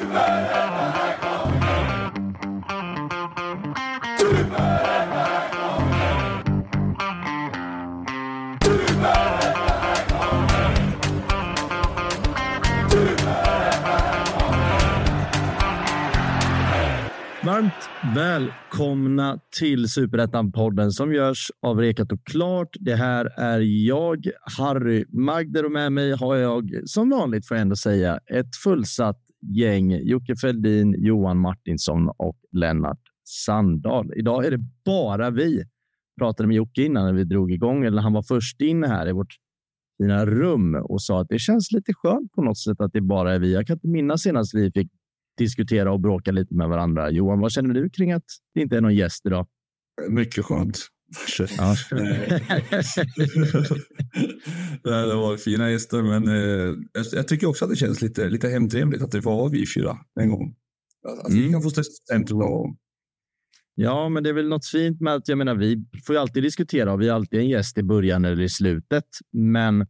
[0.00, 0.10] Varmt
[18.14, 22.68] välkomna till Superettan-podden som görs av Rekat och Klart.
[22.80, 24.26] Det här är jag,
[24.58, 29.27] Harry Magder och med mig har jag som vanligt får jag ändå säga ett fullsatt
[29.40, 29.92] gäng.
[29.92, 34.12] Jocke Feldin, Johan Martinsson och Lennart Sandahl.
[34.16, 35.64] Idag är det bara vi.
[36.18, 39.12] Pratade med Jocke innan när vi drog igång, eller han var först in här i
[39.12, 39.36] vårt
[40.02, 43.34] fina rum och sa att det känns lite skönt på något sätt att det bara
[43.34, 43.52] är vi.
[43.52, 44.90] Jag kan inte minnas senast vi fick
[45.38, 47.10] diskutera och bråka lite med varandra.
[47.10, 48.24] Johan, vad känner du kring att
[48.54, 49.46] det inte är någon gäst idag?
[50.08, 50.78] Mycket skönt.
[51.38, 51.76] Ja.
[55.06, 56.74] det var fina gäster, men eh,
[57.12, 60.30] jag tycker också att det känns lite, lite hemtrevligt att det var vi fyra en
[60.30, 60.54] gång.
[61.22, 61.42] Att mm.
[61.42, 62.76] vi kan få stämpla och
[63.80, 66.42] Ja, men det är väl något fint med att jag menar, vi får ju alltid
[66.42, 69.04] diskutera och vi har alltid en gäst i början eller i slutet.
[69.32, 69.86] Men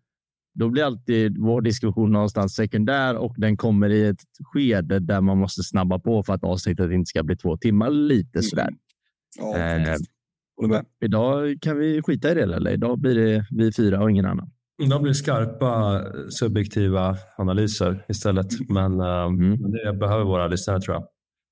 [0.55, 5.39] då blir alltid vår diskussion någonstans sekundär och den kommer i ett skede där man
[5.39, 7.91] måste snabba på för att avsnittet inte ska bli två timmar.
[7.91, 8.69] Lite sådär.
[8.69, 8.79] Mm.
[9.39, 9.97] Ja, eh,
[11.05, 12.71] idag kan vi skita i det, eller?
[12.71, 14.51] Idag blir det vi fyra och ingen annan.
[14.83, 19.61] Idag blir det skarpa subjektiva analyser istället, men, eh, mm.
[19.61, 21.03] men det behöver våra lyssnare tror jag.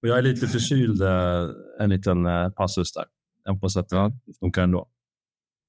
[0.02, 1.48] Och jag är lite förkyld, eh,
[1.80, 3.04] en liten eh, passus där.
[3.44, 4.88] Jag hoppas att det funkar ändå.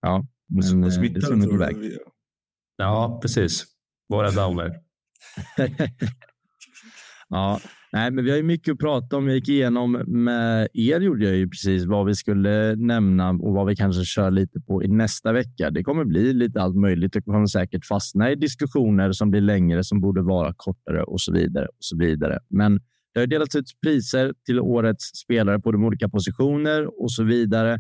[0.01, 1.75] Ja, men, men smittar du på väg.
[2.77, 3.65] Ja, precis.
[4.07, 4.79] Var rädda om er.
[7.29, 7.59] ja,
[7.93, 9.27] nej, men vi har ju mycket att prata om.
[9.27, 13.67] Jag gick igenom med er gjorde jag ju precis vad vi skulle nämna och vad
[13.67, 15.69] vi kanske kör lite på i nästa vecka.
[15.71, 17.13] Det kommer bli lite allt möjligt.
[17.13, 21.33] Det kommer säkert fastna i diskussioner som blir längre, som borde vara kortare och så
[21.33, 22.39] vidare och så vidare.
[22.49, 22.79] Men
[23.13, 27.79] det har delats ut priser till årets spelare på de olika positioner och så vidare.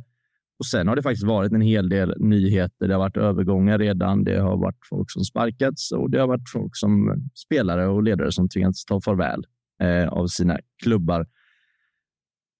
[0.59, 2.87] Och sen har det faktiskt varit en hel del nyheter.
[2.87, 4.23] Det har varit övergångar redan.
[4.23, 8.31] Det har varit folk som sparkats och det har varit folk som spelare och ledare
[8.31, 9.43] som tvingats ta farväl
[9.81, 11.25] eh, av sina klubbar.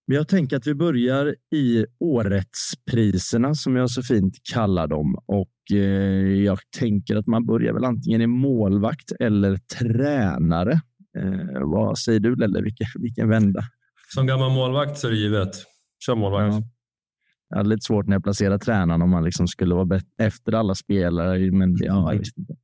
[0.08, 5.16] Men jag tänker att vi börjar i årets priserna som jag så fint kallar dem
[5.26, 10.82] och eh, jag tänker att man börjar väl antingen i målvakt eller tränare.
[11.18, 12.62] Eh, vad säger du Lelle?
[12.62, 13.62] Vilken, vilken vända?
[14.14, 15.56] Som gammal målvakt så är det givet.
[16.06, 16.54] Kör målvakt.
[16.54, 16.62] Ja.
[17.50, 20.76] Jag hade lite svårt när jag placerade tränaren om man liksom skulle vara efter alla
[20.76, 21.52] spelare.
[21.52, 22.56] Men, ja, jag inte.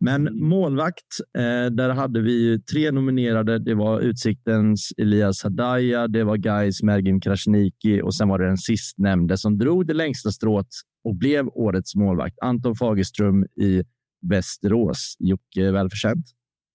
[0.00, 1.06] Men målvakt,
[1.38, 3.58] eh, där hade vi tre nominerade.
[3.58, 8.58] Det var Utsiktens Elias Hadaya, det var Gais Mergim Krasniqi och sen var det den
[8.58, 10.66] sistnämnde som drog det längsta strået
[11.04, 12.38] och blev årets målvakt.
[12.42, 13.82] Anton Fagerström i
[14.30, 15.16] Västerås.
[15.18, 16.26] Jocke, välförtjänt?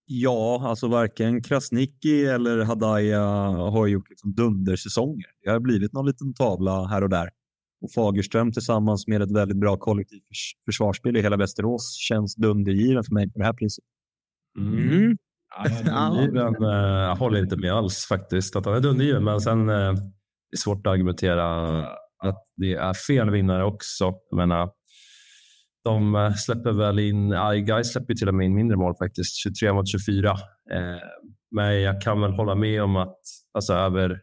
[0.05, 5.25] Ja, alltså varken Krasniqi eller Hadaya har gjort liksom dundersäsonger.
[5.43, 7.29] Det har blivit någon liten tavla här och där.
[7.83, 10.23] Och Fagerström tillsammans med ett väldigt bra kollektivt
[10.65, 13.83] försvarsspel i hela Västerås känns dundergiven för mig på det här priset.
[14.59, 14.89] Mm.
[14.89, 15.17] Mm.
[15.85, 16.63] Ja, dundergiven
[17.09, 19.93] äh, håller inte med alls faktiskt att han är dundergiven, men sen äh,
[20.53, 21.45] det är svårt att argumentera
[22.23, 24.13] att det är fel vinnare också.
[24.29, 24.69] Jag menar,
[25.83, 29.73] de eh, släpper väl in, iGuys släpper till och med in mindre mål faktiskt, 23
[29.73, 30.31] mot 24.
[30.31, 30.37] Eh,
[31.51, 33.19] men jag kan väl hålla med om att
[33.53, 34.19] alltså, över,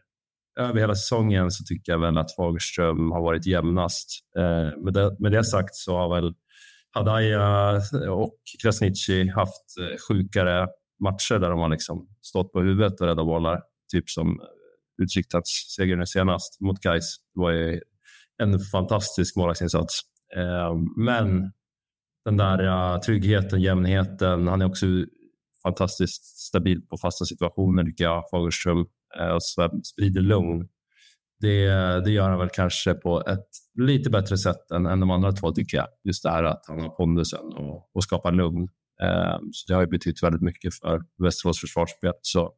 [0.59, 4.09] över hela säsongen så tycker jag väl att Fagerström har varit jämnast.
[4.37, 6.33] Eh, med, det, med det sagt så har väl
[6.91, 10.67] Hadaya och Krasniqi haft eh, sjukare
[11.03, 13.61] matcher där de har liksom stått på huvudet och räddat bollar.
[13.91, 14.39] Typ som
[15.01, 17.17] Utsiktats seger nu senast mot Gais.
[17.33, 17.81] Det var ju
[18.43, 20.01] en fantastisk målvaktsinsats.
[20.35, 21.51] Eh, men
[22.25, 24.47] den där tryggheten, jämnheten.
[24.47, 24.85] Han är också
[25.63, 28.85] fantastiskt stabil på fasta situationer tycker jag, Fagerström.
[29.19, 29.43] Eh, och
[29.83, 30.67] sprider lugn.
[31.39, 31.67] Det,
[32.05, 33.47] det gör han väl kanske på ett
[33.79, 35.87] lite bättre sätt än, än de andra två tycker jag.
[36.03, 38.67] Just det här att han har pondusen och, och skapar lugn.
[39.03, 42.13] Eh, så det har ju betytt väldigt mycket för Västerås försvarsspel.
[42.21, 42.53] Så,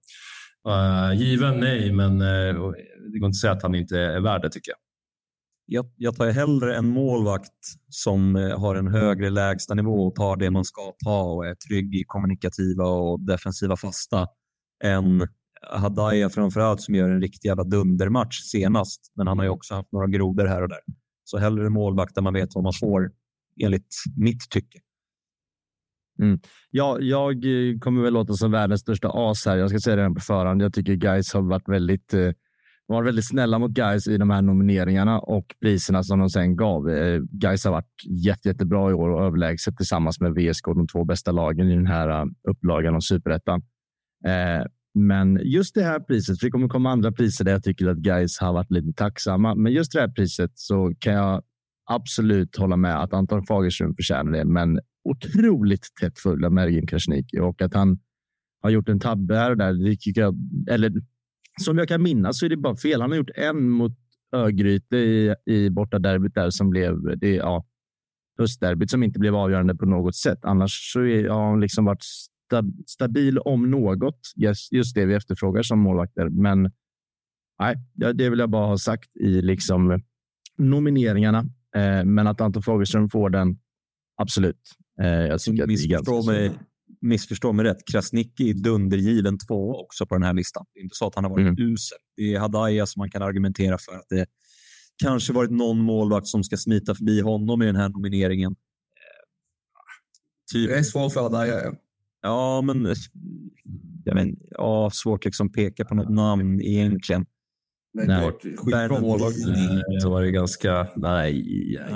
[0.68, 2.72] uh, given nej, men uh,
[3.13, 4.77] det går inte att säga att han inte är värd det tycker jag
[5.66, 7.51] jag, jag tar hellre en målvakt
[7.89, 11.95] som har en högre lägsta nivå och tar det man ska ta och är trygg
[11.95, 14.27] i kommunikativa och defensiva fasta
[14.83, 15.27] än
[15.71, 19.12] Hadaya framförallt som gör en riktig jävla dundermatch senast.
[19.15, 20.80] Men han har ju också haft några grodor här och där.
[21.24, 23.12] Så hellre målvakt där man vet vad man får
[23.62, 24.80] enligt mitt tycke.
[26.21, 26.39] Mm.
[26.71, 29.57] Ja, jag eh, kommer väl låta som världens största as här.
[29.57, 30.62] Jag ska säga det på förhand.
[30.62, 32.31] Jag tycker guys har varit väldigt eh,
[32.88, 36.89] var väldigt snälla mot guys i de här nomineringarna och priserna som de sen gav.
[36.89, 41.06] Eh, guys har varit jätte, jättebra i år och överlägset tillsammans med VSK, de två
[41.06, 43.62] bästa lagen i den här eh, upplagan av superettan.
[44.25, 47.88] Eh, men just det här priset, för det kommer komma andra priser där jag tycker
[47.88, 49.56] att guys har varit lite tacksamma.
[49.56, 51.44] Men just det här priset så kan jag
[51.90, 54.45] absolut hålla med att Anton Fagerström förtjänar det.
[54.45, 58.00] Men otroligt tätt full av Mergin Krasniqi och att han
[58.62, 59.74] har gjort en tabbe här och där.
[59.74, 60.36] Det tycker jag,
[60.69, 60.92] eller
[61.62, 63.01] som jag kan minnas så är det bara fel.
[63.01, 63.92] Han har gjort en mot
[64.36, 67.66] Örgryte i, i borta derbyt där som blev det, ja,
[68.38, 70.39] höstderbyt som inte blev avgörande på något sätt.
[70.42, 72.06] Annars så är, har han liksom varit
[72.85, 74.19] stabil om något.
[74.35, 76.29] Just, just det vi efterfrågar som målvakter.
[76.29, 76.71] Men
[77.59, 77.75] nej,
[78.13, 80.01] det vill jag bara ha sagt i liksom
[80.57, 81.39] nomineringarna.
[81.75, 83.59] Eh, men att Anton Fagerström får den,
[84.17, 84.61] absolut.
[85.01, 86.51] Eh, jag tycker missförstå, att mig,
[87.01, 87.88] missförstå mig rätt.
[87.91, 90.65] Krasniqi är dundergiven två också på den här listan.
[90.73, 91.71] Det är inte så att han har varit mm.
[91.71, 91.97] usel.
[92.17, 94.25] Det är Hadaya som man kan argumentera för att det
[95.03, 98.51] kanske varit någon målvakt som ska smita förbi honom i den här nomineringen.
[98.51, 98.55] Eh,
[100.53, 100.69] typ.
[100.69, 101.75] Det är svårt för Hadaya.
[102.24, 102.62] Ja.
[102.62, 102.96] Men
[104.04, 107.25] jag vet, ja, svårt liksom peka på något namn egentligen.
[107.94, 108.31] Nej, nej.
[108.58, 109.36] Skitbra målvakt.
[110.02, 110.88] Det var det ganska...
[110.96, 111.42] Nej.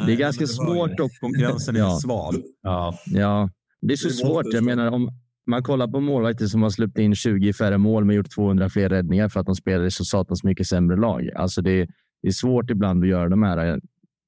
[0.05, 1.99] Det är ganska det svårt och konkurrensen är ja.
[2.01, 2.35] sval.
[2.61, 2.99] Ja.
[3.05, 3.49] ja,
[3.81, 4.53] det är så det är svårt.
[4.53, 5.09] Jag menar, om
[5.47, 8.89] man kollar på målvakter som har släppt in 20 färre mål men gjort 200 fler
[8.89, 11.29] räddningar för att de spelar i så satans mycket sämre lag.
[11.35, 11.87] Alltså det,
[12.21, 13.79] det är svårt ibland att göra de här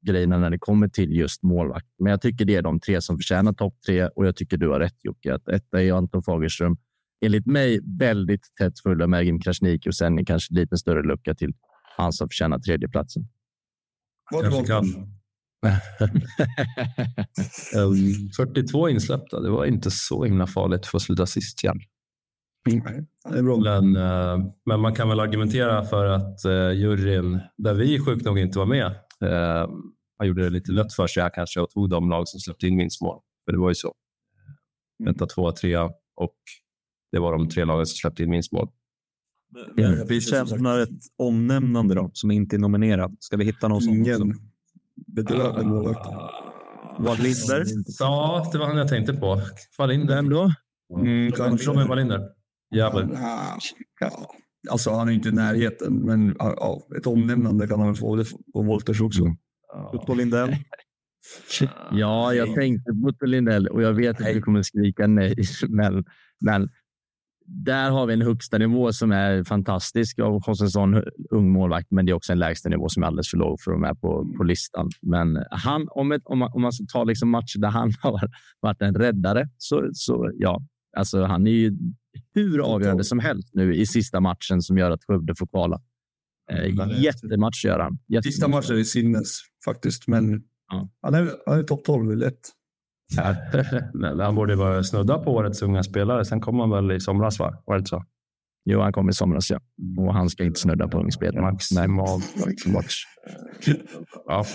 [0.07, 1.87] grejerna när det kommer till just målvakt.
[1.99, 4.69] Men jag tycker det är de tre som förtjänar topp tre och jag tycker du
[4.69, 5.33] har rätt Jocke.
[5.33, 6.77] Att etta är Anton Fagerström.
[7.25, 11.53] Enligt mig väldigt tätt fulla med Mergim Krasniqi och sen kanske lite större lucka till
[11.97, 13.27] han som förtjänar tredjeplatsen.
[14.41, 14.85] Kanske kan.
[18.35, 19.39] 42 insläppta.
[19.39, 21.79] Det var inte så himla farligt för att sluta sist igen.
[22.65, 28.39] Men, uh, men, man kan väl argumentera för att uh, juryn, där vi sjukt nog
[28.39, 29.69] inte var med, Eh,
[30.17, 32.67] han gjorde det lite lätt för sig här kanske och tog de lag som släppte
[32.67, 33.19] in minst mål.
[33.45, 33.93] För det var ju så.
[34.99, 35.15] Mm.
[35.15, 35.83] Etta, tvåa, trea
[36.15, 36.35] och
[37.11, 38.69] det var de tre lagen som släppte in minst mål.
[39.77, 40.07] Mm.
[40.07, 43.17] Vi känner ett omnämnande då, som inte är nominerad.
[43.19, 44.33] Ska vi hitta någon som Ingen
[44.95, 46.07] bedrövlig målvakt.
[46.99, 47.65] Wallinder?
[47.99, 49.41] Ja, det var han jag tänkte på.
[49.77, 50.15] Wallinder.
[50.15, 50.53] Vem då?
[50.95, 52.29] Mm, Robin Wallinder.
[52.75, 53.09] Jävlar.
[53.99, 54.35] Ja.
[54.69, 58.15] Alltså han är inte i närheten, men ja, ett omnämnande kan han väl få.
[58.15, 59.23] Det på Wolters också.
[59.93, 60.55] Otto Lindell?
[61.91, 65.35] Ja, jag tänkte på Otto Lindell och jag vet att du kommer skrika nej,
[65.69, 66.03] men,
[66.45, 66.69] men
[67.45, 72.05] där har vi en högsta nivå som är fantastisk hos en sån ung målvakt, men
[72.05, 74.01] det är också en lägsta nivå som är alldeles för låg för att vara med
[74.01, 74.89] på, på listan.
[75.01, 78.29] Men han, om, ett, om, man, om man ska ta liksom matcher där han har
[78.59, 80.61] varit en räddare, så, så ja,
[80.97, 81.77] alltså han är ju
[82.33, 85.81] hur avgörande som helst nu i sista matchen som gör att Skövde får kvala.
[86.51, 87.99] Eh, jättematch gör han.
[88.07, 88.25] Jättematch.
[88.25, 90.89] Sista matchen är sinnes faktiskt, men ja.
[91.01, 92.39] han är, han är topp 12 lätt.
[94.19, 96.25] han borde vara snudda på årets unga spelare.
[96.25, 97.63] Sen kom han väl i somras, va?
[97.65, 98.03] Var det så?
[98.65, 99.59] Jo, han kom i somras, ja.
[99.97, 101.41] Och han ska inte snudda på ungspelare.
[101.41, 102.21] Maximal
[102.65, 103.03] match.
[104.25, 104.45] ja,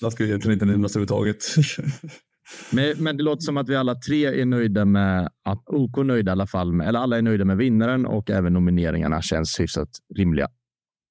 [0.00, 1.44] det ska egentligen inte nämnas överhuvudtaget.
[2.72, 6.30] Men, men det låter som att vi alla tre är nöjda med att OK nöjda
[6.30, 9.88] i alla fall, med, eller alla är nöjda med vinnaren och även nomineringarna känns hyfsat
[10.16, 10.48] rimliga.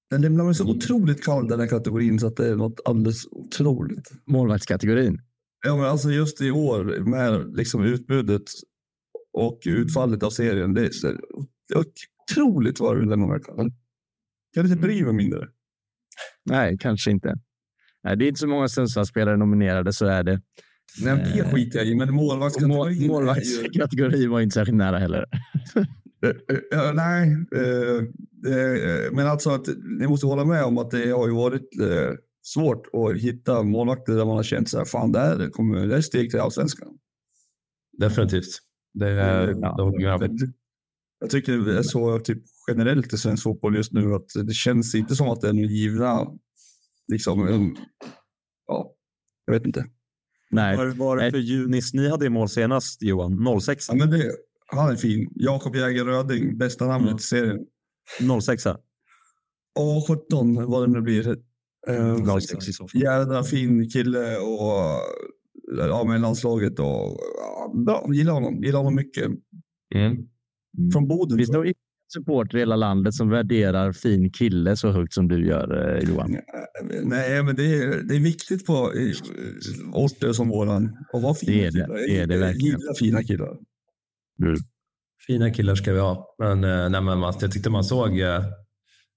[0.10, 4.12] Den lämnar så otroligt kall den här kategorin så att det är något alldeles otroligt.
[4.25, 5.22] Målvaktskategorin?
[5.66, 8.44] Ja, men alltså just i år med liksom utbudet
[9.33, 10.74] och utfallet av serien.
[10.74, 11.16] Det är, så,
[11.75, 13.72] otroligt vad du lämnar kall.
[14.54, 15.47] Kan du inte bry mig mindre?
[16.45, 17.35] Nej, kanske inte.
[18.04, 20.42] Nej, det är inte så många Sundsvallsspelare nominerade, så är det.
[21.00, 23.07] Nej, det skiter jag i, men målvaktskategorin...
[23.07, 25.26] Målvaktskategorin var inte särskilt nära heller.
[26.26, 28.02] uh, nej, uh,
[28.48, 29.68] uh, men alltså att
[30.00, 31.69] ni måste hålla med om att det har ju varit
[32.44, 36.02] svårt att hitta målvakter där man har känt så här, fan, där kommer det är
[36.02, 36.98] steg till allsvenskan.
[37.98, 38.60] Definitivt.
[38.94, 40.38] Det är, ja, jag,
[41.19, 44.95] jag tycker det är så typ generellt i svensk fotboll just nu att det känns
[44.95, 46.28] inte som att det är några givna,
[47.07, 47.76] liksom,
[48.68, 48.94] ja,
[49.45, 49.86] jag vet inte.
[50.52, 50.78] Nej.
[50.78, 53.62] Vad var det för Junis ni hade i mål senast, Johan?
[53.62, 53.86] 06?
[53.90, 54.31] Ja, men det,
[54.68, 55.30] han är fin.
[55.36, 57.18] Jakob Jäger Röding, bästa namnet mm.
[57.18, 57.60] i serien.
[58.42, 58.66] 06?
[59.76, 61.28] Ja, 17 vad det nu blir.
[61.90, 63.02] Uh, 06 i så fall.
[63.02, 65.00] Jädra fin kille och
[65.78, 66.80] ja, med landslaget.
[66.80, 68.64] Och, ja, bra, gillar honom.
[68.64, 69.26] Gillar honom mycket.
[69.96, 70.18] Mm.
[70.94, 71.38] Från Boden.
[71.38, 71.74] Det
[72.13, 76.37] supporter i hela landet som värderar fin kille så högt som du gör, eh, Johan?
[77.03, 78.91] Nej, men det är, det är viktigt på
[79.94, 81.95] orter som våran att vara fina det är det, killar.
[81.95, 82.80] Det är det verkligen.
[82.80, 83.57] Gillar fina killar.
[84.44, 84.56] Mm.
[85.27, 86.35] Fina killar ska vi ha.
[86.39, 88.41] Men, eh, nej, men jag tyckte man såg eh,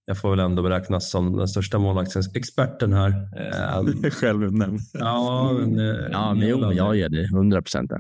[0.07, 4.11] jag får väl ändå beräknas som den största målvaktsexperten här.
[4.11, 4.81] Självutnämnd.
[4.93, 5.79] Ja, men,
[6.13, 7.91] ja, men jo, jag ger dig 100 procent.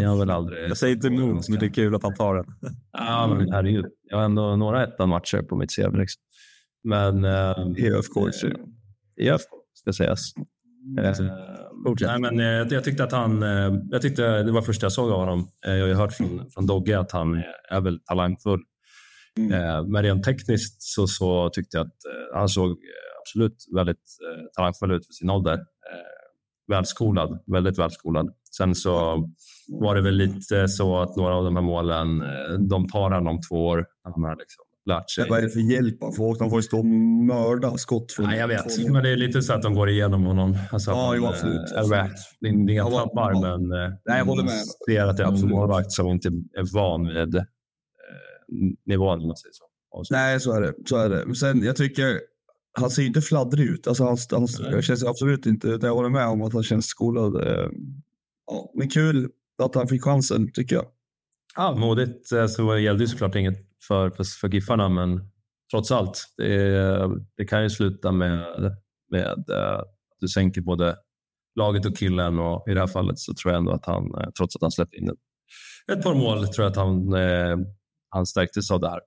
[0.00, 0.70] Jag har väl aldrig...
[0.70, 2.44] Jag säger inte emot, men det är kul att han tar den.
[2.92, 3.86] Ja, men herregud.
[4.02, 5.96] Jag har ändå några ettan-matcher på mitt CV.
[5.96, 6.22] Liksom.
[6.84, 7.24] Men...
[7.24, 8.28] Eh, EFK.
[9.20, 10.20] EFK ska sägas.
[10.98, 11.14] Eh,
[12.00, 13.42] nej, men, eh, jag tyckte att han...
[13.42, 15.48] Eh, jag tyckte, det var första jag såg av honom.
[15.66, 18.60] Eh, jag har hört från, från Dogge att han är väl talangfull.
[19.38, 19.52] Mm.
[19.52, 21.96] Eh, men rent tekniskt så, så tyckte jag att
[22.34, 22.78] han såg
[23.20, 24.16] absolut väldigt
[24.56, 25.58] talangfull ut för sin ålder
[26.68, 28.30] välskolad, väldigt välskolad.
[28.56, 29.24] Sen så
[29.68, 33.26] var det väl lite så att några av de här målen, eh, de tar han
[33.26, 33.86] om två år.
[34.02, 35.28] Han har liksom lärt sig.
[35.28, 36.36] Vad är det för hjälp han får?
[36.40, 36.84] Han får ju stå och
[37.26, 38.12] mörda skott.
[38.12, 40.58] Från Nej, jag vet, men det är lite så att de går igenom honom.
[40.72, 41.72] Alltså, ja, jo, absolut.
[41.72, 42.12] Äh, absolut.
[42.40, 44.52] Det är inga tabbar, ja, men Nej, jag håller med.
[44.88, 47.42] ser att det är en målvakt som inte är van vid eh,
[48.86, 49.20] nivån.
[49.20, 49.64] Om man säger så.
[50.10, 50.74] Nej, så är det.
[50.88, 51.22] Så är det.
[51.26, 52.20] Men sen, jag tycker
[52.78, 53.86] han ser inte fladdrig ut.
[53.86, 54.16] Alltså, han,
[54.70, 57.36] han känns absolut inte, jag håller med om att han känns skolad.
[57.46, 57.68] Eh,
[58.46, 59.28] ja, men kul
[59.62, 60.86] att han fick chansen, tycker jag.
[61.56, 62.32] Ja, modigt.
[62.32, 63.58] Eh, så gällde ju såklart inget
[63.88, 65.20] för, för, för Giffarna, men
[65.70, 68.46] trots allt, det, det kan ju sluta med,
[69.10, 70.96] med eh, att du sänker både
[71.54, 74.56] laget och killen och i det här fallet så tror jag ändå att han, trots
[74.56, 75.10] att han släppte in
[75.92, 77.14] ett par mål, tror jag att han,
[78.08, 79.00] han stärktes av det här.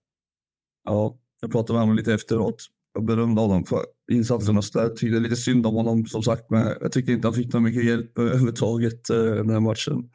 [0.84, 4.62] Ja, jag pratade med honom lite efteråt jag berömde honom för insatserna.
[4.62, 6.50] Så jag tyckte lite synd om honom som sagt.
[6.50, 10.10] Men jag tyckte inte han fick någon mycket hjälp överhuvudtaget eh, den här matchen.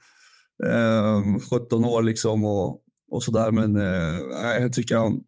[0.63, 3.51] Eh, 17 år liksom och, och sådär.
[3.51, 5.25] Men eh, jag tycker han,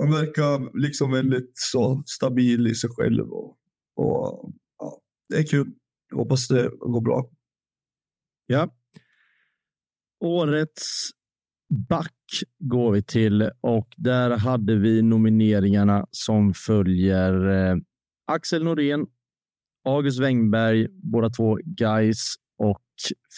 [0.00, 3.32] han verkar liksom väldigt så stabil i sig själv.
[3.32, 3.56] Och,
[3.96, 5.72] och ja, det är kul.
[6.10, 7.30] Jag hoppas det går bra.
[8.46, 8.74] Ja.
[10.24, 11.10] Årets
[11.88, 12.16] back
[12.58, 17.76] går vi till och där hade vi nomineringarna som följer eh,
[18.26, 19.06] Axel Norén,
[19.84, 22.34] August Wengberg, båda två guys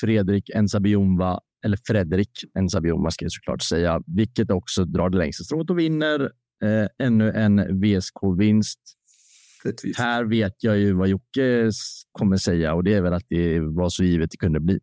[0.00, 5.70] Fredrik Ensabiumva, eller Fredrik Ensabiumva ska jag såklart säga, vilket också drar det längsta strået
[5.70, 6.20] och vinner
[6.64, 8.80] eh, ännu en VSK-vinst.
[9.96, 11.70] Här vet jag ju vad Jocke
[12.12, 14.80] kommer säga och det är väl att det var så givet det kunde bli.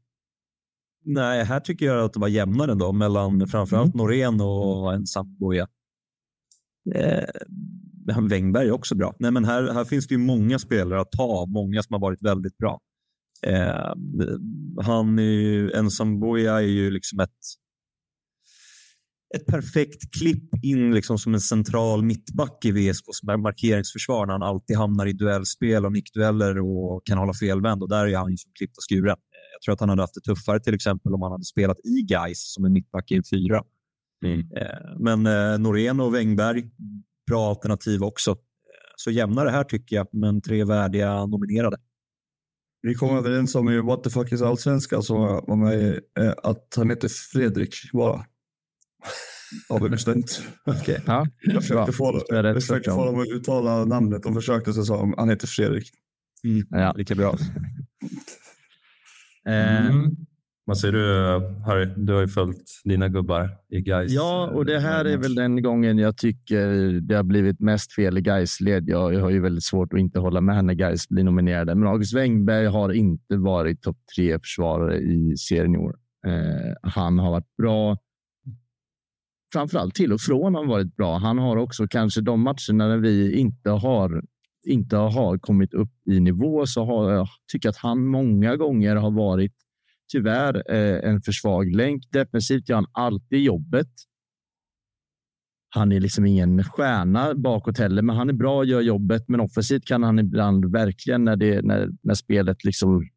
[1.04, 4.06] Nej, här tycker jag att det var jämnare ändå mellan framförallt mm.
[4.06, 5.68] Norén och en Samboja.
[6.96, 7.30] Eh,
[8.30, 9.16] Wängberg är också bra.
[9.20, 12.22] Nej, men här, här finns det ju många spelare att ta många som har varit
[12.24, 12.80] väldigt bra.
[13.48, 13.94] Eh,
[14.84, 17.30] han är ju, en Samboja är ju liksom ett,
[19.36, 24.78] ett perfekt klipp in liksom som en central mittback i VSKs markeringsförsvar när han alltid
[24.78, 27.84] hamnar i duellspel och nickdueller och kan hålla felvänd.
[27.84, 29.18] Och där är han ju som klippt och skuren.
[29.54, 32.02] Jag tror att han hade haft det tuffare till exempel om han hade spelat i
[32.02, 33.64] Gais som en mittback i en fyra.
[34.26, 34.40] Mm.
[34.40, 36.64] Eh, men eh, Norén och Wängberg,
[37.28, 38.36] bra alternativ också.
[38.96, 41.78] Så jämnare här tycker jag, men tre värdiga nominerade.
[42.82, 46.74] Vi kom överens om i What the fuck is allsvenska som var med eh, att
[46.76, 48.26] han heter Fredrik bara.
[49.70, 50.42] Har vi bestämt.
[50.66, 50.98] okay.
[51.06, 54.24] ja, jag försökte, få, jag försökte få dem att uttala namnet.
[54.24, 55.90] De försökte så sa han heter Fredrik.
[56.44, 56.68] Mm.
[56.70, 57.38] Ja, lika bra.
[59.48, 60.16] Eh, mm.
[60.72, 61.90] Vad säger du Harry?
[61.98, 64.12] Du har ju följt dina gubbar i Gais.
[64.12, 66.68] Ja, och det här är väl den gången jag tycker
[67.01, 68.90] det har blivit mest fel i Gais led.
[68.90, 71.75] Jag, har ju väldigt svårt att inte hålla med när Gais blir nominerade.
[71.75, 75.96] Men August Wengberg har inte varit topp tre försvarare i serien i år.
[76.28, 77.98] Eh, han har varit bra.
[79.54, 81.18] Framförallt till och från har varit bra.
[81.18, 84.24] Han har också kanske de matcherna när vi inte har
[84.63, 89.12] inte har kommit upp i nivå så har jag tycker att han många gånger har
[89.12, 89.54] varit
[90.12, 92.03] tyvärr eh, en för svag länk.
[92.12, 93.88] Defensivt gör han alltid jobbet.
[95.70, 99.24] Han är liksom ingen stjärna bakåt heller, men han är bra och gör jobbet.
[99.27, 103.08] Men offensivt kan han ibland verkligen när, det, när, när spelet liksom.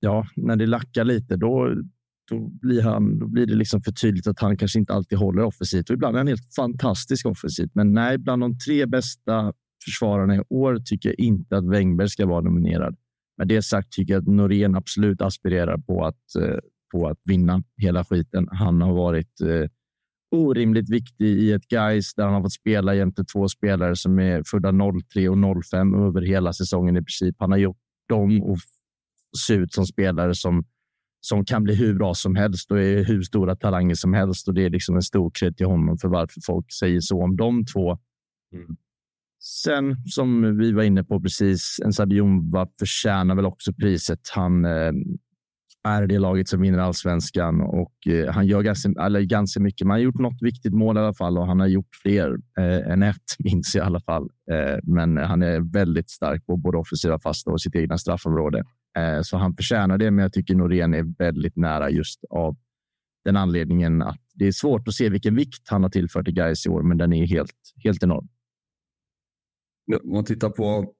[0.00, 1.74] Ja, när det lackar lite, då,
[2.30, 5.42] då blir, han, då blir det liksom för tydligt att han kanske inte alltid håller
[5.42, 5.90] offensivt.
[5.90, 7.70] Och ibland är han helt fantastisk offensivt.
[7.74, 9.52] Men nej, bland de tre bästa
[9.84, 12.96] försvararna i år tycker jag inte att Wengberg ska vara nominerad.
[13.36, 16.58] Med det sagt tycker jag att Norén absolut aspirerar på att, eh,
[16.92, 18.48] på att vinna hela skiten.
[18.50, 19.68] Han har varit eh,
[20.30, 24.42] orimligt viktig i ett guys där han har fått spela jämte två spelare som är
[24.46, 24.72] födda
[25.12, 27.36] 03 och 05 över hela säsongen i princip.
[27.38, 28.58] Han har gjort dem och
[29.46, 30.64] se ut som spelare som,
[31.20, 34.48] som kan bli hur bra som helst och är hur stora talanger som helst.
[34.48, 37.36] Och Det är liksom en stor cred till honom för varför folk säger så om
[37.36, 37.98] de två.
[38.52, 38.76] Mm.
[39.44, 44.20] Sen som vi var inne på precis, en Sabiumba förtjänar väl också priset.
[44.34, 44.92] Han eh,
[45.88, 49.86] är det laget som vinner allsvenskan och eh, han gör ganska, eller ganska mycket.
[49.86, 52.92] Man har gjort något viktigt mål i alla fall och han har gjort fler eh,
[52.92, 54.22] än ett, minns jag i alla fall.
[54.50, 58.64] Eh, men han är väldigt stark på både offensiva fasta och sitt egna straffområde.
[58.98, 62.56] Eh, så han förtjänar det, men jag tycker Norén är väldigt nära just av
[63.24, 66.66] den anledningen att det är svårt att se vilken vikt han har tillfört i Gais
[66.66, 67.52] i år, men den är helt,
[67.84, 68.28] helt enorm.
[70.02, 70.94] Om man tittar på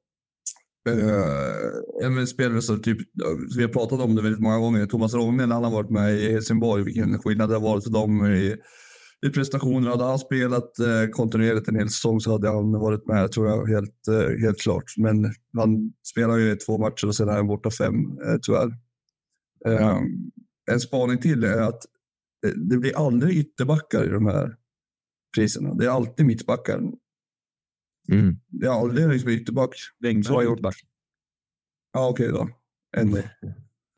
[0.89, 2.99] Uh, en spelare som typ,
[3.57, 6.15] vi har pratat om det väldigt många gånger, Thomas Rogne när han har varit med
[6.15, 8.57] i Helsingborg, vilken skillnad det har varit för dem i,
[9.27, 9.91] i prestationer.
[9.91, 13.67] Hade han spelat uh, kontinuerligt en hel säsong så hade han varit med, tror jag,
[13.67, 14.85] helt, uh, helt klart.
[14.97, 15.25] Men
[15.57, 18.69] han spelar ju två matcher och sen är han borta fem, uh, tyvärr.
[19.69, 20.01] Uh,
[20.71, 21.83] en spaning till är att
[22.71, 24.55] det blir aldrig ytterbackar i de här
[25.37, 25.75] priserna.
[25.75, 26.81] Det är alltid mittbackar.
[28.13, 28.37] Mm.
[28.51, 29.71] Ja, det är liksom ytterback.
[30.29, 30.77] Bra gjort back.
[31.93, 32.49] Ja, okej okay då.
[32.97, 33.19] Ändå.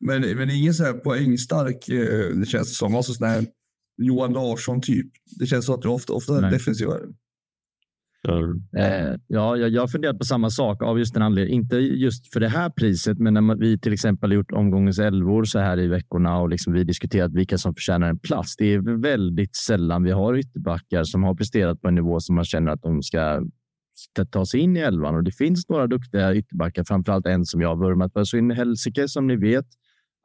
[0.00, 2.94] Men, men ingen så här poängstark, eh, det känns som.
[2.94, 3.46] Alltså sån här
[3.96, 5.06] Johan Larsson typ.
[5.38, 7.02] Det känns som att det ofta, ofta är defensivare.
[8.78, 11.62] Eh, ja, jag har funderat på samma sak av just den anledningen.
[11.62, 15.44] Inte just för det här priset, men när vi till exempel har gjort omgångens elvor
[15.44, 18.56] så här i veckorna och liksom vi diskuterat vilka som förtjänar en plats.
[18.56, 22.44] Det är väldigt sällan vi har ytterbackar som har presterat på en nivå som man
[22.44, 23.42] känner att de ska
[24.30, 27.68] ta sig in i elvan och det finns några duktiga ytterbackar, framförallt en som jag
[27.68, 28.24] har vurmat för.
[28.24, 29.66] Så in Helsike som ni vet,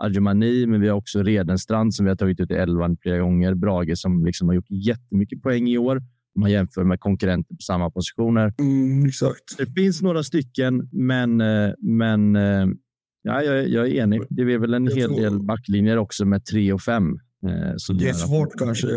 [0.04, 3.54] Adjumani, men vi har också Redenstrand som vi har tagit ut i elvan flera gånger.
[3.54, 6.02] Brage som liksom har gjort jättemycket poäng i år
[6.36, 8.54] om man jämför med konkurrenter på samma positioner.
[8.60, 9.58] Mm, exakt.
[9.58, 12.68] Det finns några stycken, men, eh, men eh,
[13.22, 14.22] ja, jag, jag är enig.
[14.30, 15.22] Det är väl en jag hel tror...
[15.22, 17.14] del backlinjer också med tre och fem.
[17.46, 18.88] Eh, det är svårt kanske,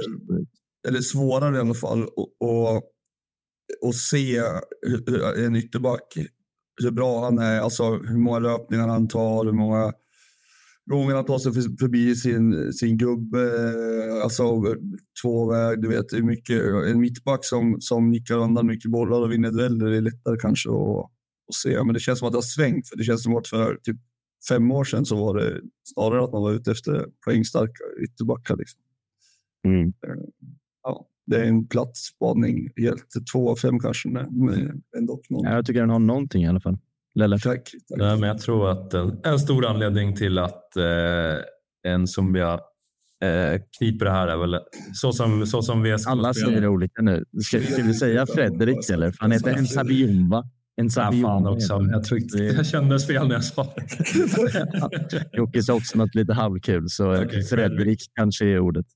[0.89, 2.85] eller svårare i alla fall, att
[3.81, 4.43] och se
[5.37, 6.17] en ytterback,
[6.83, 9.93] hur bra han är, alltså hur många löpningar han tar, hur många
[10.87, 13.51] gånger han tar sig förbi sin, sin gubbe,
[14.23, 14.63] alltså
[15.23, 19.51] tvåväg, du vet, hur mycket, en mittback som, som nickar undan mycket bollar och vinner
[19.51, 21.11] dueller är lättare kanske att,
[21.49, 21.85] att se.
[21.85, 23.97] Men det känns som att det har svängt, för det känns som att för typ
[24.49, 25.61] fem år sedan så var det
[25.95, 28.57] snarare att man var ute efter poängstarka ytterbackar.
[28.57, 28.81] Liksom.
[29.67, 29.89] Mm.
[29.89, 30.25] Eh,
[30.83, 32.69] ja det är en platt spaning.
[32.77, 35.21] Helt två av fem kanske, men ändå.
[35.31, 35.45] Någon.
[35.45, 36.79] jag tycker den har någonting i alla fall.
[37.15, 37.39] Lelle.
[37.39, 37.71] Tack.
[37.89, 37.99] tack.
[37.99, 42.61] Nej, men jag tror att en, en stor anledning till att eh, en som jag
[43.23, 44.59] eh, kniper det här är väl
[44.95, 47.25] så som, så som vi Alla säger det olika nu.
[47.43, 49.15] Ska, ska vi säga Fredrik eller?
[49.19, 50.45] Han heter en Sabion va?
[50.77, 51.47] En Sabion.
[51.47, 51.89] också.
[51.93, 55.27] Jag, tryckte, jag kändes fel när jag sa det.
[55.37, 58.87] Jocke sa också något lite halvkul, så okay, Fredrik kanske är ordet.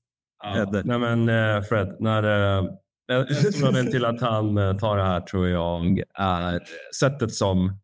[0.43, 2.69] Ja, nej men uh, Fred, när, uh,
[3.11, 6.59] en stor anledning till att han uh, tar det här tror jag är
[6.99, 7.79] sättet som,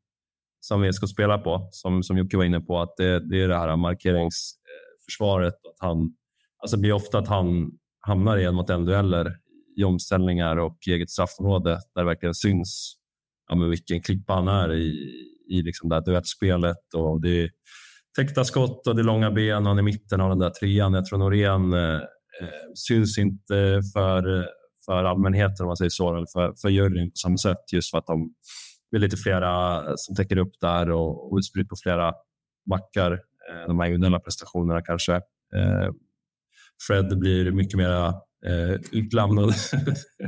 [0.59, 3.57] som VSK spelar på, som, som Jocke var inne på, att det, det är det
[3.57, 5.53] här markeringsförsvaret.
[5.53, 5.97] Att han,
[6.57, 7.71] alltså det blir ofta att han
[8.07, 9.37] hamnar i en mot en dueller
[9.77, 12.95] i omställningar och eget straffområde där det verkligen syns
[13.49, 15.11] ja, men vilken klippa han är i,
[15.49, 16.93] i liksom det här duettspelet.
[16.93, 17.49] Och det är
[18.17, 20.49] täckta skott och det är långa ben och han är i mitten av den där
[20.49, 20.93] trean.
[20.93, 22.01] Jag tror Norén Eh,
[22.87, 24.47] syns inte för,
[24.85, 27.97] för allmänheten om man säger så, eller för, för juryn på samma sätt just för
[27.97, 28.33] att de
[28.95, 32.13] är lite flera som täcker upp där och, och utspritt på flera
[32.69, 33.11] backar.
[33.11, 35.13] Eh, de här individuella prestationerna kanske.
[35.55, 35.89] Eh,
[36.87, 38.13] Fred blir mycket mer
[38.91, 39.53] utlämnad,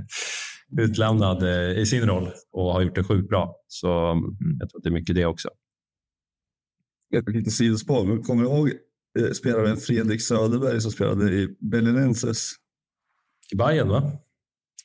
[0.81, 1.43] utlämnad
[1.77, 3.55] i sin roll och har gjort det sjukt bra.
[3.67, 5.49] Så mm, jag tror att det är mycket det också.
[7.15, 8.71] Ett litet sidospår, kommer du ihåg
[9.19, 12.51] Eh, spelaren Fredrik Söderberg som spelade i Belenenses.
[13.53, 14.11] I Bayern va?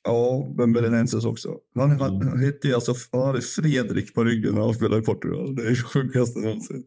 [0.04, 1.48] Ja, men Belenenses också.
[1.74, 2.00] Han, mm.
[2.00, 5.56] han, hette alltså, han hade Fredrik på ryggen när han spelade i Portugal.
[5.56, 6.84] Det är det sjukaste någonsin.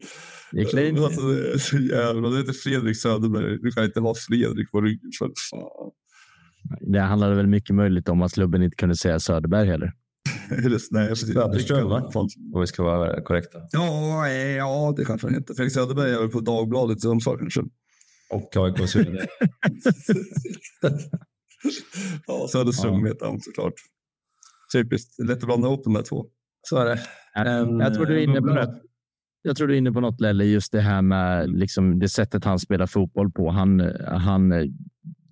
[0.52, 1.04] Det är.
[1.04, 2.28] Alltså, det är så jävla...
[2.28, 3.58] Det heter Fredrik Söderberg.
[3.62, 5.90] Du kan inte ha Fredrik på ryggen för fan.
[6.92, 9.92] Det handlade väl mycket möjligt om att klubben inte kunde säga Söderberg heller.
[10.90, 12.10] Nej, Söderström, va?
[12.54, 13.58] Om vi ska vara korrekta.
[13.72, 15.54] Ja, ja det kanske han heter.
[15.54, 17.62] Felix Söderberg är väl på Dagbladet i Sundsvall kanske.
[18.30, 19.26] Och AIK Söder.
[22.26, 23.06] ja, Söderström ja.
[23.06, 23.74] heter han såklart.
[24.72, 25.18] Typiskt.
[25.18, 26.26] Lätt att blanda ihop de där två.
[26.62, 27.00] Så är det.
[27.60, 28.82] Um, jag, tror du är inne på något,
[29.42, 32.44] jag tror du är inne på något, Lelle, just det här med liksom, det sättet
[32.44, 33.50] han spelar fotboll på.
[33.50, 34.52] Han, han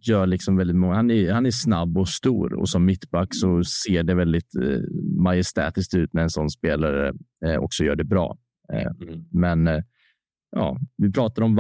[0.09, 0.95] gör liksom väldigt många.
[0.95, 4.81] Han är, han är snabb och stor och som mittback så ser det väldigt eh,
[5.23, 7.15] majestätiskt ut när en sån spelare
[7.45, 8.39] eh, också gör det bra.
[8.73, 9.25] Eh, mm.
[9.31, 9.83] Men eh,
[10.51, 11.57] ja, vi pratar om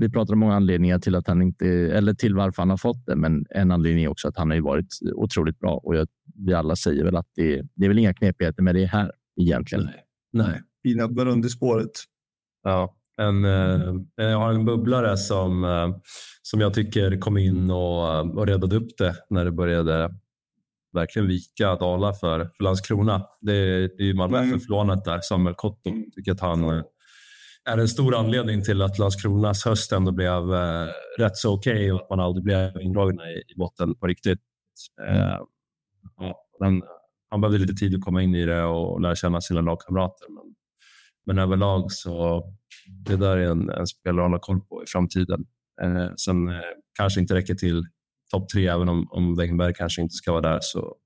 [0.00, 3.06] vi pratar om många anledningar till att han inte eller till varför han har fått
[3.06, 3.16] det.
[3.16, 6.76] Men en anledning är också att han har varit otroligt bra och jag, vi alla
[6.76, 9.84] säger väl att det, det är väl inga knepigheter med det här egentligen.
[9.84, 10.62] Nej, Nej.
[10.82, 11.90] fina Burundi-spåret.
[12.62, 15.88] Ja, en, eh, jag har en bubblare som, eh,
[16.42, 20.10] som jag tycker kom in och, och räddade upp det när det började
[20.92, 23.26] verkligen vika dala för, för Landskrona.
[23.40, 23.52] Det,
[23.96, 25.90] det är ju Malmö för lånet där, Samuel Kotto.
[26.14, 26.82] Tycker att han,
[27.66, 31.90] är en stor anledning till att Landskronas höst ändå blev eh, rätt så okej okay
[31.92, 34.38] och att man aldrig blev indragna i, i botten på riktigt.
[35.08, 35.38] Eh,
[36.16, 36.46] ja,
[37.30, 40.26] han behövde lite tid att komma in i det och lära känna sina lagkamrater.
[40.28, 40.54] Men,
[41.26, 42.44] men överlag så
[43.06, 45.44] det där är en, en spelare att hålla koll på i framtiden.
[45.82, 46.54] Eh, sen eh,
[46.98, 47.82] kanske inte räcker till
[48.30, 50.58] topp tre, även om, om Wengenberg kanske inte ska vara där.
[50.62, 50.96] Så,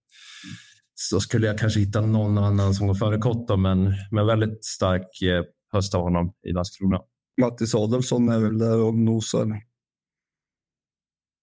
[0.95, 5.23] så skulle jag kanske hitta någon annan som går före Kotto, men, men väldigt stark
[5.23, 7.01] eh, höst av honom i Landskrona.
[7.41, 9.47] Mattis Adolfsson är väl där och nosar.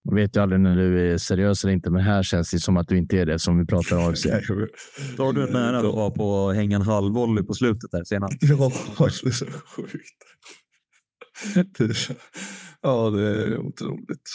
[0.07, 2.77] Man vet ju aldrig när du är seriös eller inte, men här känns det som
[2.77, 4.25] att du inte är det som vi pratar AFC.
[5.17, 8.37] Då du nära att vara på hänga en halvvolley på slutet där senast.
[8.41, 10.23] Ja, det är så sjukt.
[12.81, 14.29] ja, det är otroligt.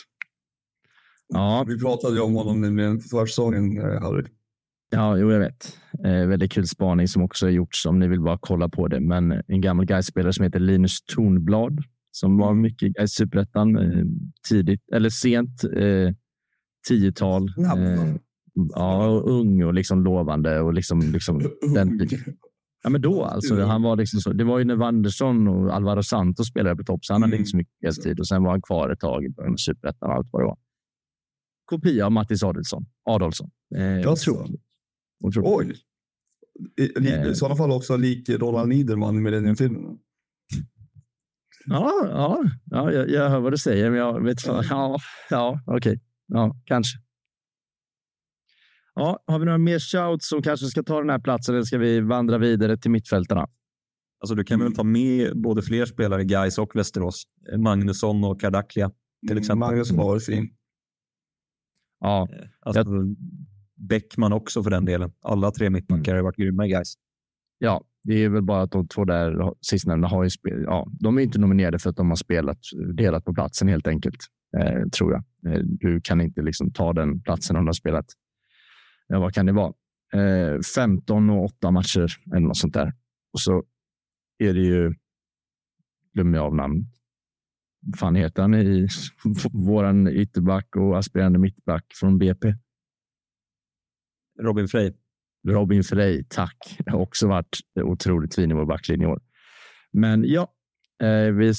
[1.29, 1.65] Ja.
[1.69, 4.25] Vi pratade ju om honom i försäsongen, eh, Harry.
[4.91, 5.79] Ja, jo, jag vet.
[6.05, 9.01] Eh, väldigt kul spaning som också har gjorts om ni vill bara kolla på det.
[9.01, 12.62] Men en gammal Gais-spelare som heter Linus Tornblad som var mm.
[12.62, 14.05] mycket i superettan eh,
[14.48, 16.14] tidigt eller sent eh,
[16.88, 17.48] tiotal.
[17.59, 18.14] Eh,
[18.75, 21.38] ja, och ung och liksom lovande och liksom, liksom
[21.75, 22.09] den
[22.85, 23.61] Ja, men då alltså.
[23.64, 27.05] Han var liksom så, det var ju när Wanderson och Alvaro Santos spelade på topp,
[27.05, 29.35] så han hade inte så mycket tid och sen var han kvar ett tag i
[29.57, 30.59] superettan och allt vad det var.
[31.64, 32.87] Kopia av Mattis Adolfsson.
[33.05, 33.51] Adolfsson.
[33.77, 34.48] Eh, jag tror.
[35.44, 35.75] Oj.
[36.81, 37.33] I, i, eh.
[37.33, 39.98] sådana fall också lik Roland Niederman i Millenniumfilmerna.
[41.64, 44.64] Ja, ja, ja jag, jag hör vad du säger, men jag vet fan.
[44.70, 44.98] Ja,
[45.31, 45.77] ja okej.
[45.77, 45.98] Okay.
[46.27, 46.98] Ja, kanske.
[48.94, 51.79] Ja, har vi några mer shouts som kanske ska ta den här platsen eller ska
[51.79, 53.48] vi vandra vidare till mittfältarna?
[54.20, 57.22] Alltså, du kan väl ta med både fler spelare, Gais och Västerås.
[57.59, 58.90] Magnusson och Kardaklia
[59.29, 59.59] till exempel.
[59.59, 60.55] Magnusson var fin.
[62.01, 63.16] Ja, eh, alltså, jag...
[63.88, 65.12] Bäckman också för den delen.
[65.22, 66.94] Alla tre mittbackar har varit grymma i Gais.
[67.59, 71.19] Ja, det är väl bara att de två där sistnämnda har ju spel, ja, de
[71.19, 72.59] är inte nominerade för att de har spelat
[72.95, 74.17] delat på platsen helt enkelt,
[74.59, 75.53] eh, tror jag.
[75.53, 78.07] Eh, du kan inte liksom ta den platsen om du har spelat.
[79.07, 79.73] Ja, vad kan det vara?
[80.15, 82.93] Eh, 15 och 8 matcher eller något sånt där.
[83.33, 83.65] Och så
[84.38, 84.95] är det ju,
[86.15, 86.87] glömmer jag av namn.
[87.97, 88.88] fan heter han i
[89.53, 92.55] våran ytterback och aspirerande mittback från BP?
[94.41, 94.93] Robin Frey.
[95.48, 96.76] Robin Frey, tack.
[96.78, 99.20] Det har också varit otroligt fin i vår backlinje i år.
[99.92, 100.52] Men ja,
[101.02, 101.55] eh, vi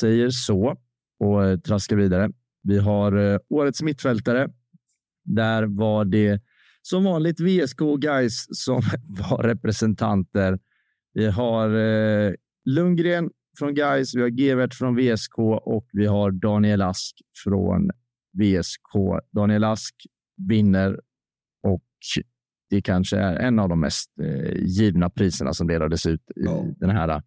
[0.00, 0.76] säger så
[1.20, 2.30] och eh, traskar vidare.
[2.62, 4.48] Vi har eh, årets mittfältare.
[5.24, 6.40] Där var det
[6.82, 8.82] som vanligt VSK guys som
[9.30, 10.58] var representanter.
[11.12, 11.68] Vi har
[12.64, 17.90] Lundgren från Guys, vi har Gevert från VSK och vi har Daniel Ask från
[18.32, 19.22] VSK.
[19.32, 19.94] Daniel Ask
[20.48, 21.00] vinner
[21.62, 21.84] och
[22.74, 26.64] det kanske är en av de mest eh, givna priserna som delades ut i ja.
[26.76, 27.20] den här eh,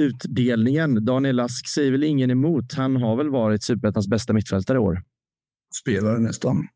[0.00, 1.04] utdelningen.
[1.04, 2.74] Daniel Ask säger väl ingen emot.
[2.74, 5.02] Han har väl varit superettans bästa mittfältare i år.
[5.82, 6.68] Spelare nästan.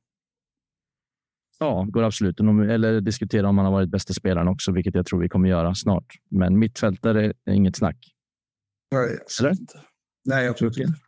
[1.58, 2.40] Ja, går absolut.
[2.40, 5.74] Eller diskutera om han har varit bästa spelaren också, vilket jag tror vi kommer göra
[5.74, 6.06] snart.
[6.30, 7.96] Men mittfältare är inget snack.
[8.92, 9.56] Nej, Eller?
[10.24, 11.07] Nej jag tror inte.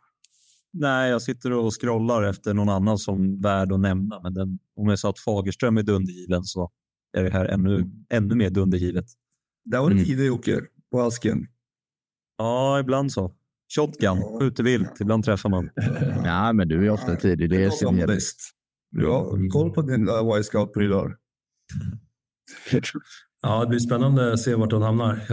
[0.73, 4.19] Nej, jag sitter och scrollar efter någon annan som värd att nämna.
[4.23, 6.71] Men den, om jag sa att Fagerström är dundergiven så
[7.17, 9.05] är det här ännu, ännu mer dundergivet.
[9.65, 10.05] Där var det mm.
[10.05, 11.47] tider Jocke, på asken.
[12.37, 13.35] Ja, ibland så.
[13.75, 15.01] Shotgun, skjuter vilt.
[15.01, 15.69] Ibland träffar man.
[16.25, 17.49] Ja, men du är ofta tidig.
[17.49, 18.37] Det är som bäst.
[18.89, 21.15] Ja, koll på din uh, Y-scout-prylar.
[23.43, 25.31] Ja, det blir spännande att se vart de hamnar.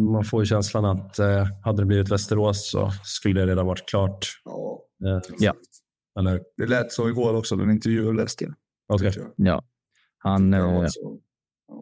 [0.00, 3.88] Man får ju känslan att eh, hade det blivit Västerås så skulle det redan varit
[3.88, 4.26] klart.
[4.44, 4.82] Ja.
[5.04, 5.54] Eh, ja.
[6.18, 6.40] Eller?
[6.56, 8.54] Det lät så igår också, den intervjun läste jag.
[8.94, 9.12] Okay.
[9.36, 9.62] Ja.
[10.18, 11.00] Han, alltså.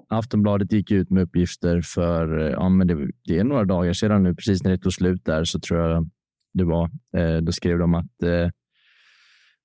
[0.09, 4.35] Aftonbladet gick ut med uppgifter för ja, men det, det, är några dagar sedan nu,
[4.35, 6.11] precis när det tog slut där så tror jag
[6.53, 6.90] det var.
[7.16, 8.50] Eh, då skrev de att eh,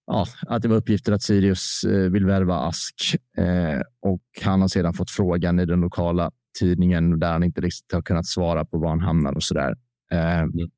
[0.06, 4.68] ja, att det var uppgifter att Sirius eh, vill värva Ask eh, och han har
[4.68, 8.78] sedan fått frågan i den lokala tidningen där han inte riktigt har kunnat svara på
[8.78, 9.76] var han hamnar och så där.
[10.12, 10.70] Eh, mm.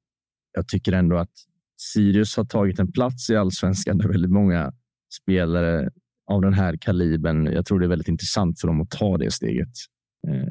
[0.54, 1.32] Jag tycker ändå att
[1.78, 4.74] Sirius har tagit en plats i allsvenskan där väldigt många
[5.22, 5.90] spelare
[6.28, 7.46] av den här kalibern.
[7.46, 9.74] Jag tror det är väldigt intressant för dem att ta det steget.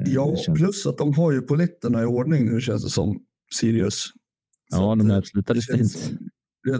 [0.05, 3.19] Ja, det plus att de har ju poletterna i ordning nu känns det som
[3.59, 4.07] Sirius.
[4.71, 6.11] Ja, de avslutade fint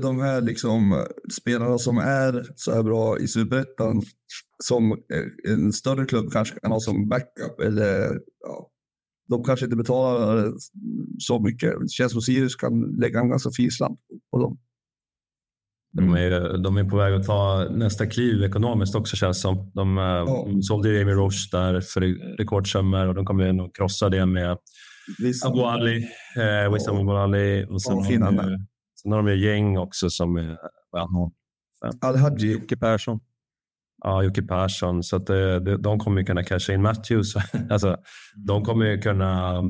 [0.02, 1.06] de här liksom,
[1.41, 4.02] spelarna som är så här bra i superettan
[4.63, 4.98] som
[5.48, 7.60] en större klubb kanske kan ha som backup.
[7.63, 8.70] Eller, ja,
[9.30, 10.54] de kanske inte betalar
[11.20, 11.74] så mycket.
[11.82, 14.00] Det känns som Sirius kan lägga en ganska fin slant
[14.32, 14.58] på dem.
[15.94, 19.72] De är, de är på väg att ta nästa kliv ekonomiskt också känns som.
[19.74, 20.46] De, ja.
[20.46, 22.02] de sålde Jamie Roche där för
[22.38, 24.58] rekordsummor och de kommer nog krossa det med
[25.46, 28.65] Abu Ali, eh, Wissam Abu Ali och sen, de,
[29.01, 30.57] sen har de ju gäng också som är
[30.91, 31.31] ja,
[32.01, 32.51] Al-Hadji.
[32.53, 33.19] Jocke Persson.
[34.03, 35.03] Ja, Jocke Persson.
[35.03, 37.33] Så att det, de, de kommer ju kunna casha in Matthews.
[37.69, 37.97] alltså,
[38.35, 39.61] de kommer ju kunna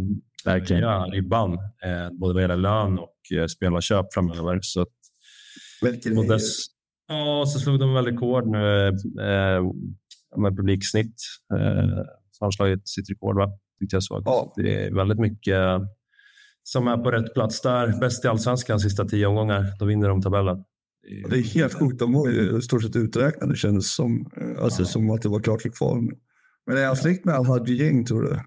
[0.45, 0.83] Verkligen.
[0.83, 4.59] höja ribban, eh, både vad gäller lön och eh, spelarköp framöver.
[4.61, 4.87] Så att,
[6.17, 6.65] och dess,
[7.07, 9.63] ja, så slog de väl rekord nu eh,
[10.37, 11.15] med publiksnitt.
[11.53, 13.51] Eh, så har de slagit sitt rekord, va?
[13.79, 14.23] tyckte jag såg.
[14.25, 14.53] Ja.
[14.55, 15.57] Det är väldigt mycket
[16.71, 17.99] som är på rätt plats där.
[17.99, 19.65] Bäst i allsvenskan sista tio omgångar.
[19.79, 20.63] Då vinner de tabellen.
[21.29, 21.99] Det är helt sjukt.
[21.99, 24.31] De var ju i stort sett uträknade kändes som.
[24.59, 24.85] Alltså Ja.
[24.87, 26.09] som att det var klart för kval.
[26.67, 28.39] Men är han släkt med Al-Hadji Gäng tror du?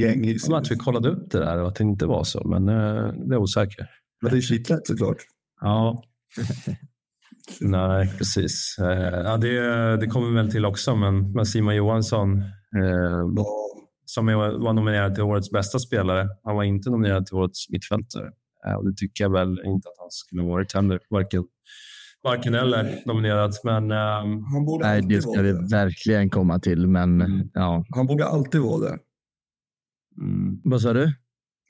[0.00, 2.48] Gäng i Som att vi kollade upp det där och att det inte var så,
[2.48, 3.86] men eh, det är osäker.
[4.22, 5.16] Men det är skitlätt såklart.
[5.60, 6.02] Ja.
[7.60, 8.76] Nej, precis.
[8.78, 12.38] Eh, ja, det, det kommer väl till också, men, men Simon Johansson
[12.76, 13.46] eh, Ja.
[14.14, 16.28] Som är, var nominerad till årets bästa spelare.
[16.44, 18.30] Han var inte nominerad till årets mittfältare.
[18.66, 21.00] Eh, och det tycker jag väl inte att han skulle varit heller.
[21.10, 21.44] Varken,
[22.24, 23.52] varken eller nominerad.
[23.64, 25.52] Men ehm, Han borde Nej, det ska det.
[25.70, 27.48] verkligen komma till, men Mm.
[27.54, 27.84] ja.
[27.96, 28.98] Han borde alltid vara det.
[30.20, 31.12] mm, Vad sa du?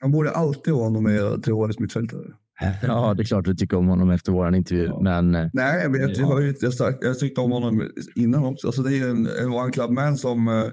[0.01, 2.27] Han borde alltid vara nominerad till årets mittfältare.
[2.83, 4.99] Ja, det är klart du tycker om honom efter vår intervju, Ja.
[5.01, 6.17] men eh, Nej, jag vet.
[6.17, 8.67] Jag, har ju, jag, sagt, jag tyckte om honom innan också.
[8.67, 10.63] Alltså, det är en, en one club man som, eh,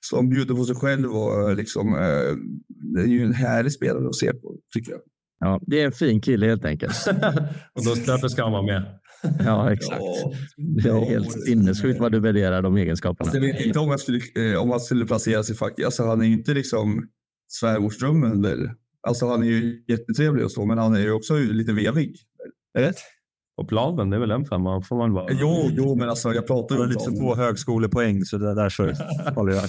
[0.00, 1.10] som bjuder på sig själv.
[1.10, 2.36] Och, eh, liksom, eh,
[2.94, 5.00] det är ju en härlig spelare att se på, tycker jag.
[5.40, 7.06] ja, det är en fin kille helt enkelt.
[7.74, 8.82] och då, därför ska han vara med.
[9.38, 10.02] Ja, exakt.
[10.82, 13.30] Det är helt sinnessjukt vad du värderar de egenskaperna.
[13.30, 15.86] Alltså, jag vet inte om han skulle, eh, om han skulle placera sig faktiskt.
[15.86, 17.08] Alltså, han är ju inte liksom
[17.48, 18.70] svärmorsdrömmen.
[19.06, 22.16] Alltså, han är ju jättetrevlig och så, men han är ju också lite vevig.
[22.78, 22.96] Rätt?
[23.60, 24.82] Och planen, det är väl en femma.
[24.82, 25.26] Får man vara.
[25.30, 28.82] Jo, jo, men alltså jag pratar ju om lite få högskolepoäng så det där så
[29.34, 29.64] håller jag.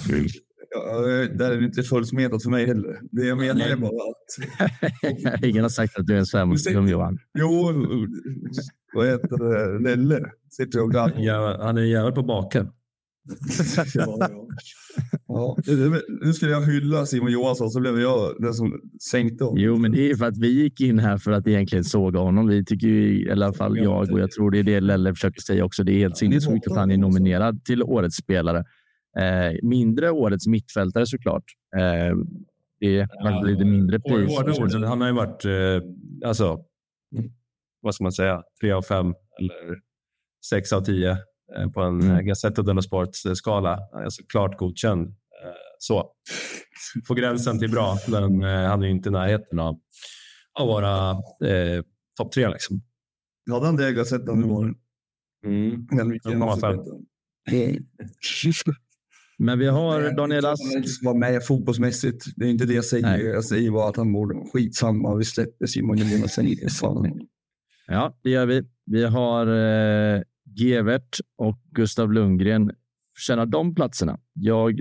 [0.74, 1.00] Ja,
[1.38, 3.00] där är det inte fullsmetat för mig heller.
[3.10, 5.44] Det jag menar är bara att...
[5.44, 7.18] Ingen har sagt att du är en svärmorsdröm, Johan.
[7.38, 7.72] Jo,
[8.94, 9.78] vad heter det?
[9.78, 10.94] Lelle sitter och
[11.64, 12.68] han är jävel på baken.
[13.94, 14.46] Ja, ja.
[15.26, 18.80] Ja, det- nu skulle jag hylla Simon Johansson så blev jag den som
[19.10, 19.58] sänkte honom.
[19.60, 22.46] Jo, men det är för att vi gick in här för att egentligen såga honom.
[22.48, 25.40] Vi tycker ju, i alla fall jag och jag tror det är det Lelle försöker
[25.40, 25.84] säga också.
[25.84, 28.58] Det är helt sinnessjukt att han är nominerad till årets spelare.
[29.18, 31.44] Eh, mindre årets mittfältare såklart.
[31.76, 32.16] Eh,
[32.80, 34.36] det är faktiskt lite mindre pris.
[34.88, 36.58] Han har ju varit, eh, alltså,
[37.80, 39.06] vad ska man säga, tre av fem
[39.40, 39.78] eller
[40.50, 41.16] sex av tio
[41.74, 42.26] på en Mm.
[42.26, 43.78] Gazzetta dello Sport-skala.
[43.92, 45.08] Alltså klart godkänd.
[45.08, 45.14] Eh,
[45.78, 46.10] så.
[47.08, 49.80] På gränsen till bra, men eh, han är ju inte i närheten av
[50.60, 51.10] att vara
[51.50, 51.82] eh,
[52.16, 52.48] topp tre.
[52.48, 52.82] Liksom.
[53.50, 54.74] Hade han det jag sett nu var det.
[55.46, 55.86] Mm.
[59.38, 60.62] Men vi har Daniel Ask.
[60.74, 62.24] Han vara med fotbollsmässigt.
[62.36, 63.06] Det är inte det jag säger.
[63.06, 63.24] Nej.
[63.24, 65.14] Jag säger bara att han borde skitsamma.
[65.14, 66.46] Vi släpper Simon Johansson.
[66.80, 67.20] Fan.
[67.86, 68.62] Ja, det gör vi.
[68.86, 70.22] Vi har eh,
[70.54, 72.72] Gevert och Gustav Lundgren.
[73.14, 74.20] Förtjänar de platserna?
[74.32, 74.80] Jag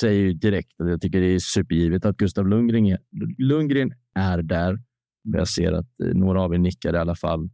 [0.00, 2.98] säger ju direkt att jag tycker det är supergivet att Gustav Lundgren är,
[3.38, 4.78] Lundgren är där.
[5.22, 7.50] Jag ser att eh, några av er nickar i alla fall.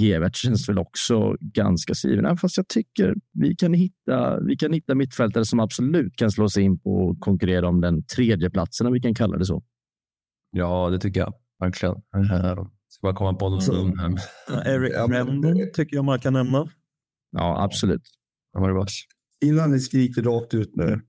[0.00, 4.94] Gevert känns väl också ganska given, fast jag tycker vi kan hitta, vi kan hitta
[4.94, 8.92] mittfältare som absolut kan slå sig in på och konkurrera om den tredje platsen om
[8.92, 9.64] vi kan kalla det så.
[10.50, 11.94] Ja, det tycker jag verkligen.
[11.94, 12.66] Eh,
[13.04, 13.62] Ska bara komma på någon.
[13.62, 13.94] Så- Um,
[14.66, 16.68] Eric Ja, tycker jag man kan nämna.
[17.30, 18.02] Ja, absolut.
[19.44, 21.00] Innan ni skriker rakt ut nu.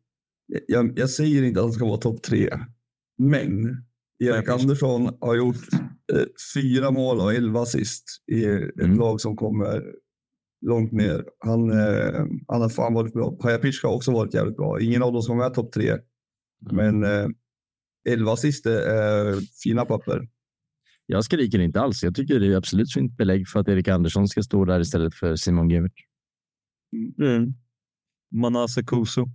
[0.68, 2.50] Jag, jag säger inte att han ska vara topp tre.
[3.18, 3.50] Men
[4.20, 5.56] Erik Andersson har gjort
[6.14, 6.24] eh,
[6.56, 8.98] fyra mål och elva assist i ett Mm.
[8.98, 9.84] lag som kommer
[10.66, 11.26] långt ner.
[11.40, 13.32] Han, eh, han har fan varit bra.
[13.32, 14.80] Pajapic har också varit jävligt bra.
[14.82, 15.98] Ingen av dem som är topp tre.
[16.72, 17.28] Men eh,
[18.10, 20.28] elva assist är fina papper.
[21.06, 22.04] Jag skriker inte alls.
[22.04, 25.16] Jag tycker det är absolut fint belägg för att Erik Andersson ska stå där istället
[25.16, 25.94] för Simon Gevert.
[27.20, 27.54] Mm.
[28.32, 29.26] Manasse Kuso.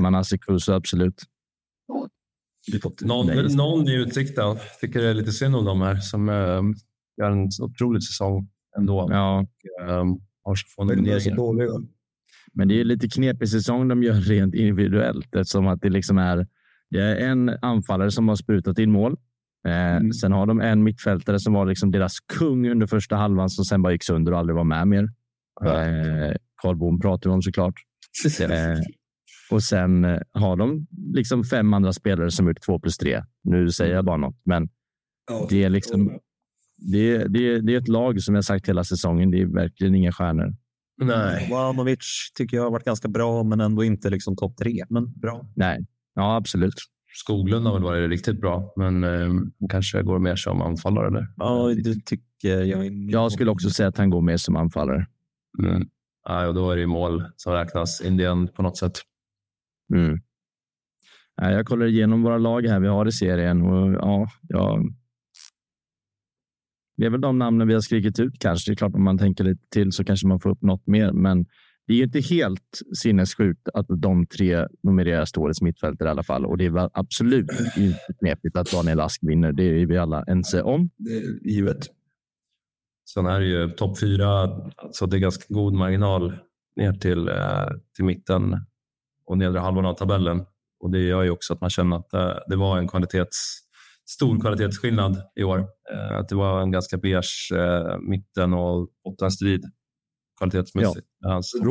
[0.00, 1.22] Manase Kuso, absolut.
[3.00, 3.56] Någon, Nej.
[3.56, 4.56] någon i utsikten.
[4.80, 6.62] Tycker det är lite synd om de här som eh,
[7.16, 9.08] gör en otrolig säsong ändå.
[9.10, 9.46] Ja,
[9.88, 11.70] Um, har så få Men de är så dåliga.
[12.52, 16.46] men det är lite knepig säsong de gör rent individuellt eftersom att det liksom är,
[16.90, 19.16] det är en anfallare som har sprutat in mål.
[19.68, 20.12] Eh, Mm.
[20.12, 23.82] Sen har de en mittfältare som var liksom deras kung under första halvan som sen
[23.82, 25.08] bara gick sönder och aldrig var med mer.
[25.64, 27.74] Eh, Carl Bohm pratar vi om såklart.
[28.40, 28.78] Eh,
[29.50, 33.22] och sen har de liksom fem andra spelare som gjort två plus tre.
[33.44, 34.68] Nu säger jag bara något, men
[35.30, 36.18] Ja, det är liksom
[36.92, 39.30] det, är- det, är- det är ett lag som jag sagt hela säsongen.
[39.30, 40.54] Det är verkligen inga stjärnor.
[41.02, 41.48] Nej.
[41.50, 44.84] Vanovic tycker jag har varit ganska bra, men ändå inte liksom topp tre.
[44.88, 45.46] Men bra.
[45.56, 46.74] Nej, ja absolut.
[47.12, 49.32] Skoglund har väl varit riktigt bra, men eh,
[49.70, 51.06] kanske går mer som anfallare.
[51.06, 51.26] Eller?
[51.36, 52.86] Ja, det tycker jag.
[53.10, 55.06] Jag skulle också säga att han går mer som anfallare.
[55.58, 55.88] Mm.
[56.28, 58.98] Ja, och då är det ju mål som räknas Indien på något sätt.
[59.94, 60.18] Mm.
[61.36, 64.78] Ja, jag kollar igenom våra lag här vi har i serien och ja, ja,
[67.00, 68.70] det är väl de namnen vi har skrikit ut kanske.
[68.70, 71.12] Det är klart om man tänker lite till så kanske man får upp något mer,
[71.12, 71.46] men
[71.90, 76.46] det är inte helt sinnessjukt att de tre nomineras till årets mittfältare i alla fall.
[76.46, 79.52] Och det är absolut inte knepigt att Daniel Ask vinner.
[79.52, 80.90] Det är vi alla ense om.
[80.96, 81.86] Det är givet.
[83.14, 84.42] Sen är det ju topp fyra,
[84.76, 86.32] alltså det är ganska god marginal
[86.76, 88.56] ner till, eh, till mitten
[89.26, 90.44] och nedre halvan av tabellen.
[90.80, 93.58] Och det gör ju också att man känner att eh, det var en kvalitets,
[94.10, 95.58] stor kvalitetsskillnad i år.
[95.92, 97.52] Eh, att det var en ganska beige
[98.00, 99.64] mitten och åtta strid
[100.40, 101.06] kvalitetsmässigt.
[101.18, 101.32] Ja.
[101.32, 101.66] Hans mm.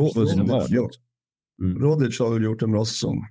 [1.78, 3.24] Rodic har väl gjort en bra säsong.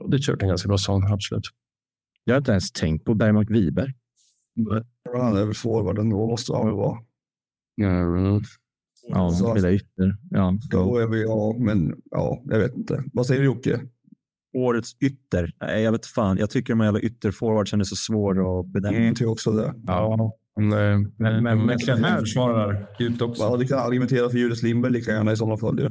[0.00, 1.44] Rodic har gjort en ganska bra säsong, absolut.
[2.24, 3.94] Jag har inte ens tänkt på Bergmark Wiberg.
[5.16, 6.98] Han är väl forward ändå, måste han väl vara.
[7.80, 8.42] Mm.
[9.08, 10.16] Ja, han spelar ytter.
[10.30, 10.58] Ja.
[10.70, 13.04] Då är vi, ja, men ja, jag vet inte.
[13.12, 13.80] Vad säger du Jocke?
[14.56, 15.54] Årets ytter?
[15.60, 16.38] Nej, jag vet fan.
[16.38, 18.96] Jag tycker de här jävla ytterforwardsen är så svåra att bedöma.
[18.96, 19.74] Mm, jag tycker också det.
[19.86, 20.32] Ja.
[20.58, 23.42] Men, men, men, men Klenner försvarar djupt också.
[23.42, 25.90] Ja, det kan argumentera för Julius Lindberg lika gärna i sådana fall.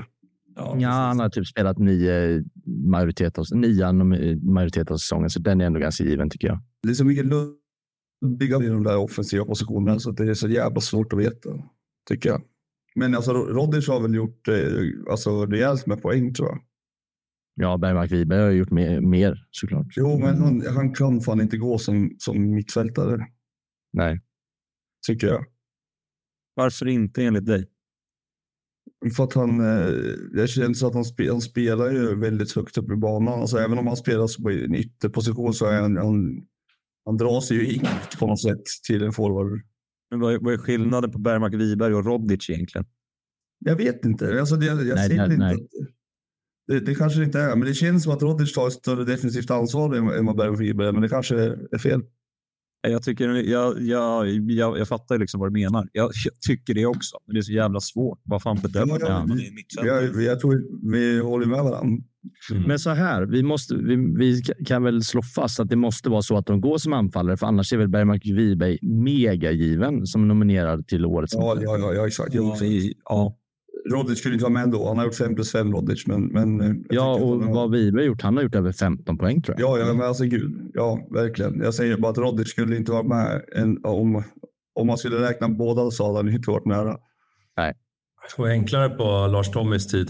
[0.55, 3.93] Ja, ja han har typ spelat nio majoritet av, nio
[4.41, 6.59] majoritet av säsongen, så den är ändå ganska given tycker jag.
[6.83, 10.81] Det är så mycket luddiga i de där offensiva positionerna så det är så jävla
[10.81, 11.49] svårt att veta,
[12.09, 12.41] tycker jag.
[12.95, 16.59] Men alltså Rodic har väl gjort eh, alltså, rejält med poäng tror jag.
[17.59, 19.87] Ja, Bergmark Wiberg har gjort mer, mer såklart.
[19.95, 23.27] Jo, men han, han kan fan inte gå som, som mittfältare.
[23.93, 24.21] Nej
[25.07, 25.45] tycker jag.
[26.55, 27.67] Varför inte enligt dig?
[29.15, 29.91] För att han, eh,
[30.33, 33.39] det känns att han, spe, han spelar ju väldigt högt upp i banan.
[33.39, 36.41] Alltså, även om han spelar på en ytterposition så är han, han,
[37.05, 37.87] han drar sig ju in
[38.19, 39.61] på något sätt till en forward.
[40.11, 42.87] Men vad är, vad är skillnaden på Bergmark Wiberg och Rodic egentligen?
[43.59, 44.39] Jag vet inte.
[44.39, 45.37] Alltså, det, jag nej, ser nej, inte.
[45.37, 45.67] Nej.
[46.67, 49.51] Det, det, kanske inte är, men det känns som att Rodic tar ett större defensivt
[49.51, 51.35] ansvar än vad Bergmark Wiberg men det kanske
[51.71, 52.01] är fel.
[52.81, 55.87] Jag, tycker, jag, jag, jag, jag fattar liksom vad du menar.
[55.93, 58.19] Jag, jag, tycker det också, men det är så jävla svårt.
[58.23, 59.51] Vad fan bedömer ja, man i
[59.83, 61.97] jag, jag tror vi håller med varandra.
[62.51, 62.63] Mm.
[62.67, 66.21] Men så här, vi, måste, vi, vi, kan väl slå fast att det måste vara
[66.21, 70.87] så att de går som anfallare, för annars är väl Bergmark Wiberg megagiven som nominerad
[70.87, 72.33] till årets Ja, ja, ja, ja, exakt.
[72.33, 72.57] Ja,
[73.03, 73.37] ja.
[73.91, 74.87] Rodic skulle inte vara med då.
[74.87, 76.07] Han har gjort 5 plus 5 Rodic.
[76.07, 78.21] Men, men eh, ja, och vad har Wiberg gjort?
[78.21, 79.69] Han har gjort över 15 poäng tror jag.
[79.69, 80.71] Ja, ja men alltså gud.
[80.73, 81.59] Ja, verkligen.
[81.59, 84.23] Jag säger bara att Rodic skulle inte vara med en, om,
[84.75, 86.97] om man skulle räkna båda så hade han inte varit nära.
[87.57, 87.73] Nej.
[88.37, 90.09] Det var enklare på Lars Tommys tid.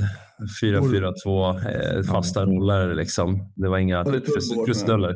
[0.63, 2.45] 4-4-2, eh, fasta ja.
[2.45, 3.53] roller liksom.
[3.55, 4.05] Det var inga
[4.65, 5.15] krusiduller.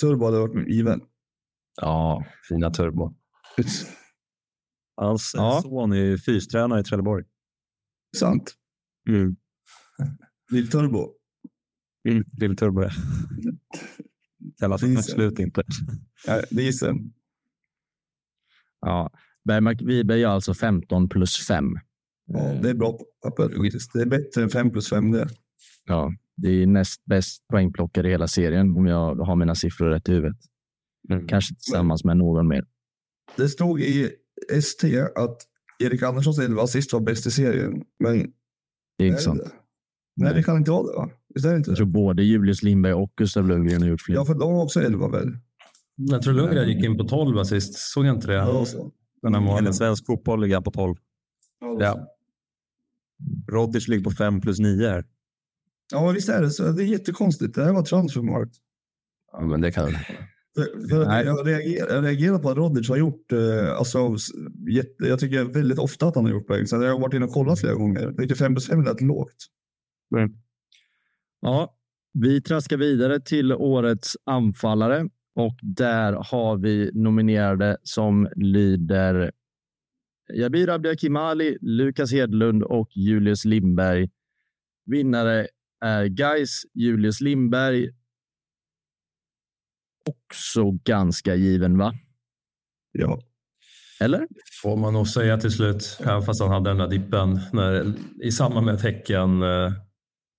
[0.00, 1.00] Turbo hade varit given.
[1.80, 3.14] Ja, fina turbo.
[4.96, 5.60] Hans ja.
[5.62, 7.24] son är fystränare i Trelleborg.
[8.16, 8.54] Sant.
[9.08, 9.36] Mm.
[10.52, 11.12] Lill-Turbo.
[12.08, 12.90] Mm, Lill-Turbo, ja.
[14.58, 15.62] Kallas absolut inte.
[16.26, 16.94] Ja, det gissar
[18.80, 19.10] Ja,
[19.44, 21.64] Bergmark Wiberg gör alltså 15 plus 5.
[22.26, 23.48] Ja, det är bra på papper
[23.92, 25.28] Det är bättre än 5 plus 5 det.
[25.84, 30.08] Ja, det är näst bäst poängplockare i hela serien om jag har mina siffror rätt
[30.08, 30.36] i huvudet.
[31.10, 31.26] Mm.
[31.26, 32.64] Kanske tillsammans med någon mer.
[33.36, 34.12] Det stod i
[34.50, 35.36] ST att
[35.78, 37.82] Erik Anderssons 11 assist var bäst i serien.
[37.98, 38.32] Men
[38.98, 39.40] det är inte sant.
[39.44, 39.50] Det?
[40.16, 41.10] Nej, det kan inte vara det va?
[41.34, 41.70] Visst är det inte?
[41.70, 44.14] Jag tror både Julius Lindberg och Gustav Lundgren har gjort fler.
[44.14, 45.38] Ja, för de har också 11 väl?
[45.96, 47.74] Jag tror Lundgren gick in på 12 assist.
[47.74, 48.34] Såg jag inte det?
[48.34, 48.66] Ja,
[49.22, 50.94] Den här Eller svensk fotboll ligger på 12.
[51.60, 51.76] Ja.
[51.80, 52.06] ja.
[53.52, 55.04] Rodic ligger på 5 plus 9 här.
[55.92, 56.72] Ja, visst är det så.
[56.72, 57.54] Det är jättekonstigt.
[57.54, 58.56] Det här var transfermarkt.
[59.32, 59.92] Ja, men det kan
[60.88, 64.16] jag, reagerar, jag reagerar på att Rodic har gjort, eh, alltså,
[64.98, 66.66] jag tycker väldigt ofta att han har gjort poäng.
[66.66, 68.14] Så jag har varit inne och kollat flera gånger.
[68.18, 69.36] 95 plus 5 lät lågt.
[70.16, 70.30] Mm.
[71.40, 71.76] Ja,
[72.12, 79.32] vi traskar vidare till årets anfallare och där har vi nominerade som lyder
[80.34, 84.08] Jabir Abdiakimali, Lukas Hedlund och Julius Lindberg.
[84.86, 85.46] Vinnare
[85.80, 87.90] är Geis Julius Lindberg
[90.06, 91.94] också ganska given, va?
[92.92, 93.20] Ja.
[94.00, 94.26] Eller?
[94.62, 98.32] Får man nog säga till slut, även fast han hade den där dippen när, i
[98.32, 99.72] samband med tecken eh,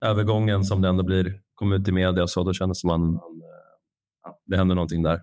[0.06, 3.22] övergången som det ändå blir, kom ut i media så då kändes det som att
[3.22, 5.22] eh, det hände någonting där.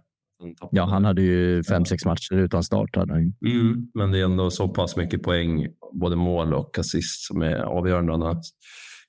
[0.70, 2.96] Ja, han hade ju fem, sex matcher utan start.
[2.96, 3.34] Hade han.
[3.46, 7.56] Mm, men det är ändå så pass mycket poäng, både mål och assist, som är
[7.56, 8.12] avgörande.
[8.12, 8.36] Han har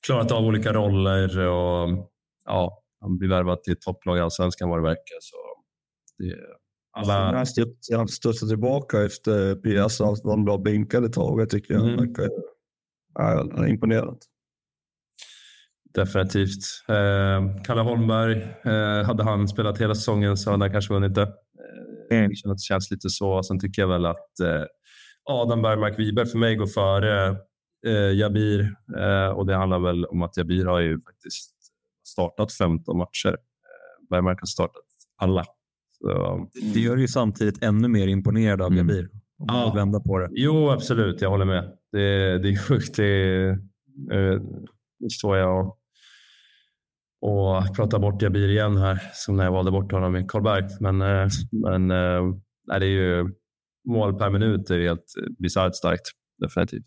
[0.06, 2.12] klarat av olika roller och
[2.46, 5.18] ja, han blir värvad till topplag i allsvenskan vad det verkar.
[5.22, 5.36] Så
[6.18, 6.36] det,
[6.92, 7.46] alla...
[7.96, 11.42] Han studsade tillbaka efter PS, alltså, han var bänkad ett tag.
[11.42, 11.86] Jag tycker mm.
[11.86, 12.30] han verkar
[13.14, 14.18] ja, han är imponerad.
[15.94, 16.64] Definitivt.
[16.88, 21.34] Eh, Kalle Holmberg, eh, hade han spelat hela säsongen så hade han kanske vunnit det.
[22.12, 23.44] Eh, det känns lite så.
[23.44, 24.64] Sen tycker jag väl att eh,
[25.24, 27.38] Adam Bergmark Wiberg för mig går före
[27.88, 31.55] eh, Jabir eh, och det handlar väl om att Jabir har ju faktiskt
[32.16, 33.34] startat 15 matcher.
[33.34, 34.84] Eh, Bergmark har startat
[35.18, 35.46] alla.
[35.98, 38.78] Så, det gör ju samtidigt ännu mer imponerad av mm.
[38.78, 39.10] Jabir.
[39.40, 39.74] Om man ja.
[39.76, 40.28] vända på det.
[40.32, 41.22] Jo, absolut.
[41.22, 41.78] Jag håller med.
[41.92, 42.96] Det, det är sjukt.
[42.96, 43.50] Det,
[44.12, 44.42] eh,
[45.00, 45.78] det står jag och,
[47.22, 50.64] och pratar bort Jabir igen här, som när jag valde bort honom i Karlberg.
[50.80, 51.88] Men, eh, men
[52.68, 53.30] nej, det är ju
[53.88, 56.06] mål per minut är helt bisarrt starkt.
[56.42, 56.86] Definitivt.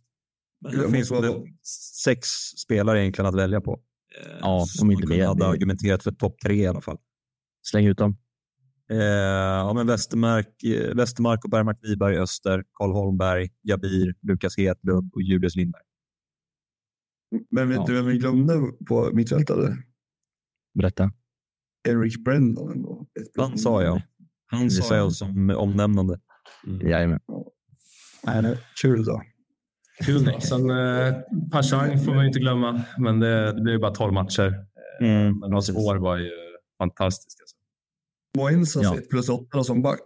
[0.60, 1.42] Det finns det
[2.04, 2.28] sex
[2.64, 3.80] spelare egentligen att välja på.
[4.40, 5.26] Ja, om inte mer.
[5.26, 6.98] hade argumenterat för topp tre i alla fall.
[7.62, 8.16] Släng ut dem.
[8.90, 15.10] Eh, ja, men Westermark, eh, Westermark och Bergmark Wiberg Öster, Karl Holmberg, Jabir, Lukas Hedlund
[15.14, 15.82] och Julius Lindberg.
[17.50, 17.84] Men vet ja.
[17.86, 18.54] du vem vi glömde
[18.88, 19.76] på mittfältare?
[20.74, 21.12] Berätta.
[21.88, 22.86] Eric Brendan.
[23.36, 24.02] Han sa jag.
[24.46, 26.20] Han sa jag som omnämnande.
[26.66, 26.88] Mm.
[26.88, 27.20] Jajamän.
[28.26, 29.22] Nej, det kul då.
[30.04, 30.40] Kul.
[30.40, 31.14] Sen eh,
[31.52, 34.54] Pashang får man inte glömma, men det, det blir bara 12 matcher.
[35.00, 35.38] Mm.
[35.38, 36.30] Men hans år var ju
[36.78, 37.42] fantastiska.
[37.42, 37.56] Alltså.
[38.36, 38.98] Moensas ja.
[38.98, 40.00] 1 plus 8 som back.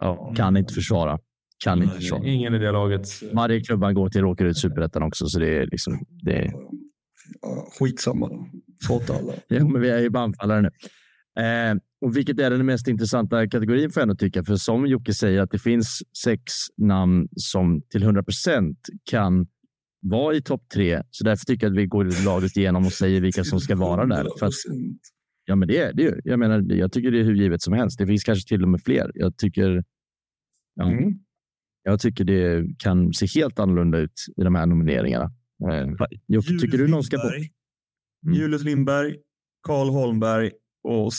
[0.00, 0.34] Ja.
[0.36, 1.18] Kan inte försvara.
[1.64, 2.26] Kan inte försvara.
[2.26, 3.08] Ingen i det laget.
[3.32, 6.04] Varje klubb han går till råkar ut superettan också, så det är liksom...
[6.22, 6.52] Det är...
[7.42, 8.46] Ja, skitsamma då.
[8.86, 9.32] Fått alla.
[9.48, 10.70] ja, men vi är ju bara anfallare nu.
[11.42, 14.44] Eh, och vilket är den mest intressanta kategorin får jag ändå tycka.
[14.44, 18.78] För som Jocke säger att det finns sex namn som till 100 procent
[19.10, 19.46] kan
[20.00, 21.02] vara i topp tre.
[21.10, 24.06] Så därför tycker jag att vi går laget igenom och säger vilka som ska vara
[24.06, 24.26] där.
[24.38, 24.52] För att,
[25.44, 26.20] ja, men det är det ju.
[26.24, 27.98] Jag menar, jag tycker det är hur givet som helst.
[27.98, 29.10] Det finns kanske till och med fler.
[29.14, 29.84] Jag tycker.
[30.74, 31.14] Ja, mm.
[31.82, 35.32] Jag tycker det kan se helt annorlunda ut i de här nomineringarna.
[35.70, 35.88] Eh,
[36.26, 37.34] Jocke, tycker du någon ska bort?
[38.26, 38.38] Mm.
[38.38, 39.16] Julius Lindberg,
[39.62, 40.50] Karl Holmberg
[40.82, 41.12] och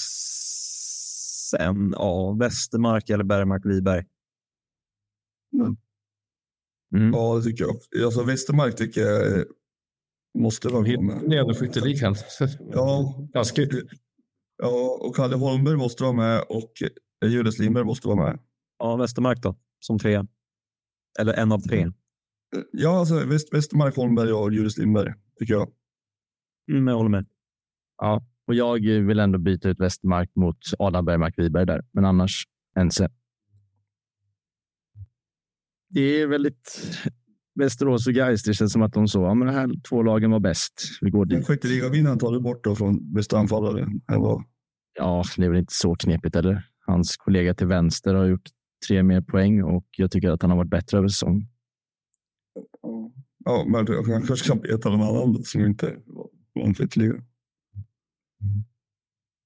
[1.57, 4.05] sen ja, Västermark eller Bergmark Wiberg.
[5.53, 5.77] Mm.
[6.95, 7.13] Mm.
[7.13, 8.05] Ja, det tycker jag.
[8.05, 9.45] Alltså, Västermark tycker jag
[10.37, 11.21] måste vara med.
[11.29, 12.15] Det är ändå skytteligan.
[12.71, 13.15] Ja.
[13.33, 13.61] Ganska.
[14.57, 16.73] ja, och Kalle Holmberg måste vara med och
[17.25, 18.39] Julius Lindberg måste vara med.
[18.79, 20.25] Ja, Västermark då, som tre.
[21.19, 21.91] Eller en av tre.
[22.71, 25.71] Ja, alltså Väst, Västermark, Holmberg och Julius Lindberg, tycker jag.
[26.71, 27.25] Mm, jag håller med.
[27.97, 32.43] Ja, och jag vill ändå byta ut Westermark mot Adam Bergmark Wiberg där, men annars
[32.75, 33.09] Ense.
[35.89, 36.87] Det är väldigt
[37.55, 38.43] Västerås och Gais.
[38.43, 39.21] Det känns som att de så.
[39.21, 40.73] Ja, men de här två lagen var bäst.
[41.01, 41.47] Vi går dit.
[41.47, 43.87] Skytteligavinnaren tar du bort då från bästa anfallare.
[44.97, 46.69] Ja, det är väl inte så knepigt eller?
[46.85, 48.49] Hans kollega till vänster har gjort
[48.87, 51.47] tre mer poäng och jag tycker att han har varit bättre över säsong.
[53.45, 55.95] Ja, men han kanske kan peta någon annan som inte
[56.53, 57.13] var en skytteliga.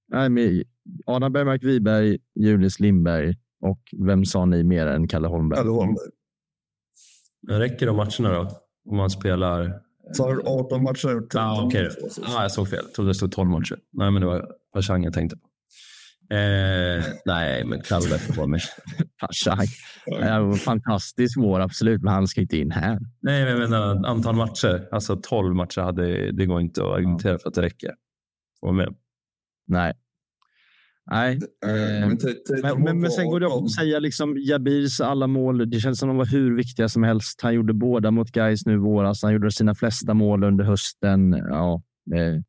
[0.10, 0.64] Nej, men
[1.06, 5.58] Adam Bergmark Wiberg, Julius Lindberg och vem sa ni mer än Kalle Holmberg?
[5.58, 6.10] Kalle Holmberg.
[7.48, 8.50] Men räcker de matcherna då?
[8.90, 9.82] Om man spelar...
[10.12, 11.28] Så har 18 matcher.
[11.36, 11.90] Ah, okay.
[12.24, 12.80] ah, jag såg fel.
[12.84, 13.80] Jag trodde det stod 12 matcher.
[13.94, 15.48] Nej, men det var Pashang jag tänkte på.
[16.36, 18.62] Eh, nej, men Kalle får vara med.
[19.22, 19.68] Pashang.
[20.58, 23.00] Fantastisk vår, absolut, men han ska inte in här.
[23.22, 24.88] Nej, men jag menar antal matcher.
[24.92, 27.92] Alltså 12 matcher hade, det går inte att argumentera för att det räcker.
[28.60, 28.96] Få med.
[29.68, 29.94] Nej.
[31.12, 31.40] Nej.
[31.66, 32.08] Eh,
[32.64, 35.70] men, men, men, sen går det att säga liksom Jabirs alla mål.
[35.70, 37.42] Det känns som de var hur viktiga som helst.
[37.42, 39.24] Han gjorde båda mot Gais nu i våras.
[39.24, 41.32] Han gjorde sina flesta mål under hösten.
[41.32, 41.84] Ja,
[42.16, 42.42] eh,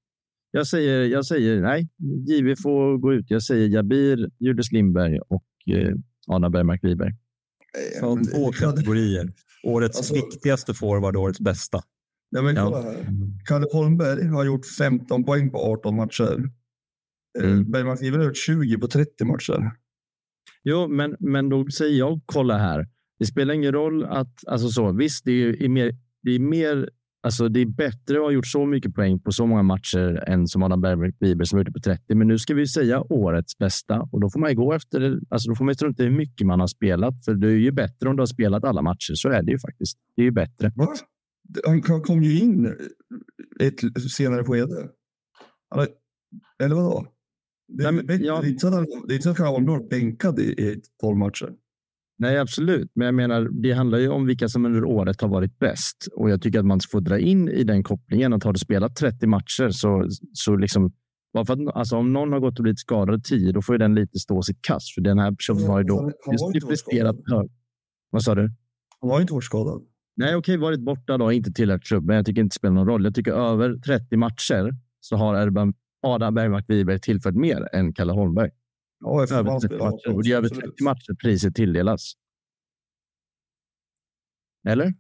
[0.51, 1.89] jag säger, jag säger nej.
[2.29, 3.27] JV får gå ut.
[3.29, 5.45] Jag säger Jabir, Julius Lindberg och
[5.75, 5.95] eh,
[6.29, 7.13] Anna Bergmark Wiberg.
[8.33, 9.33] Två kategorier.
[9.63, 11.81] Årets alltså, viktigaste forward årets bästa.
[12.31, 13.07] Ja, men kolla här.
[13.47, 16.51] Kalle Holmberg har gjort 15 poäng på 18 matcher.
[17.39, 17.71] Eh, mm.
[17.71, 19.71] Bergman Skriver har gjort 20 på 30 matcher.
[20.65, 22.87] Jo, men, men då säger jag kolla här.
[23.19, 26.91] Det spelar ingen roll att, alltså så, visst, det är mer, det är mer,
[27.23, 30.47] alltså det är bättre att ha gjort så mycket poäng på så många matcher än
[30.47, 32.15] som Adam Bergmark Bieber som gjorde på 30.
[32.15, 35.55] Men nu ska vi säga årets bästa och då får man gå efter, alltså då
[35.55, 37.25] får man strunta hur mycket man har spelat.
[37.25, 39.15] För det är ju bättre om du har spelat alla matcher.
[39.15, 39.99] Så är det ju faktiskt.
[40.17, 40.73] Det är ju bättre.
[40.77, 40.95] Va?
[41.67, 42.67] Han kom ju in
[43.61, 44.89] ett senare skede.
[46.63, 47.07] Eller vadå?
[47.69, 48.41] Det, Nej, men, ja.
[48.41, 48.61] det är inte
[49.23, 51.53] så att han var bänkad i, i 12 matcher.
[52.19, 52.91] Nej, absolut.
[52.95, 56.31] Men jag menar, det handlar ju om vilka som under året har varit bäst och
[56.31, 59.27] jag tycker att man får dra in i den kopplingen att har du spelat 30
[59.27, 60.93] matcher så, så liksom
[61.33, 63.79] bara för att, alltså om någon har gått och blivit skadad 10, då får ju
[63.79, 64.95] den lite stå sitt kast.
[64.95, 67.55] För den här personen har ju då just presterat högt.
[68.11, 68.51] Vad sa du?
[69.01, 69.83] Han var inte hårt skadad.
[70.19, 72.17] Nej, okej, varit borta då, inte tillhört klubben.
[72.17, 73.05] Jag tycker inte det spelar någon roll.
[73.05, 75.35] Jag tycker över 30 matcher så har
[76.03, 78.51] Adam Bergmark Wiberg tillfört mer än Kalle Holmberg.
[79.01, 80.15] Ja, över 30 matcher.
[80.15, 82.13] Och det är över 30 matcher priset tilldelas.
[84.69, 84.95] Eller?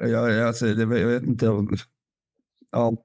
[0.00, 1.46] Jag, jag, alltså, jag vet inte.
[2.70, 2.96] Ja.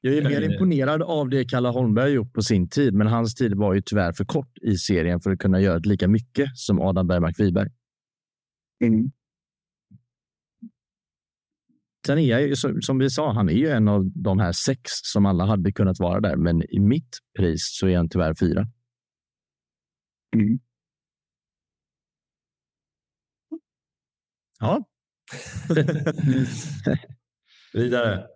[0.00, 3.54] Jag är mer imponerad av det Kalle Holmberg gjort på sin tid, men hans tid
[3.54, 7.06] var ju tyvärr för kort i serien för att kunna göra lika mycket som Adam
[7.06, 7.70] Bergmark Wiberg.
[8.84, 9.10] Mm.
[12.06, 14.80] Sen är jag ju, som vi sa, han är ju en av de här sex
[14.84, 18.66] som alla hade kunnat vara där, men i mitt pris så är han tyvärr fyra.
[20.36, 20.58] Mm.
[24.60, 24.84] Ja.
[27.72, 28.33] Vidare.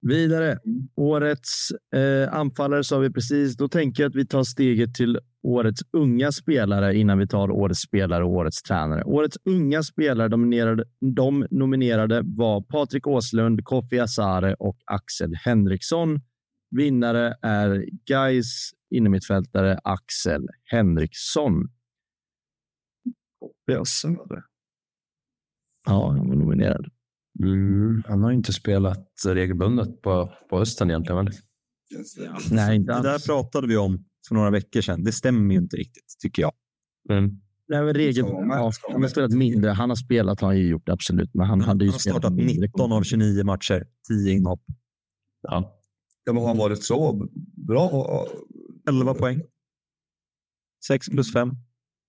[0.00, 0.58] Vidare.
[0.96, 3.56] Årets eh, anfallare sa vi precis.
[3.56, 7.80] Då tänker jag att vi tar steget till årets unga spelare innan vi tar årets
[7.80, 9.04] spelare och årets tränare.
[9.04, 16.20] Årets unga spelare nominerade, de nominerade var Patrik Åslund, Kofi Asare och Axel Henriksson.
[16.70, 21.68] Vinnare är Gais innermittfältare Axel Henriksson.
[23.40, 24.42] Kofi Asare?
[25.86, 26.86] Ja, han var nominerad.
[27.42, 31.24] Mm, han har inte spelat regelbundet på, på hösten egentligen.
[31.24, 31.34] Väl?
[32.16, 33.02] Ja, Nej, inte alls.
[33.02, 35.04] Det där pratade vi om för några veckor sedan.
[35.04, 36.52] Det stämmer ju inte riktigt, tycker jag.
[37.10, 37.40] Mm.
[37.68, 39.70] Nej, men regel, ja, han har spelat mindre.
[39.70, 41.30] Han har spelat, har han ju gjort absolut.
[41.34, 44.62] Men han, hade ju han har startat 19 av 29 matcher, 10 inhopp.
[45.42, 45.78] Ja.
[46.24, 47.28] ja, men har han varit så
[47.66, 48.26] bra?
[48.88, 49.42] 11 poäng.
[50.86, 51.50] 6 plus 5.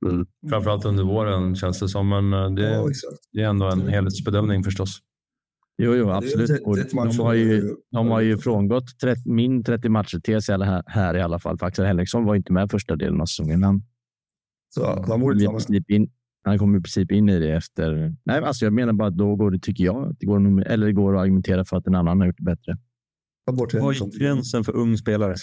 [0.06, 0.28] Mm.
[0.50, 2.90] Framförallt under våren känns det som, men eh, det, ja,
[3.32, 5.00] det är ändå en helhetsbedömning förstås.
[5.82, 6.62] Jo, jo absolut.
[6.64, 10.84] Och de, har ju, de har ju frångått 30, min 30 matcher till sig här,
[10.88, 11.58] här i alla fall.
[11.58, 13.64] För Axel Henriksson var inte med första delen av säsongen.
[13.64, 13.84] Han,
[14.70, 15.44] så han, borde
[15.88, 16.10] in,
[16.44, 18.16] han kom i princip in i det efter.
[18.24, 20.94] Nej, alltså jag menar bara att då går det, tycker jag, det går, eller det
[20.94, 22.78] går att argumentera för att en annan har gjort det bättre.
[23.52, 25.36] Vad är gränsen för ung spelare?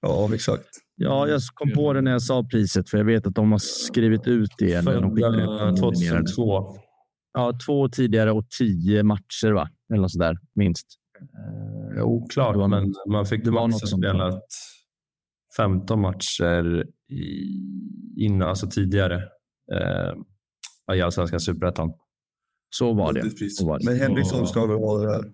[0.00, 0.68] Ja, exakt.
[0.96, 3.58] Ja, jag kom på det när jag sa priset, för jag vet att de har
[3.58, 4.84] skrivit ut det.
[4.84, 6.76] Födda 2002.
[7.32, 9.68] Ja, två tidigare och tio matcher, va?
[9.92, 10.86] Eller något sådär, minst.
[11.96, 14.44] Eh, oklart, var, men man fick det var något spelat
[15.56, 17.46] 15 matcher i,
[18.16, 19.22] innan, alltså tidigare
[19.72, 21.92] eh, i allsvenska superettan.
[22.70, 23.50] Så var det.
[23.50, 23.84] Så var det.
[23.84, 25.32] Men Henriksson ska väl vara det där?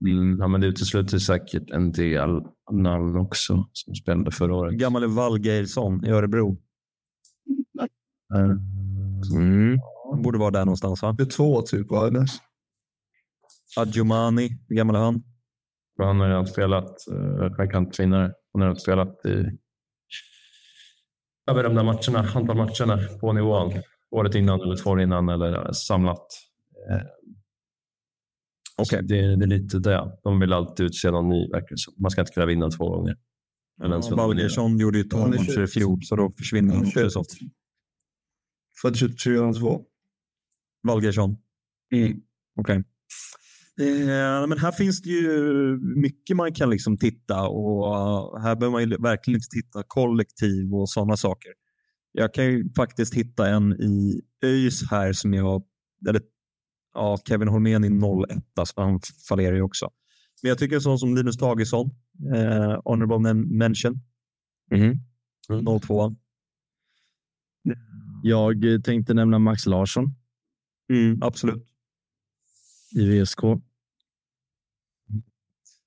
[0.00, 2.42] Mm, ja, men det utesluter säkert en del
[2.72, 4.74] namn också som spelade förra året.
[4.74, 6.56] Gammal Valgeirsson i Örebro.
[8.34, 9.78] Mm.
[10.18, 11.14] Han borde vara där någonstans va?
[11.18, 12.10] Det är två typ va?
[13.76, 15.22] Adjumani, hur gammal är han?
[15.98, 18.32] Han har redan spelat uh, kantvinnare.
[18.52, 19.58] Han har redan spelat i
[21.50, 23.72] över de där matcherna, antal matcherna på nivån.
[24.10, 26.26] Året innan eller två år innan eller samlat.
[26.90, 27.02] Uh,
[28.82, 29.02] Okay.
[29.02, 30.18] Det, det, är lite det.
[30.22, 31.48] De vill alltid utse någon ny,
[31.98, 33.16] Man ska inte kunna vinna två gånger.
[33.76, 36.86] Ja, Balgersson gjorde ju 12 matcher i fjol, så då försvinner han.
[38.82, 39.84] Född 2002.
[40.82, 41.36] Valgersson?
[41.94, 42.20] Mm.
[42.56, 42.60] Okej.
[42.60, 42.84] Okay.
[43.80, 48.70] Eh, men här finns det ju mycket man kan liksom titta och uh, här behöver
[48.72, 51.52] man ju verkligen inte titta kollektiv och sådana saker.
[52.12, 55.64] Jag kan ju faktiskt hitta en i ÖIS här som jag,
[56.08, 56.22] eller
[56.94, 59.90] ja, Kevin Holmén i 0-1, så han fallerar ju också.
[60.42, 61.90] Men jag tycker sån som Linus Tagesson,
[62.34, 64.00] eh, honorable mention.
[64.70, 64.82] Mm.
[65.48, 65.64] Mm.
[65.64, 66.16] 0-2.
[68.22, 70.14] Jag tänkte nämna Max Larsson.
[70.92, 71.66] Mm, absolut.
[72.96, 73.40] I VSK.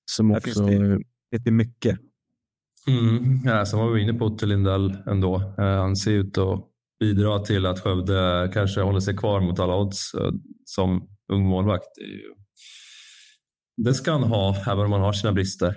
[0.06, 0.68] Som också...
[0.68, 2.00] Finns det, det är mycket.
[2.88, 3.40] Mm.
[3.46, 5.56] Ja, som var vi inne på Otte Lindell ändå.
[5.58, 6.68] Eh, han ser ut att
[7.00, 10.32] bidra till att Skövde kanske håller sig kvar mot alla odds eh,
[10.66, 11.88] som ung målvakt.
[13.78, 15.76] Det ska han ha, även om han har sina brister.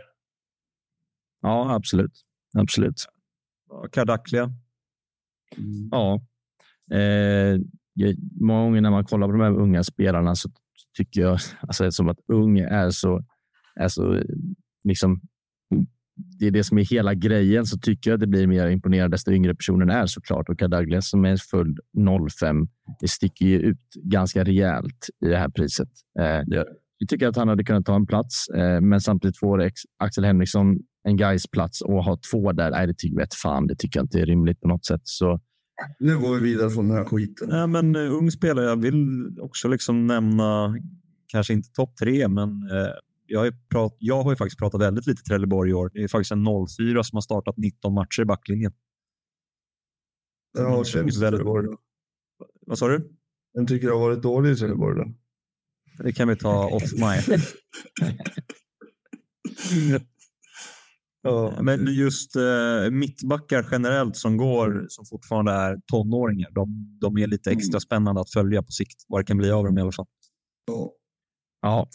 [1.41, 2.23] Ja, absolut.
[2.59, 3.05] Absolut.
[3.93, 4.43] Kardaklia?
[5.57, 5.89] Mm.
[5.91, 6.21] Ja.
[6.97, 7.59] Eh,
[8.41, 10.49] många gånger när man kollar på de här unga spelarna så
[10.97, 13.25] tycker jag alltså, som att ung är så,
[13.81, 14.23] är så
[14.85, 15.21] liksom,
[16.39, 19.15] det är det som är hela grejen, så tycker jag att det blir mer imponerande
[19.15, 20.49] desto yngre personen är såklart.
[20.49, 21.79] Och Douglas som är född
[22.41, 22.69] 05,
[23.01, 25.89] det sticker ju ut ganska rejält i det här priset.
[26.21, 30.25] Eh, jag tycker att han hade kunnat ta en plats, eh, men samtidigt får Axel
[30.25, 30.79] Henriksson
[31.09, 32.71] en guys plats och ha två där.
[32.71, 33.67] Nej, det tycker jag fan.
[33.67, 35.01] Det tycker jag inte är rimligt på något sätt.
[35.05, 35.41] Så
[35.99, 37.51] Nu går vi vidare från den här skiten.
[37.51, 40.77] Ja, men uh, ung spelare, jag vill också liksom nämna,
[41.27, 42.89] kanske inte topp tre, men uh,
[43.27, 45.91] jag, har prat, jag har ju faktiskt pratat väldigt lite Trelleborg i år.
[45.95, 46.47] Det är faktiskt en
[46.79, 48.73] 04 som har startat 19 matcher i backlinjen.
[50.59, 51.69] Ja, känns väldigt Trelleborg.
[52.67, 53.11] Vad sa du?
[53.55, 55.15] Vem tycker det har varit dålig i Trelleborg då?
[56.05, 57.37] Det kan vi ta off my.
[61.25, 61.55] Ja.
[61.63, 67.51] Men just uh, mittbackar generellt som går, som fortfarande är tonåringar, de, de är lite
[67.51, 67.81] extra mm.
[67.81, 69.05] spännande att följa på sikt.
[69.09, 70.07] Vad det kan bli av dem i alla fall.
[70.67, 70.91] Ja.
[71.63, 71.89] ja.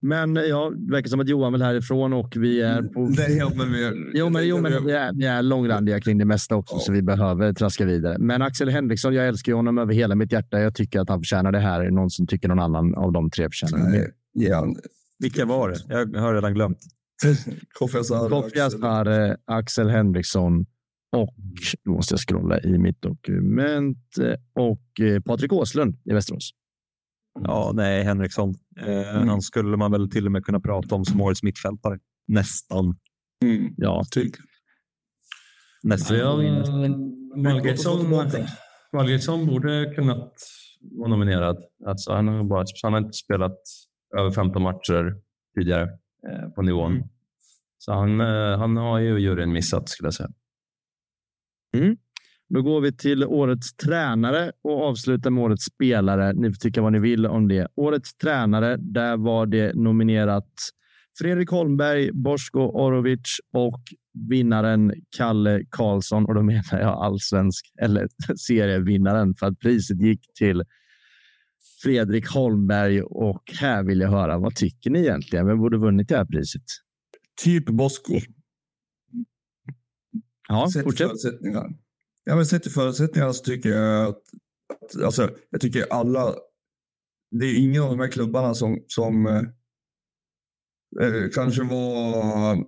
[0.00, 3.00] Men ja, det verkar som att Johan vill härifrån och vi är på...
[3.00, 3.94] Nej, men vi är...
[4.14, 6.80] Jo, men, jo, men vi är, vi är långrandiga kring det mesta också, ja.
[6.80, 8.18] så vi behöver traska vidare.
[8.18, 10.60] Men Axel Henriksson, jag älskar honom över hela mitt hjärta.
[10.60, 11.90] Jag tycker att han förtjänar det här.
[11.90, 14.10] Någon som tycker någon annan av de tre förtjänar det.
[14.32, 14.74] Ja.
[15.18, 15.76] Vilka var det?
[15.88, 16.78] Jag har redan glömt.
[17.78, 20.66] Kofi Asare, Axel Henriksson
[21.16, 21.34] och,
[21.84, 24.06] nu måste jag scrolla i mitt dokument,
[24.52, 26.50] och eh, Patrik Åslund i Västerås.
[27.44, 28.54] Ja, nej, Henriksson.
[28.80, 29.28] Eh, mm.
[29.28, 31.98] Han skulle man väl till och med kunna prata om som årets mittfältare.
[32.28, 32.96] Nästan.
[33.44, 33.74] Mm.
[33.76, 34.32] Ja, typ.
[35.82, 36.16] Nästan.
[36.16, 36.36] Ja,
[38.92, 40.34] Valgertsson borde kunnat
[40.80, 41.58] vara nominerad.
[41.86, 43.58] Alltså, han, har bara, han har inte spelat
[44.18, 45.14] över 15 matcher
[45.54, 45.88] tidigare eh,
[46.54, 46.92] på nivån.
[46.92, 47.08] Mm.
[47.78, 50.30] Så han, eh, han har ju juryn missat skulle jag säga.
[51.76, 51.96] Mm.
[52.48, 56.32] Då går vi till årets tränare och avslutar med årets spelare.
[56.32, 57.68] Ni får tycka vad ni vill om det.
[57.76, 60.52] Årets tränare, där var det nominerat
[61.18, 63.82] Fredrik Holmberg, Bosko Orovic och
[64.28, 66.26] vinnaren Kalle Karlsson.
[66.26, 70.62] Och då menar jag allsvensk eller serievinnaren för att priset gick till
[71.82, 73.02] Fredrik Holmberg.
[73.02, 75.46] Och här vill jag höra, vad tycker ni egentligen?
[75.46, 76.62] Vem borde vunnit det här priset?
[77.44, 78.20] Typ Bosko.
[80.48, 81.08] Ja, Sett fortsätt.
[81.08, 81.66] Förutsättningar.
[82.24, 84.22] Ja, men sett till förutsättningarna så tycker jag att,
[84.74, 86.34] att alltså, jag tycker alla.
[87.30, 89.42] Det är ingen av de här klubbarna som, som eh,
[91.02, 92.64] eh kanske var.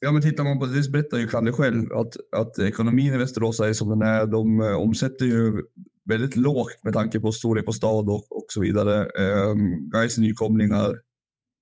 [0.00, 3.60] Ja, men tittar man på det, berättar ju Kalle själv att, att ekonomin i Västerås
[3.60, 4.26] är som den är.
[4.26, 5.62] De eh, omsätter ju
[6.04, 9.00] väldigt lågt med tanke på storlek på stad och, och så vidare.
[9.00, 9.54] Eh,
[9.92, 11.00] Gais nykomlingar.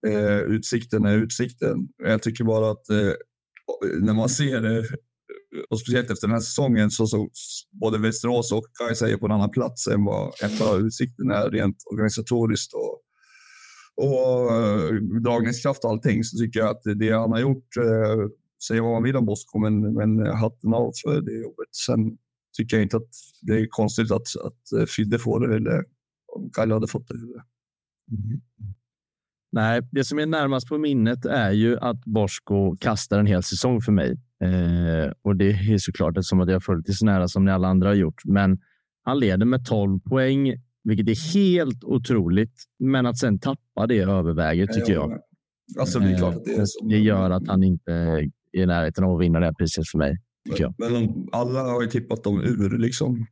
[0.07, 1.89] Eh, utsikten är utsikten.
[1.99, 3.13] Jag tycker bara att eh,
[4.01, 4.85] när man ser det
[5.71, 7.31] och speciellt efter den här säsongen så såg
[7.81, 11.77] både Västerås och Gais är på en annan plats än vad, än Utsikten är rent
[11.93, 13.01] organisatoriskt och,
[13.97, 18.29] och eh, dragningskraft och allting så tycker jag att det han har gjort, eh,
[18.69, 21.69] säger vad man vill om Bosko, men, men hatten av för det jobbet.
[21.87, 22.19] Sen
[22.53, 25.85] tycker jag inte att det är konstigt att, att eh, Fidde får det eller
[26.37, 27.15] om Kalle hade fått det.
[27.15, 28.41] Mm.
[29.53, 33.81] Nej, det som är närmast på minnet är ju att Bosko kastar en hel säsong
[33.81, 34.11] för mig.
[34.45, 37.69] Eh, och det är såklart eftersom att jag följt det så nära som ni alla
[37.69, 38.25] andra har gjort.
[38.25, 38.59] Men
[39.03, 42.65] han leder med 12 poäng, vilket är helt otroligt.
[42.79, 45.19] Men att sen tappa det överväger tycker jag.
[45.79, 46.07] Alltså, det,
[46.45, 46.87] det, så.
[46.89, 49.99] det gör att han inte är i närheten av att vinna det här priset för
[49.99, 50.19] mig.
[50.79, 53.27] Men, men alla har ju tippat dem ur liksom.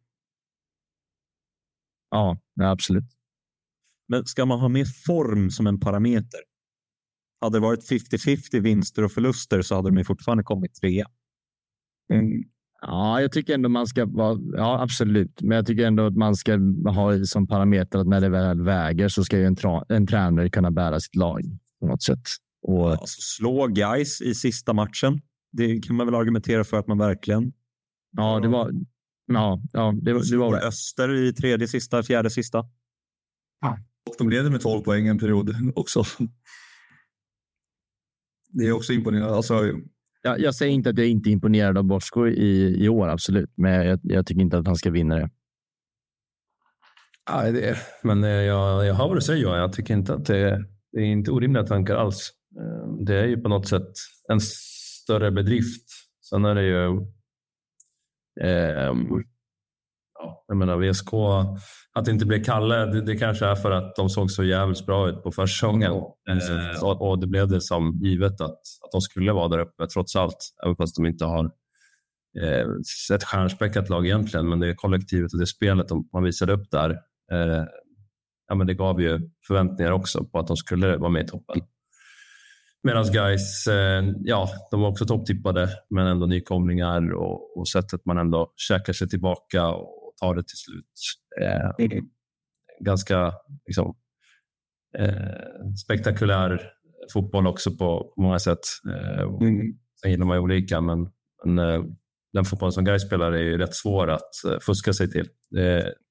[2.10, 3.04] Ja, absolut.
[4.08, 6.40] Men ska man ha med form som en parameter?
[7.40, 11.06] Hade det varit 50-50 vinster och förluster så hade de fortfarande kommit trea.
[12.12, 12.42] Mm.
[12.80, 14.38] Ja, jag tycker ändå man ska vara.
[14.56, 18.28] Ja, absolut, men jag tycker ändå att man ska ha som parameter att när det
[18.28, 19.56] väl väger så ska ju en,
[19.88, 21.42] en tränare kunna bära sitt lag
[21.80, 22.22] på något sätt.
[22.62, 22.90] Och...
[22.90, 25.20] Alltså, slå guys i sista matchen.
[25.52, 27.52] Det kan man väl argumentera för att man verkligen.
[28.16, 28.72] Ja, det var.
[29.26, 32.58] Ja, ja det, det var Öster i tredje sista, fjärde sista.
[33.60, 33.78] Ja.
[34.08, 36.04] Och de leder med 12 poäng en period också.
[38.52, 39.34] Det är också imponerande.
[39.34, 39.72] Alltså,
[40.22, 43.50] jag, jag säger inte att jag inte är imponerad av Bosko i, i år, absolut.
[43.56, 45.30] Men jag, jag tycker inte att han ska vinna det.
[47.30, 49.58] Nej, det men eh, jag, jag hör vad du säger Johan.
[49.58, 52.30] Jag tycker inte att det, det är inte orimliga tankar alls.
[52.56, 53.88] Eh, det är ju på något sätt
[54.28, 54.40] en
[55.10, 55.88] större bedrift.
[56.30, 56.96] Sen är det ju
[58.40, 58.94] eh,
[60.18, 61.14] ja, jag menar VSK,
[61.92, 64.86] att det inte blev Kalle, det, det, kanske är för att de såg så jävligt
[64.86, 65.92] bra ut på försäsongen.
[65.92, 69.86] Eh, och, och, det blev det som givet att, att de skulle vara där uppe
[69.86, 71.44] trots allt, även fast de inte har
[72.42, 72.66] eh,
[73.14, 74.48] ett stjärnspäckat lag egentligen.
[74.48, 76.90] Men det kollektivet och det spelet de, man visade upp där,
[77.32, 77.64] eh,
[78.48, 81.62] ja, men det gav ju förväntningar också på att de skulle vara med i toppen.
[82.82, 88.18] Medan guys, eh, ja, de var också topptippade, men ändå nykomlingar och, och sättet man
[88.18, 90.92] ändå käkar sig tillbaka och tar det till slut.
[91.40, 92.04] Eh, mm.
[92.84, 93.32] Ganska
[93.66, 93.96] liksom,
[94.98, 96.60] eh, spektakulär
[97.12, 98.60] fotboll också på, på många sätt.
[98.88, 99.60] Eh, mm.
[100.02, 101.08] Sen gillar man ju olika, men,
[101.44, 101.84] men eh,
[102.32, 105.28] den fotbollen som Gais spelar är rätt svår att eh, fuska sig till.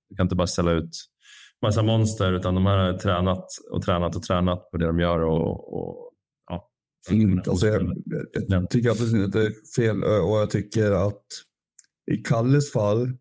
[0.09, 0.91] Du kan inte bara ställa ut
[1.61, 5.19] massa monster utan de har tränat och tränat och tränat på det de gör.
[5.19, 6.08] Och, och.
[7.07, 7.47] Fint.
[7.47, 8.03] Alltså jag,
[8.47, 11.25] jag tycker absolut inte det är fel och jag tycker att
[12.11, 13.11] i Kalles fall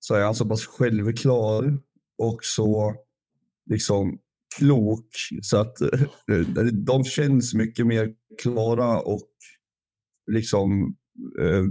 [0.00, 1.78] så är han så pass självklar
[2.18, 2.94] och så
[3.70, 4.18] liksom
[4.58, 5.08] klok
[5.42, 6.00] så att eh,
[6.72, 9.30] de känns mycket mer klara och
[10.32, 10.96] liksom
[11.40, 11.64] eh,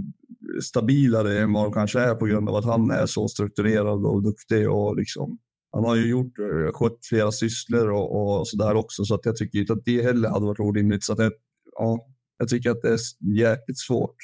[0.62, 4.22] stabilare än vad de kanske är på grund av att han är så strukturerad och
[4.22, 5.38] duktig och liksom
[5.72, 9.36] han har ju gjort, eh, skött flera sysslor och, och där också så att jag
[9.36, 11.04] tycker inte att det heller hade varit orimligt.
[11.04, 11.32] Så att jag,
[11.78, 12.06] ja,
[12.38, 12.98] jag tycker att det är
[13.38, 14.16] jäkligt svårt.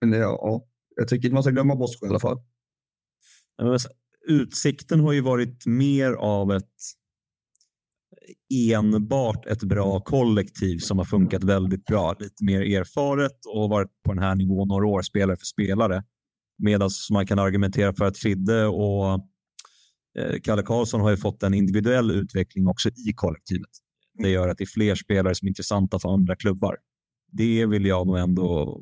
[0.00, 2.38] Men det, ja, jag tycker inte man ska glömma Bosko i alla fall.
[4.26, 6.72] Utsikten har ju varit mer av ett
[8.54, 12.16] enbart ett bra kollektiv som har funkat väldigt bra.
[12.20, 16.02] Lite mer erfaret och varit på den här nivån några år, spelare för spelare.
[16.58, 19.12] Medan man kan argumentera för att Fidde och
[20.18, 23.70] eh, Kalle Karlsson har ju fått en individuell utveckling också i kollektivet.
[24.22, 26.76] Det gör att det är fler spelare som är intressanta för andra klubbar.
[27.36, 28.80] Det vill jag nog ändå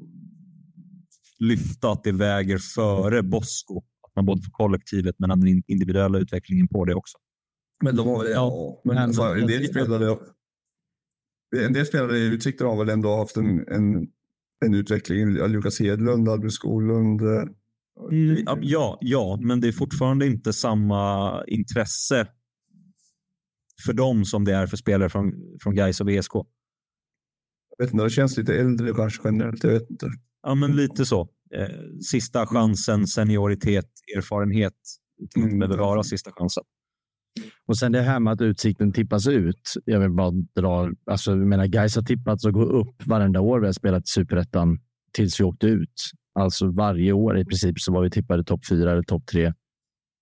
[1.39, 3.79] lyfta att det väger före Bosko.
[3.79, 7.19] Att man både får kollektivet men den individuella utvecklingen på det också.
[7.85, 10.19] Men de har väl, ja, men alltså, en del spelare,
[11.57, 14.09] en del spelare i Utsikten har väl ändå haft en, en,
[14.65, 15.27] en utveckling.
[15.29, 17.21] Lukas Hedlund, Albin Skoglund.
[17.21, 17.43] Eh,
[18.11, 22.27] mm, ja, ja, men det är fortfarande inte samma intresse
[23.87, 25.33] för dem som det är för spelare från,
[25.63, 26.33] från Gais och VSK.
[27.83, 29.65] Vet inte, det känns lite äldre kanske generellt.
[29.65, 30.07] Jag vet inte.
[30.43, 31.29] Ja, men lite så.
[31.55, 31.69] Eh,
[32.11, 34.75] sista chansen, senioritet, erfarenhet.
[35.37, 35.59] Mm.
[35.59, 36.65] behöver vara sista chansen.
[37.67, 39.75] Och sen det här med att utsikten tippas ut.
[39.85, 43.61] Jag vill bara dra, alltså jag menar Gais har tippats och gå upp varenda år
[43.61, 44.79] vi har spelat i superettan
[45.13, 46.03] tills vi åkte ut.
[46.35, 49.53] Alltså varje år i princip så var vi tippade topp fyra eller topp tre.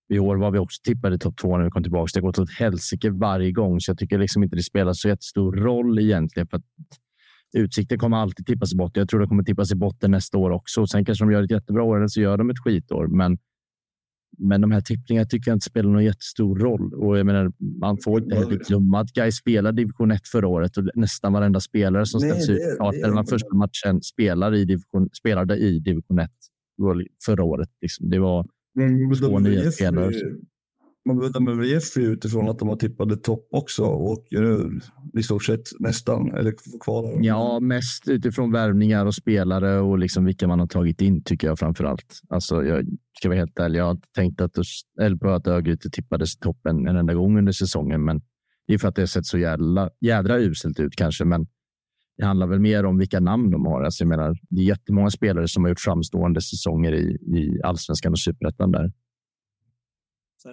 [0.08, 2.11] I år var vi också tippade topp två när vi kom tillbaka.
[2.14, 5.08] Det har gått åt helsike varje gång, så jag tycker liksom inte det spelar så
[5.08, 6.48] jättestor roll egentligen.
[6.48, 6.64] För att
[7.53, 9.01] Utsikten kommer alltid tippas i botten.
[9.01, 10.86] Jag tror de kommer tippas i botten nästa år också.
[10.86, 13.07] Sen kanske de gör ett jättebra år eller så gör de ett skitår.
[13.07, 13.38] Men
[14.38, 16.94] men de här tippningarna tycker jag inte spelar någon jättestor roll.
[16.94, 20.76] Och jag menar, man får inte heller glömma att Gais spelade division 1 förra året
[20.76, 25.57] och nästan varenda spelare som ställs ut i startelvan första matchen spelar i division, spelade
[25.57, 26.30] i division 1
[27.26, 27.68] förra året.
[27.80, 28.11] Liksom.
[28.11, 28.46] Det var
[29.18, 30.12] två nya spelare
[31.07, 34.26] man bedömer Jeffrey utifrån att de har tippade topp också och
[35.18, 37.18] i stort sett nästan eller kvar.
[37.20, 41.59] Ja, mest utifrån värvningar och spelare och liksom vilka man har tagit in tycker jag
[41.59, 42.20] framför allt.
[42.28, 42.86] Alltså, jag
[43.18, 43.78] ska vara helt ärlig.
[43.78, 44.57] Jag har tänkt att,
[45.01, 48.20] eller att Örgryte tippades i toppen en enda gång under säsongen, men
[48.66, 51.24] det är för att det har sett så jävla, jädra uselt ut kanske.
[51.24, 51.46] Men
[52.16, 53.82] det handlar väl mer om vilka namn de har.
[53.82, 58.12] Alltså, jag menar, det är jättemånga spelare som har gjort framstående säsonger i, i allsvenskan
[58.12, 58.92] och superettan där.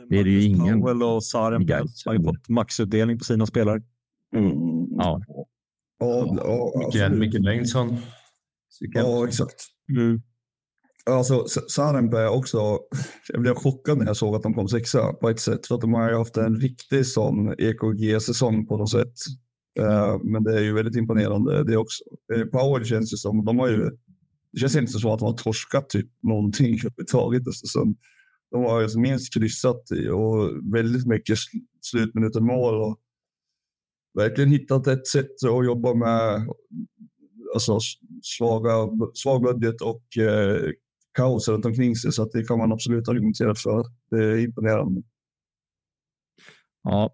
[0.09, 0.81] Det är det ju ingen.
[0.81, 3.81] Powell och Sarenpel har ju fått maxutdelning på sina spelare.
[4.35, 4.51] Mm.
[4.97, 5.21] Ja.
[5.99, 7.97] Ja, ja, alltså, Micke Bengtsson.
[8.79, 9.63] Ja, exakt.
[9.97, 10.21] Mm.
[11.05, 12.79] Alltså, Sarenpää också.
[13.33, 15.67] Jag blev chockad när jag såg att de kom sexa på ett sätt.
[15.67, 19.13] För att de har ju haft en riktig sån EKG-säsong på något sätt.
[19.79, 22.03] Uh, men det är ju väldigt imponerande det också.
[22.35, 23.45] Uh, Powell känns det som.
[23.45, 23.89] De har ju,
[24.51, 27.47] det känns inte så att de har torskat typ någonting överhuvudtaget.
[27.47, 27.79] Alltså,
[28.51, 31.37] de har jag minst kryssat i och väldigt mycket
[31.81, 32.81] slutminuten mål.
[32.81, 32.99] Och
[34.13, 36.47] verkligen hittat ett sätt att jobba med
[37.53, 37.79] alltså,
[38.21, 38.71] svaga,
[39.13, 40.71] svag budget och eh,
[41.13, 42.11] kaos runt omkring sig.
[42.11, 43.83] Så att det kan man absolut argumentera för.
[44.09, 45.01] Det är imponerande.
[46.83, 47.13] Ja.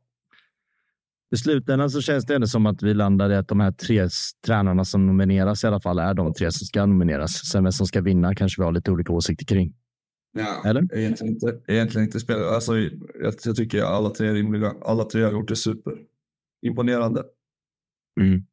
[1.33, 4.09] I slutändan så känns det ändå som att vi landar i att de här tre
[4.45, 7.31] tränarna som nomineras i alla fall är de tre som ska nomineras.
[7.31, 9.73] Sen vem som ska vinna kanske vi har lite olika åsikter kring.
[10.33, 10.97] Ja, Eller?
[10.97, 11.61] Egentligen inte.
[11.67, 12.43] Egentligen inte spel.
[12.43, 14.73] Alltså, jag, jag tycker alla tre är rimliga.
[14.81, 15.93] Alla tre har gjort det super.
[16.61, 17.23] Imponerande.
[18.21, 18.45] Mm.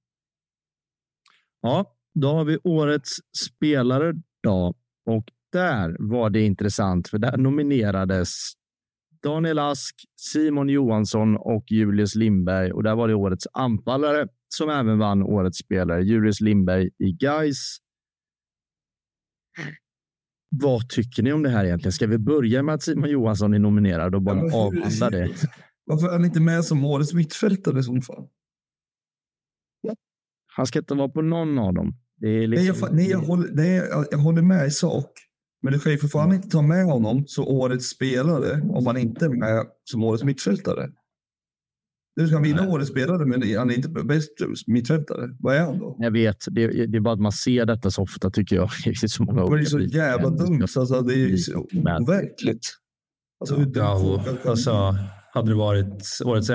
[1.60, 3.10] Ja, då har vi årets
[3.46, 4.74] spelare då.
[5.06, 8.28] Och där var det intressant, för där nominerades
[9.22, 12.72] Daniel Ask, Simon Johansson och Julius Lindberg.
[12.72, 16.02] Och där var det årets anfallare som även vann årets spelare.
[16.02, 17.78] Julius Lindberg i Gais
[20.50, 21.92] vad tycker ni om det här egentligen?
[21.92, 25.30] Ska vi börja med att Simon Johansson är nominerad och bara ja, avhandla det?
[25.84, 28.28] Varför är han inte med som årets mittfältare i så fall?
[30.52, 31.94] Han ska inte vara på någon av dem.
[32.20, 32.50] Liksom...
[32.50, 35.12] nej, jag, nej, jag, håller, nej, jag håller med i sak.
[35.62, 39.24] Men det sker för fan inte ta med honom som årets spelare om han inte
[39.24, 40.90] är med som årets mittfältare.
[42.16, 44.30] Du ska vinna årets spelare, men han är inte bäst
[44.66, 45.36] mittfältare.
[45.40, 45.96] Vad är han då?
[45.98, 46.44] Jag vet.
[46.50, 48.70] Det, det, är bara att man ser detta så ofta tycker jag.
[48.84, 50.62] Det är så, många men det är så jävla dumt.
[50.62, 51.66] Alltså, det är så
[52.00, 52.66] overkligt.
[53.40, 54.96] Alltså, ja, alltså,
[55.34, 56.50] hade det varit årets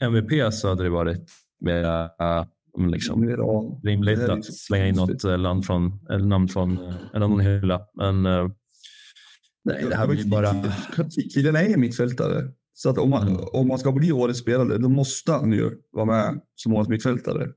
[0.00, 1.30] MVP så hade det varit
[1.60, 3.28] mer uh, liksom,
[3.84, 7.80] rimligt att slänga in något uh, land från, eller namn från uh, en annan hylla.
[7.94, 8.50] Men uh,
[9.64, 10.54] nej, det här blir bara...
[11.34, 12.48] Killen är mittfältare.
[12.82, 13.40] Så att om man, mm.
[13.52, 17.48] om man ska bli årets spelare, då måste han ju vara med som årets mittfältare.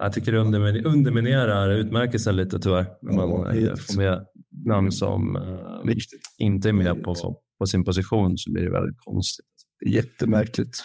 [0.00, 0.38] Jag tycker det
[0.84, 2.86] underminerar utmärkelsen lite tyvärr.
[3.02, 4.26] När man ja, får med
[4.66, 5.94] namn som uh,
[6.38, 7.14] inte är med på,
[7.58, 9.46] på sin position så blir det väldigt konstigt.
[9.86, 10.78] Jättemärkligt.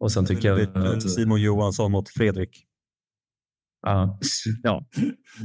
[0.00, 0.76] Och sen tycker jag...
[0.76, 1.10] Att...
[1.10, 2.64] Simon Johansson mot Fredrik.
[3.82, 4.18] Ja.
[4.62, 4.86] ja.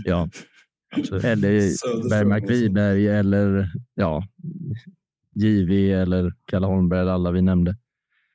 [0.05, 0.29] ja.
[1.23, 4.23] Eller Bergmark Wiberg eller ja,
[5.35, 7.75] JV eller Kalle Holmberg, alla vi nämnde.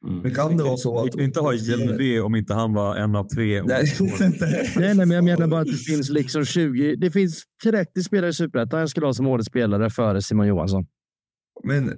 [0.07, 0.19] Mm.
[0.19, 1.07] Men kan det vara så att...
[1.07, 3.63] Vi kan inte ha JV om inte han var en av tre.
[3.63, 3.87] Nej,
[4.77, 6.97] nej, men jag menar bara att det finns liksom 20.
[6.97, 10.87] Det finns 30 spelare i Superettan jag skulle ha som årets spelare före Simon Johansson.
[11.65, 11.95] Men eh,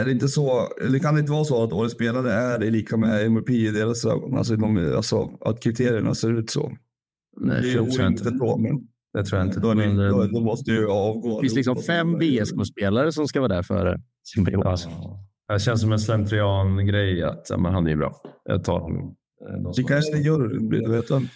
[0.00, 2.96] är det inte så, eller kan det inte vara så att årets spelare är lika
[2.96, 4.38] med MVP i deras ögon?
[4.38, 6.72] Alltså, de, alltså att kriterierna ser ut så.
[7.36, 9.60] Nej, det är ju inte då, men det tror jag inte.
[9.60, 11.36] Då, är ni, då, då måste ju avgå.
[11.36, 14.92] Det finns liksom fem VSK-spelare som ska vara där före Simon Johansson.
[14.92, 15.54] Ja.
[15.54, 18.14] Det känns som en slentrian-grej att ja, men han är bra.
[18.44, 19.14] Jag tar honom.
[19.76, 21.28] Det kanske gör vet du.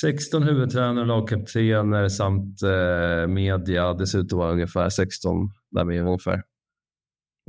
[0.00, 3.94] 16 huvudtränare, lagkaptener samt eh, media.
[3.94, 6.42] Dessutom var ungefär 16 där med ungefär.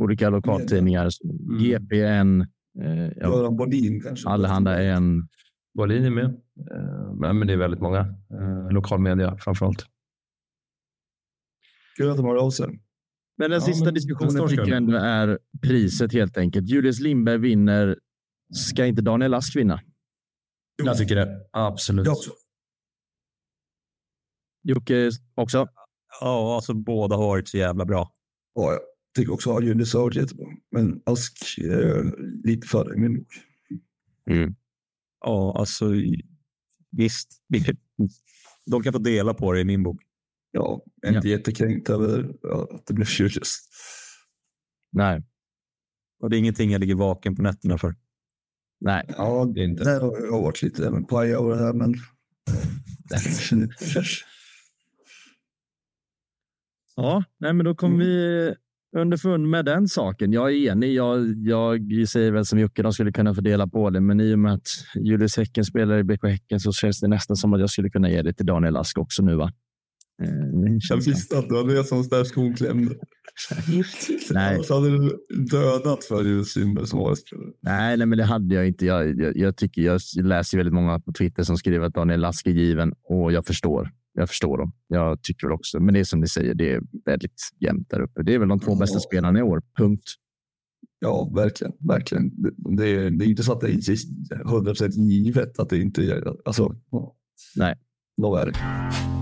[0.02, 1.10] Olika lokaltidningar.
[1.24, 1.64] Mm.
[1.64, 2.42] GPN.
[2.84, 4.30] Eh, ja, Bodin kanske.
[4.30, 5.28] Allehanda en.
[5.78, 6.26] Wallin är med.
[6.72, 8.00] Eh, men det är väldigt många.
[8.00, 9.86] Eh, lokalmedia framför allt.
[11.98, 12.68] Kul att de har av sig.
[13.38, 16.68] Men den ja, sista men diskussionen tycker jag ändå är priset helt enkelt.
[16.68, 18.00] Julius Lindberg vinner.
[18.54, 19.82] Ska inte Daniel Ask vinna?
[20.84, 21.48] Jag tycker det.
[21.52, 22.06] Absolut.
[22.06, 22.32] Jag också.
[24.64, 25.68] Jocke också?
[26.22, 28.12] Ja, alltså båda har varit så jävla bra.
[28.54, 28.80] Ja, jag
[29.16, 30.46] tycker också att Julius har varit jättebra.
[30.72, 32.14] Men Ask är
[32.48, 33.28] lite före i min bok.
[34.30, 34.56] Mm.
[35.26, 35.92] Ja, alltså
[36.92, 37.42] visst.
[38.66, 40.02] De kan få dela på det i min bok.
[40.52, 41.38] Ja, jag är inte ja.
[41.38, 42.36] jättekränkt över
[42.74, 43.58] att det blev Julius.
[44.92, 45.24] Nej.
[46.20, 47.96] Och det är ingenting jag ligger vaken på nätterna för.
[48.80, 49.06] Nej.
[49.08, 49.84] Ja, det är inte.
[49.84, 51.96] Där har jag varit lite paja och det här, men...
[56.96, 58.56] ja, nej, men då kommer vi
[58.96, 60.34] underfund med den saken.
[60.34, 60.94] Jag är enig.
[60.94, 64.40] Jag, jag säger väl som Jocke, de skulle kunna fördela på det, men i och
[64.40, 67.70] med att Julius Häcken spelar i BK Häcken så känns det nästan som att jag
[67.70, 69.36] skulle kunna ge det till Daniel Ask också nu.
[69.36, 69.52] Va?
[70.24, 70.30] Eh,
[70.90, 72.96] jag visste att det var det som där skon klämde.
[74.32, 74.64] nej.
[74.64, 75.18] Så hade du
[75.52, 77.22] dödat för Julius Simberg som årets
[77.62, 78.86] nej, nej, men det hade jag inte.
[78.86, 82.48] Jag, jag, jag, tycker, jag läser väldigt många på Twitter som skriver att Daniel Ask
[82.48, 84.72] är given och jag förstår jag förstår dem.
[84.88, 88.02] Jag tycker väl också, men det är som ni säger, det är väldigt jämnt där
[88.02, 88.24] uppe.
[88.24, 88.80] Det är väl de två ja.
[88.80, 90.04] bästa spelarna i år, punkt.
[91.00, 91.74] Ja, verkligen.
[91.80, 92.32] verkligen.
[92.78, 96.02] Det, är, det är inte så att det är hundra procent givet att det inte
[96.02, 96.36] är.
[96.46, 96.76] Alltså,
[97.56, 97.76] Nej.
[98.18, 99.15] Det.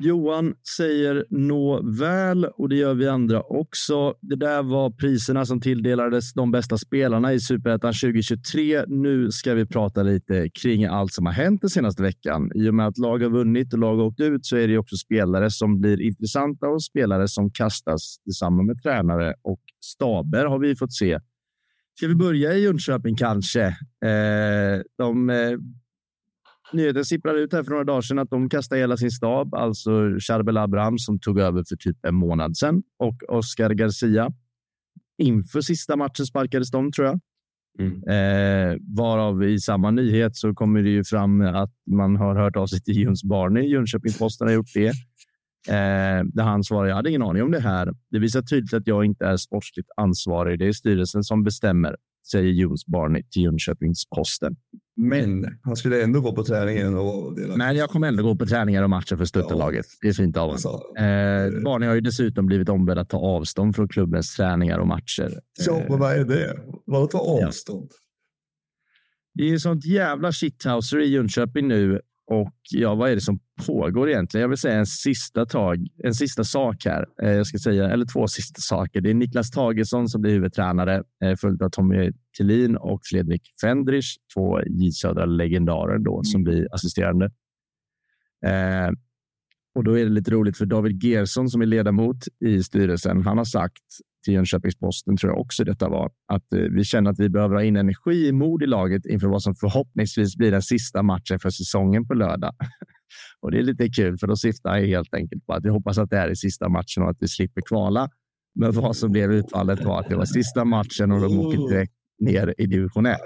[0.00, 4.14] Johan säger nå väl och det gör vi andra också.
[4.20, 8.84] Det där var priserna som tilldelades de bästa spelarna i Superettan 2023.
[8.86, 12.50] Nu ska vi prata lite kring allt som har hänt den senaste veckan.
[12.54, 14.78] I och med att lag har vunnit och lag har åkt ut så är det
[14.78, 20.58] också spelare som blir intressanta och spelare som kastas tillsammans med tränare och staber har
[20.58, 21.18] vi fått se.
[21.98, 23.64] Ska vi börja i Jönköping kanske?
[24.04, 25.58] Eh, de eh,
[26.72, 29.90] nyheten sipprade ut här för några dagar sedan att de kastar hela sin stab, alltså
[30.20, 34.32] Charbel Abraham som tog över för typ en månad sedan och Oscar Garcia.
[35.18, 37.20] Inför sista matchen sparkades de tror jag.
[37.78, 38.02] Mm.
[38.08, 42.66] Eh, varav i samma nyhet så kommer det ju fram att man har hört av
[42.66, 43.68] sig till Jöns Barney.
[43.68, 44.88] Jönköpings-Posten har gjort det.
[45.68, 47.92] Eh, där han svarar, jag hade ingen aning om det här.
[48.10, 50.58] Det visar tydligt att jag inte är sportsligt ansvarig.
[50.58, 51.96] Det är styrelsen som bestämmer
[52.30, 54.56] säger Jons Barney till Jönköpings-Posten.
[54.96, 56.96] Men han skulle ändå gå på träningen.
[56.96, 59.86] Och Men jag kommer ändå gå på träningar och matcher för Stöttelaget.
[59.88, 59.98] Ja.
[60.02, 60.54] Det är fint av honom.
[60.54, 60.68] Alltså,
[60.98, 65.40] eh, Barney har ju dessutom blivit ombedd att ta avstånd från klubbens träningar och matcher.
[65.66, 66.58] Ja, men vad är det?
[66.84, 67.88] Vad ta avstånd?
[67.90, 67.96] Ja.
[69.34, 72.00] Det är sånt jävla shithouser i Jönköping nu
[72.30, 74.42] och ja, vad är det som pågår egentligen?
[74.42, 77.06] Jag vill säga en sista tag, en sista sak här.
[77.22, 79.00] Eh, jag ska säga, eller två sista saker.
[79.00, 84.16] Det är Niklas Tagesson som blir huvudtränare, eh, följt av Tommy Tillin och Fredrik Fendrich,
[84.34, 87.26] två J Södra legendarer då, som blir assisterande.
[88.46, 88.90] Eh,
[89.74, 93.22] och då är det lite roligt för David Gersson som är ledamot i styrelsen.
[93.22, 93.82] Han har sagt
[94.28, 97.62] till Jönköpings-Posten tror jag också detta var, att eh, vi känner att vi behöver ha
[97.62, 101.50] in energi och mod i laget inför vad som förhoppningsvis blir den sista matchen för
[101.50, 102.52] säsongen på lördag.
[103.40, 105.98] och det är lite kul, för då syftar jag helt enkelt på att vi hoppas
[105.98, 108.08] att det är i sista matchen och att vi slipper kvala.
[108.54, 111.92] Men vad som blev utfallet var att det var sista matchen och de åker direkt
[112.20, 113.16] ner i division 1.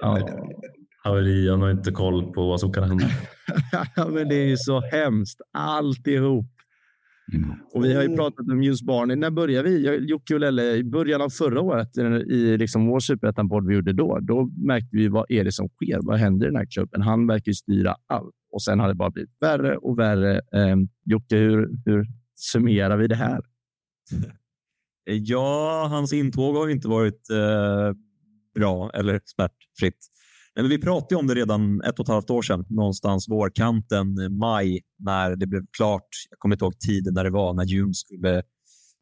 [0.00, 0.28] Ja.
[1.04, 3.06] Haverian har inte koll på vad som kan hända.
[4.14, 6.59] men det är ju så hemskt alltihop.
[7.32, 7.50] Mm.
[7.72, 9.16] Och vi har ju pratat om just Barney.
[9.16, 9.98] När började vi?
[10.08, 14.18] Jocke och Lelle, i början av förra året i liksom vår superettan-podd vi gjorde då.
[14.20, 15.98] Då märkte vi vad är det som sker?
[16.02, 17.02] Vad händer i den här klubben?
[17.02, 20.34] Han verkar ju styra allt och sen har det bara blivit värre och värre.
[20.34, 23.40] Eh, Jocke, hur, hur summerar vi det här?
[25.04, 27.96] Ja, hans intåg har inte varit eh,
[28.54, 30.06] bra eller smärtfritt.
[30.60, 34.28] Men vi pratade om det redan ett och ett halvt år sedan, någonstans vårkanten, eh,
[34.28, 36.08] maj, när det blev klart.
[36.30, 38.42] Jag kommer inte ihåg tiden när det var, när Jun skulle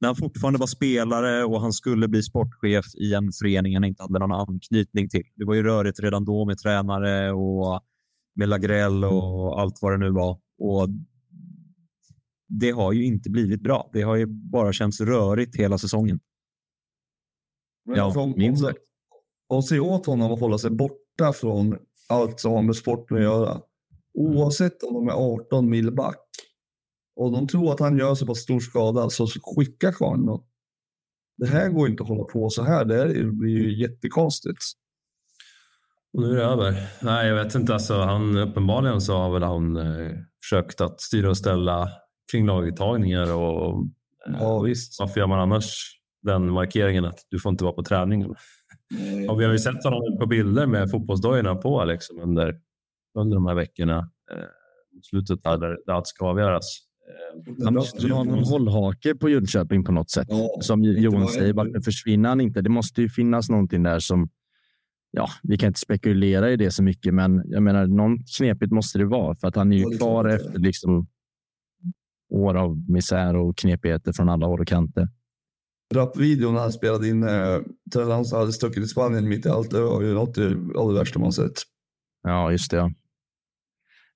[0.00, 4.02] när han fortfarande var spelare och han skulle bli sportchef i en förening han inte
[4.02, 5.22] hade någon anknytning till.
[5.36, 7.80] Det var ju rörigt redan då med tränare och
[8.34, 10.38] med Lagrell och allt vad det nu var.
[10.58, 10.88] Och
[12.48, 13.90] det har ju inte blivit bra.
[13.92, 16.20] Det har ju bara känts rörigt hela säsongen.
[17.84, 18.78] Ja, minst sagt.
[19.48, 23.22] Och se åt honom att hålla sig borta från allt som har med sporten att
[23.22, 23.60] göra.
[24.14, 26.28] Oavsett om de är 18 mil back
[27.16, 30.44] och de tror att han gör sig på stor skada så skicka karln då.
[31.36, 32.84] Det här går inte att hålla på så här.
[32.84, 34.62] Det blir ju jättekonstigt.
[36.12, 36.88] Och nu är det över.
[37.02, 37.74] Nej, jag vet inte.
[37.74, 40.10] Alltså, han, uppenbarligen så har väl han eh,
[40.42, 41.88] försökt att styra och ställa
[42.32, 43.86] kring laguttagningar och
[44.40, 45.00] ja, visst.
[45.00, 48.34] varför gör man annars den markeringen att du får inte vara på träningen?
[49.28, 52.56] Och vi har ju sett honom på bilder med fotbollsdojorna på liksom, under,
[53.18, 53.98] under de här veckorna.
[54.32, 54.44] Eh,
[55.02, 56.78] slutet där, där, allt ska avgöras.
[57.08, 60.26] Eh, han måste ha någon hållhake på Jönköping på något sätt.
[60.30, 62.60] Ja, som Johan säger, varför försvinner han inte?
[62.60, 64.28] Det måste ju finnas någonting där som
[65.10, 68.98] ja, vi kan inte spekulera i det så mycket, men jag menar, någon knepigt måste
[68.98, 71.06] det vara för att han är ju kvar efter liksom
[72.30, 75.08] år av misär och knepigheter från alla håll och kanter.
[75.94, 77.60] Rapvideon han spelade in eh,
[77.92, 79.70] till han hade stuckit i Spanien mitt i allt.
[79.70, 80.38] Det var ju något
[80.76, 81.62] av det värsta man sett.
[82.22, 82.76] Ja, just det.
[82.76, 82.90] Ja.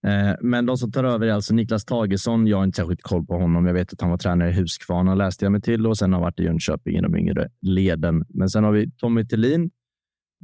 [0.07, 2.47] Eh, men de som tar över är alltså Niklas Tagesson.
[2.47, 3.67] Jag har inte särskilt koll på honom.
[3.67, 6.21] Jag vet att han var tränare i Huskvarna läste jag mig till och sen har
[6.21, 8.25] varit i Jönköping i de yngre leden.
[8.29, 9.71] Men sen har vi Tommy Tillin,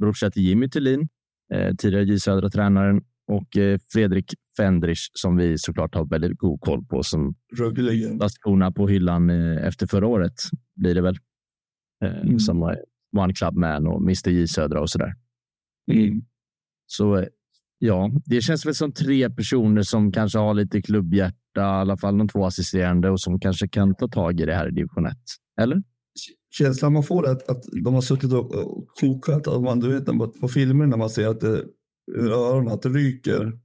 [0.01, 1.07] brorsa till Jimmy Tillin,
[1.53, 6.85] eh, tidigare J Södra-tränaren och eh, Fredrik Fendrich som vi såklart har väldigt god koll
[6.85, 7.35] på som
[8.19, 10.33] la skorna på hyllan eh, efter förra året
[10.75, 11.17] blir det väl.
[12.03, 12.39] Mm.
[12.39, 12.77] Som var
[13.17, 15.13] One Club Man och Mr J Södra och sådär.
[15.91, 16.21] Mm.
[16.85, 17.25] Så
[17.79, 22.17] ja, det känns väl som tre personer som kanske har lite klubbhjärta, i alla fall
[22.17, 25.17] de två assisterande och som kanske kan ta tag i det här i division 1.
[25.61, 25.83] Eller?
[26.51, 29.47] Känslan man får är att, att de har suttit och, kokat.
[29.47, 30.05] Att man, du vet,
[30.41, 31.65] på filmer när man ser att det,
[32.17, 33.59] öronen att det ryker.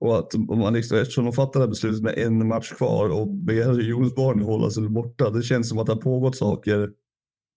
[0.00, 4.42] Och att man liksom, eftersom de fattade beslutet med en match kvar och ber att
[4.42, 5.30] hålla sig borta.
[5.30, 6.90] Det känns som att det har pågått saker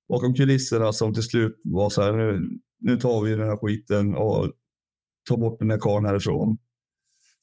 [0.09, 4.15] bakom kulisserna som till slut var så här, nu, nu tar vi den här skiten
[4.15, 4.51] och
[5.29, 6.57] tar bort den här karln härifrån.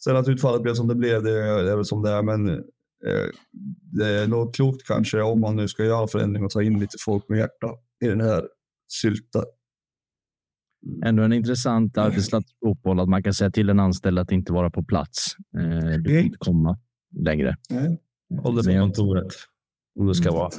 [0.04, 3.28] Sen att utfallet blev som det blev, det är väl som det är, men eh,
[3.92, 6.96] det är nog klokt kanske om man nu ska göra förändring och ta in lite
[7.00, 7.74] folk med hjärta
[8.04, 8.48] i den här
[8.88, 9.44] sylta
[11.04, 14.70] Ändå en intressant arbetsplats fotboll att man kan säga till en anställd att inte vara
[14.70, 15.36] på plats.
[15.58, 16.78] Eh, du får inte komma
[17.12, 17.56] längre.
[18.42, 19.32] Håll dig på kontoret
[20.00, 20.50] om det ska vara.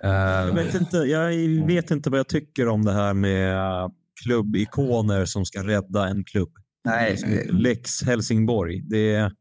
[0.00, 3.90] Jag vet, inte, jag vet inte vad jag tycker om det här med
[4.24, 6.50] klubbikoner som ska rädda en klubb.
[6.84, 7.48] Nej.
[7.50, 8.82] Lex Helsingborg.
[8.88, 9.32] Det är,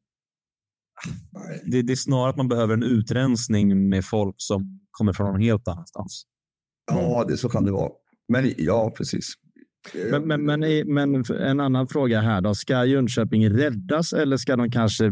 [1.65, 5.41] det, det är snarare att man behöver en utrensning med folk som kommer från någon
[5.41, 6.25] helt annanstans.
[6.91, 7.91] Ja, det, så kan det vara.
[8.31, 9.33] Men ja, precis.
[10.11, 12.55] Men, men, men, men, en annan fråga här då.
[12.55, 15.11] Ska Jönköping räddas eller ska de kanske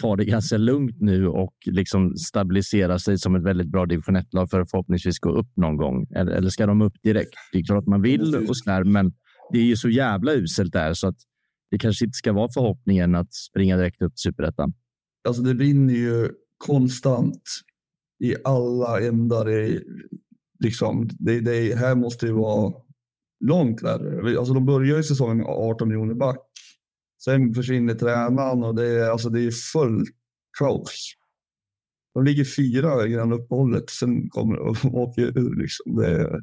[0.00, 4.50] ta det ganska lugnt nu och liksom stabilisera sig som ett väldigt bra division 1-lag
[4.50, 6.06] för att förhoppningsvis gå upp någon gång?
[6.14, 7.34] Eller, eller ska de upp direkt?
[7.52, 9.12] Det är klart att man vill och sådär, men
[9.52, 11.16] det är ju så jävla uselt där så att
[11.70, 14.72] det kanske inte ska vara förhoppningen att springa direkt upp till superettan.
[15.28, 16.28] Alltså det brinner ju
[16.66, 17.42] konstant
[18.24, 19.80] i alla ändar i
[20.60, 22.72] liksom, det, det här måste ju vara
[23.44, 24.38] långt värre.
[24.38, 26.38] Alltså de börjar ju säsongen 18 miljoner back.
[27.24, 30.10] Sen försvinner tränaren och det är, alltså det är fullt
[30.58, 31.14] kaos.
[32.14, 35.56] De ligger fyra innan uppehållet, sen kommer de åker ur.
[35.56, 35.96] Liksom.
[35.96, 36.40] Det,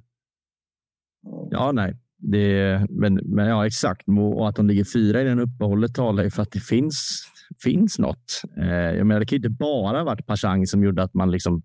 [1.23, 1.47] ja.
[1.51, 1.97] ja, nej.
[2.19, 4.07] Det, men, men ja, exakt.
[4.07, 7.23] Och att de ligger fyra i den uppehållet talar ju för att det finns,
[7.63, 8.41] finns något.
[8.57, 11.61] Eh, jag menar, det kan ju inte bara varit Pashang som gjorde att man liksom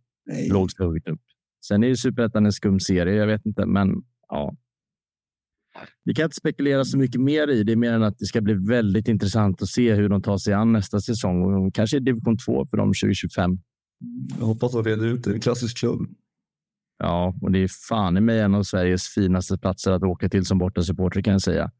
[0.50, 1.20] låg så högt upp.
[1.68, 3.14] Sen är ju superettan en skum serie.
[3.14, 4.56] Jag vet inte, men ja.
[6.04, 8.54] Vi kan inte spekulera så mycket mer i det, mer än att det ska bli
[8.54, 12.66] väldigt intressant att se hur de tar sig an nästa säsong och kanske division 2
[12.66, 13.58] för dem 2025.
[14.38, 15.32] Jag hoppas att de reder ut det.
[15.32, 16.00] En klassisk klubb.
[16.98, 20.44] Ja, och det är fan i mig en av Sveriges finaste platser att åka till
[20.44, 21.70] som bortasupporter kan jag säga.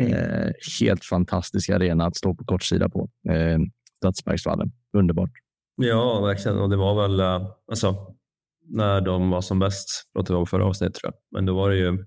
[0.00, 0.12] Mm.
[0.12, 3.10] Eh, helt fantastisk arena att stå på kortsida på.
[3.28, 3.58] Eh,
[3.96, 4.72] Stadsbergsvallen.
[4.96, 5.30] Underbart.
[5.76, 6.58] Ja, verkligen.
[6.58, 8.16] Och det var väl eh, alltså,
[8.72, 11.38] när de var som bäst, pratade vi om förra avsnittet tror jag.
[11.38, 11.98] Men då var det ju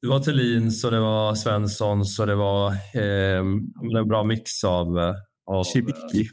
[0.00, 3.38] det var Thelins och det var Svenssons och det var eh,
[3.98, 5.14] en bra mix av, eh,
[5.46, 6.28] av Cibicki.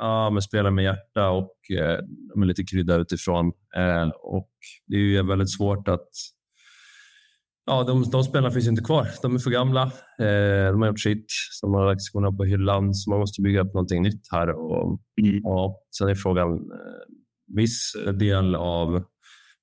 [0.00, 1.98] Ja, med spelare med hjärta och eh,
[2.36, 3.46] med lite krydda utifrån.
[3.76, 4.50] Eh, och
[4.86, 6.08] det är ju väldigt svårt att
[7.64, 9.08] Ja, de, de spelarna finns inte kvar.
[9.22, 9.82] De är för gamla.
[10.18, 11.26] Eh, de har gjort sitt.
[11.62, 14.48] De har lagt skorna på hyllan, så man måste bygga upp någonting nytt här.
[14.48, 15.40] Och, mm.
[15.42, 17.02] ja, sen är frågan, eh,
[17.56, 19.04] viss del av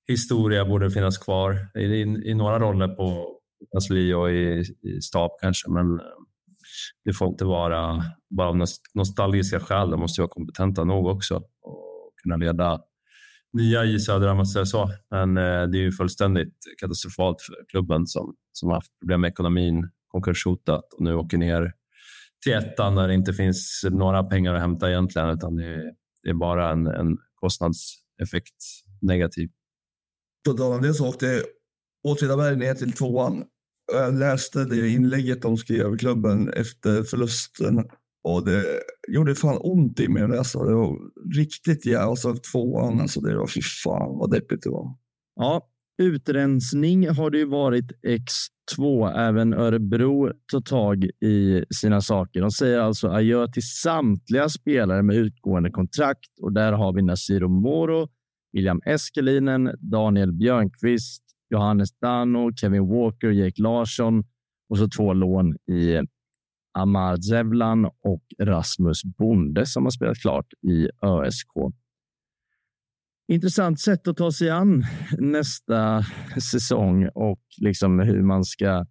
[0.08, 3.36] historia borde finnas kvar i, i, i några roller på
[3.72, 6.06] kansli och i, i stab kanske, men eh,
[7.04, 9.90] det får inte vara bara av nostalgiska skäl.
[9.90, 12.80] De måste vara kompetenta nog också och kunna leda
[13.52, 14.92] nya i Södra, måste jag säga så.
[15.10, 19.28] Men eh, det är ju fullständigt katastrofalt för klubben som, som har haft problem med
[19.28, 21.72] ekonomin, konkurshotat och nu åker ner
[22.44, 26.30] till ettan där det inte finns några pengar att hämta egentligen, utan det är, det
[26.30, 28.64] är bara en, en kostnadseffekt
[29.00, 29.50] negativ.
[30.44, 31.44] På tal om det så åkte
[32.08, 33.44] Åtvidaberg ner till tvåan.
[33.92, 37.84] Jag läste det inlägget de skrev i klubben efter förlusten
[38.22, 38.64] och det
[39.08, 40.64] gjorde fan ont i mig att läsa.
[40.64, 40.98] Det var
[41.36, 42.06] riktigt jävla...
[42.06, 44.96] Alltså tvåan, alltså det var fy fan vad deppigt det var.
[45.36, 45.69] Ja,
[46.00, 49.10] utrensning har det ju varit X2.
[49.16, 52.40] Även Örebro tar tag i sina saker.
[52.40, 57.48] De säger alltså adjö till samtliga spelare med utgående kontrakt och där har vi Nasiro
[57.48, 58.08] Moro,
[58.52, 64.24] William Eskelinen, Daniel Björnqvist, Johannes Dano, Kevin Walker, Jake Larsson
[64.68, 66.00] och så två lån i
[66.78, 71.52] Amar Zevlan och Rasmus Bonde som har spelat klart i ÖSK.
[73.30, 74.84] Intressant sätt att ta sig an
[75.18, 76.04] nästa
[76.52, 78.86] säsong och liksom hur man ska.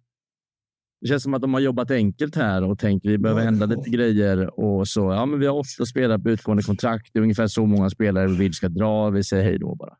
[1.00, 3.90] Det känns som att de har jobbat enkelt här och tänkt vi behöver hända lite
[3.90, 5.00] grejer och så.
[5.00, 7.10] Ja, men vi har åtta spelare på utgående kontrakt.
[7.12, 9.10] Det är ungefär så många spelare vi vill ska dra.
[9.10, 9.96] Vi säger hej då bara.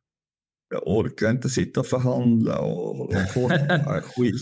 [0.70, 3.48] Jag orkar inte sitta och förhandla och hålla på.
[4.16, 4.34] skit,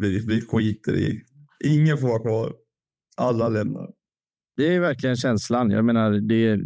[0.00, 1.22] vi, vi skiter i.
[1.64, 2.52] Ingen får vara kvar.
[3.16, 3.88] Alla lämnar.
[4.56, 5.70] Det är verkligen känslan.
[5.70, 6.60] Jag menar, det är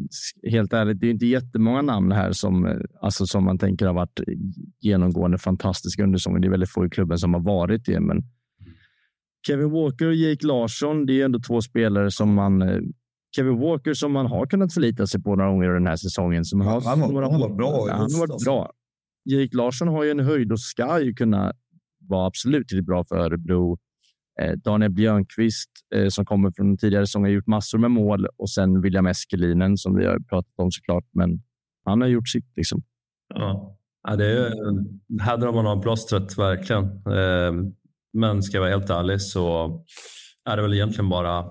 [0.51, 4.21] helt ärligt, det är inte jättemånga namn här som, alltså, som man tänker har varit
[4.81, 6.41] genomgående fantastiska under säsongen.
[6.41, 8.23] Det är väldigt få i klubben som har varit det, men
[9.47, 12.63] Kevin Walker och Jake Larsson, det är ändå två spelare som man
[13.37, 16.45] Kevin Walker som man har kunnat förlita sig på några gånger den här säsongen.
[16.45, 17.89] Som har, han, har, han var bra.
[17.91, 18.73] Han har varit bra.
[19.25, 21.53] Jake Larsson har ju en höjd och ska ju kunna
[22.09, 23.79] vara absolut bra för Örebro.
[24.43, 28.51] Eh, Daniel Björnqvist eh, som kommer från tidigare säsong har gjort massor med mål och
[28.51, 31.05] sen William Eskelinen som vi har pratat om såklart.
[31.13, 31.43] Men
[31.85, 32.57] han har gjort sitt.
[32.57, 32.83] Liksom.
[33.35, 33.75] Ja.
[34.09, 34.53] Ja, det är,
[35.23, 36.85] här drar man av plåstret verkligen.
[36.85, 37.71] Eh,
[38.13, 39.75] men ska jag vara helt ärlig så
[40.45, 41.45] är det väl egentligen bara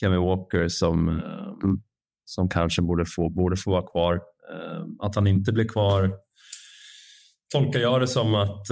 [0.00, 1.20] Kevin Walker som,
[2.24, 4.20] som kanske borde få, borde få vara kvar.
[4.98, 6.10] Att han inte blir kvar
[7.52, 8.66] tolkar jag det som att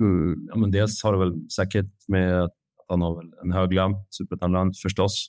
[0.00, 2.54] eh, ja, men dels har det väl säkert med att
[2.88, 5.28] han har väl en hög lön, superettan förstås,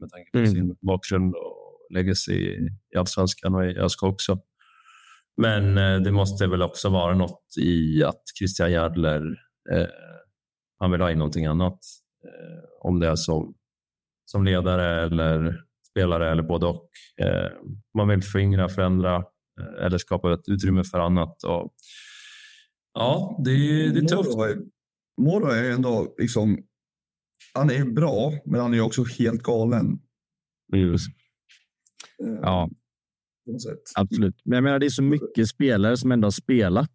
[0.00, 0.50] med tanke på mm.
[0.50, 4.38] sin bakgrund och legacy i allsvenskan och i ÖSK också.
[5.36, 9.22] Men eh, det måste väl också vara något i att Christian Järdler,
[9.72, 9.86] eh,
[10.78, 11.78] han vill ha in någonting annat.
[12.24, 13.54] Eh, om det är som,
[14.24, 15.60] som ledare eller
[15.90, 16.88] spelare eller både och.
[17.20, 17.50] Eh,
[17.94, 19.24] man vill föryngra, förändra,
[19.60, 21.42] Eh, eller skapa ett utrymme för annat.
[21.44, 21.72] Och,
[22.98, 23.52] ja, det,
[23.90, 24.62] det är tufft.
[25.20, 26.58] Moro är ändå liksom,
[27.54, 29.98] han är bra, men han är också helt galen.
[30.72, 31.08] Just.
[32.24, 32.70] Eh, ja,
[33.96, 34.40] absolut.
[34.44, 36.90] Men jag menar, det är så mycket spelare som ändå har spelat.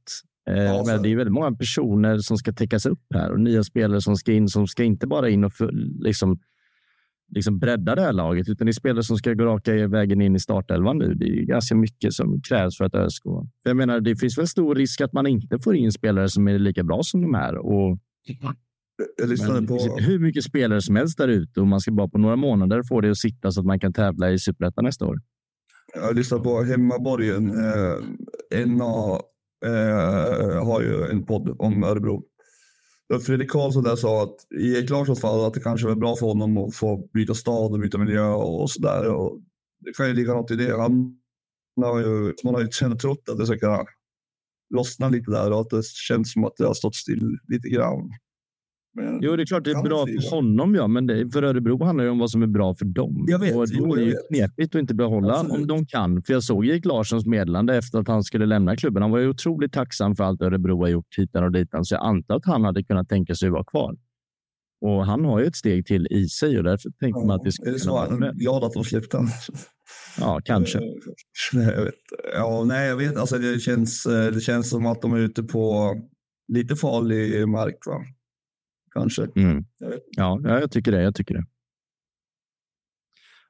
[0.49, 3.63] Eh, ja, men det är väldigt många personer som ska täckas upp här och nya
[3.63, 5.51] spelare som ska in som ska inte bara in och
[5.99, 6.39] liksom
[7.36, 10.36] liksom bredda det här laget, utan det är spelare som ska gå raka vägen in
[10.36, 11.14] i startelvan nu.
[11.14, 13.24] Det är ganska mycket som krävs för att ÖSK.
[13.64, 16.60] Jag menar, det finns väl stor risk att man inte får in spelare som är
[16.60, 17.58] lika bra som de här.
[17.58, 18.00] Och
[19.48, 19.98] men, på...
[20.00, 23.02] Hur mycket spelare som helst där ute och man ska bara på några månader få
[23.02, 25.22] det att sitta så att man kan tävla i Superettan nästa år.
[25.95, 27.50] Jag lyssnar på Hemmaborgen.
[27.50, 29.20] Eh, NA
[29.66, 32.24] eh, har ju en podd om Örebro
[33.25, 36.25] Fredrik Karlsson där sa att i Erik Larssons fall att det kanske var bra för
[36.25, 39.05] honom att få byta stad och byta miljö och sådär.
[39.80, 40.77] Det kan ju ligga något i det.
[40.81, 41.17] Han
[41.81, 42.67] har ju, man har ju
[42.97, 43.85] trott att det ska kunna
[45.09, 48.09] lite där och att det känns som att det har stått still lite grann.
[48.95, 51.84] Men, jo, det är klart det är bra för honom, ja, men det, för Örebro
[51.84, 53.26] handlar det om vad som är bra för dem.
[53.28, 55.56] Jag vet, och det ju knepigt att inte behålla Absolut.
[55.56, 56.24] om de kan.
[56.24, 59.02] För jag såg Erik Larssons meddelande efter att han skulle lämna klubben.
[59.02, 62.06] Han var ju otroligt tacksam för allt Örebro har gjort hitan och ditan, så jag
[62.06, 63.95] antar att han hade kunnat tänka sig att vara kvar.
[64.82, 67.44] Och han har ju ett steg till i sig och därför tänkte ja, man att
[67.44, 69.32] det skulle är det så han är glad att de släppte honom?
[70.20, 70.80] Ja, kanske.
[71.53, 71.94] Nej, jag vet.
[72.34, 73.18] Ja, nej, jag vet.
[73.18, 75.94] Alltså, det, känns, det känns som att de är ute på
[76.48, 77.78] lite farlig mark.
[77.86, 78.02] Va?
[78.94, 79.28] Kanske.
[79.36, 79.65] Mm.
[79.80, 81.02] Jag ja, jag tycker det.
[81.02, 81.44] Jag tycker det.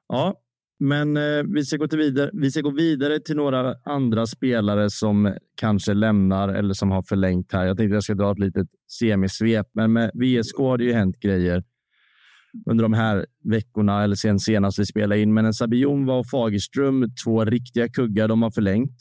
[0.08, 0.40] Ja,
[0.78, 4.90] men eh, vi, ska gå till vidare, vi ska gå vidare till några andra spelare
[4.90, 7.66] som kanske lämnar eller som har förlängt här.
[7.66, 11.20] Jag tänkte jag ska dra ett litet semisvep, men med VSK har det ju hänt
[11.20, 11.64] grejer
[12.66, 15.34] under de här veckorna eller sen senast vi spelade in.
[15.34, 18.98] Men en Sabion och Fagerström, två riktiga kuggar, de har förlängt.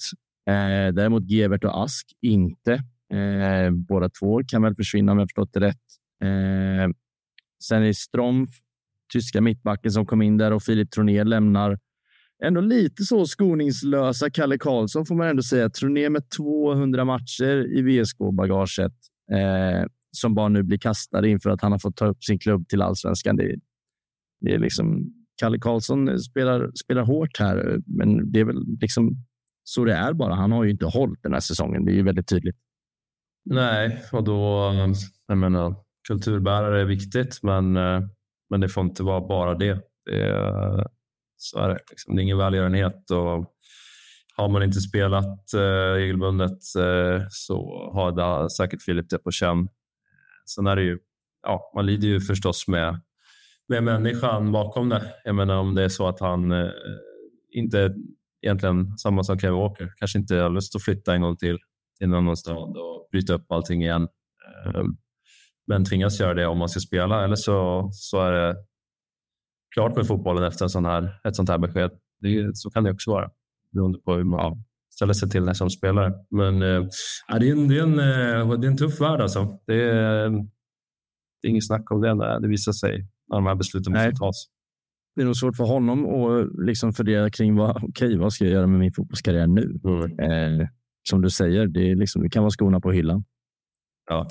[0.49, 2.73] Eh, däremot Gevert och Ask inte.
[3.13, 5.82] Eh, båda två kan väl försvinna om jag förstått det rätt.
[6.23, 6.89] Eh,
[7.63, 8.49] sen är det Stromf,
[9.13, 11.79] tyska mittbacken som kom in där och Filip Troné lämnar
[12.43, 15.69] ändå lite så skoningslösa Kalle Karlsson får man ändå säga.
[15.69, 18.93] Troné med 200 matcher i VSK-bagaget
[19.31, 22.67] eh, som bara nu blir kastad inför att han har fått ta upp sin klubb
[22.67, 23.35] till allsvenskan.
[23.35, 23.55] Det,
[24.41, 29.17] det är liksom Kalle Karlsson spelar, spelar hårt här, men det är väl liksom
[29.63, 30.35] så det är bara.
[30.35, 31.85] Han har ju inte hållit den här säsongen.
[31.85, 32.57] Det är ju väldigt tydligt.
[33.45, 34.71] Nej, och då,
[35.27, 35.75] jag menar,
[36.07, 38.01] kulturbärare är viktigt, men, eh,
[38.49, 39.79] men det får inte vara bara det.
[40.05, 40.87] det är,
[41.37, 41.79] så är det.
[41.89, 42.15] Liksom.
[42.15, 43.53] det är ingen välgörenhet och
[44.35, 49.67] har man inte spelat eh, regelbundet eh, så har det säkert Filip det på känn.
[50.55, 50.99] Sen är det ju,
[51.43, 53.01] ja, man lider ju förstås med,
[53.67, 55.13] med människan bakom det.
[55.23, 56.69] Jag menar om det är så att han eh,
[57.51, 57.95] inte
[58.41, 61.59] egentligen samma som Kevin Walker, kanske inte har lust att flytta en gång till
[61.97, 64.07] till en annan stad och bryta upp allting igen.
[64.65, 64.83] Eh,
[65.67, 68.55] men tvingas göra det om man ska spela eller så, så är det
[69.73, 71.91] klart med fotbollen efter en sån här, ett sånt här besked.
[72.19, 73.29] Det, så kan det också vara
[73.71, 74.63] beroende på hur man
[74.95, 76.13] ställer sig till det som spelare.
[76.29, 76.83] Men äh,
[77.39, 79.59] det, är en, det, är en, äh, det är en tuff värld alltså.
[79.67, 80.29] Det är,
[81.41, 84.11] det är inget snack om det när det visar sig när de här besluten måste
[84.11, 84.47] tas.
[85.15, 88.53] Det är nog svårt för honom att liksom fundera kring vad, okay, vad ska jag
[88.53, 89.79] göra med min fotbollskarriär nu?
[89.83, 90.19] Mm.
[90.59, 90.67] Eh,
[91.09, 93.23] som du säger, det, är liksom, det kan vara skorna på hyllan.
[94.09, 94.27] Ja,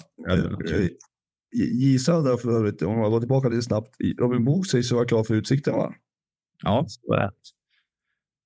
[1.53, 3.97] J Söder för övrigt, om man går tillbaka lite snabbt.
[4.19, 5.95] Robin Book sägs vara klar för Utsikten va?
[6.63, 7.33] Ja, så är det.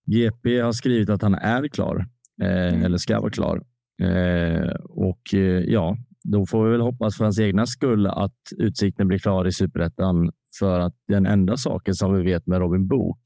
[0.07, 2.07] GP har skrivit att han är klar
[2.43, 2.83] eh, mm.
[2.83, 3.63] eller ska vara klar.
[4.03, 9.09] Eh, och eh, ja, då får vi väl hoppas för hans egna skull att Utsikten
[9.09, 10.31] blir klar i superettan.
[10.59, 13.21] För att den enda saken som vi vet med Robin Book,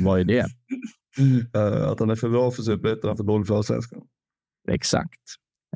[0.00, 0.46] vad är det?
[1.54, 4.02] Eh, att han är för bra för superettan för dålig för allsvenskan.
[4.68, 5.20] Exakt.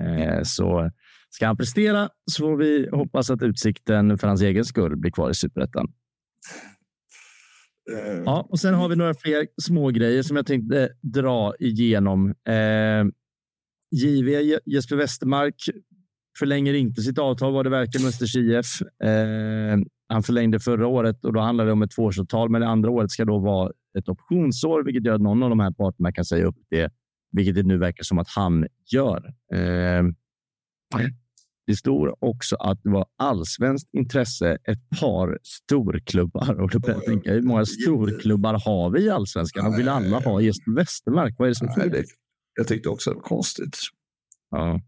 [0.01, 0.91] Eh, så
[1.31, 5.31] Ska han prestera så får vi hoppas att Utsikten för hans egen skull blir kvar
[5.31, 5.87] i superettan.
[7.93, 12.35] Uh, ja, och sen har vi några fler små grejer som jag tänkte dra igenom.
[12.49, 13.05] Eh,
[13.91, 15.55] JV Jesper Westermark
[16.39, 18.67] förlänger inte sitt avtal vad det verkar med Östers IF.
[19.05, 19.79] Eh,
[20.09, 23.11] han förlängde förra året och då handlade det om ett tvåårsavtal, men det andra året
[23.11, 26.45] ska då vara ett optionsår, vilket gör att någon av de här parterna kan säga
[26.45, 26.93] upp det,
[27.33, 29.35] vilket det nu verkar som att han gör.
[29.55, 30.03] Eh,
[31.67, 36.61] det stod också att det var allsvenskt intresse ett par storklubbar.
[36.61, 39.67] Och då började jag tänka, hur många storklubbar har vi i allsvenskan?
[39.67, 41.35] Och vill alla ha just Västermark?
[41.39, 42.05] Vad är det som Nej, det,
[42.55, 43.79] Jag tyckte också det var konstigt.
[44.51, 44.81] Ja.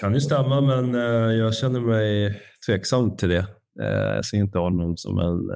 [0.00, 3.46] Kan ju stämma, men uh, jag känner mig tveksam till det.
[3.80, 5.50] Uh, jag ser inte honom som en,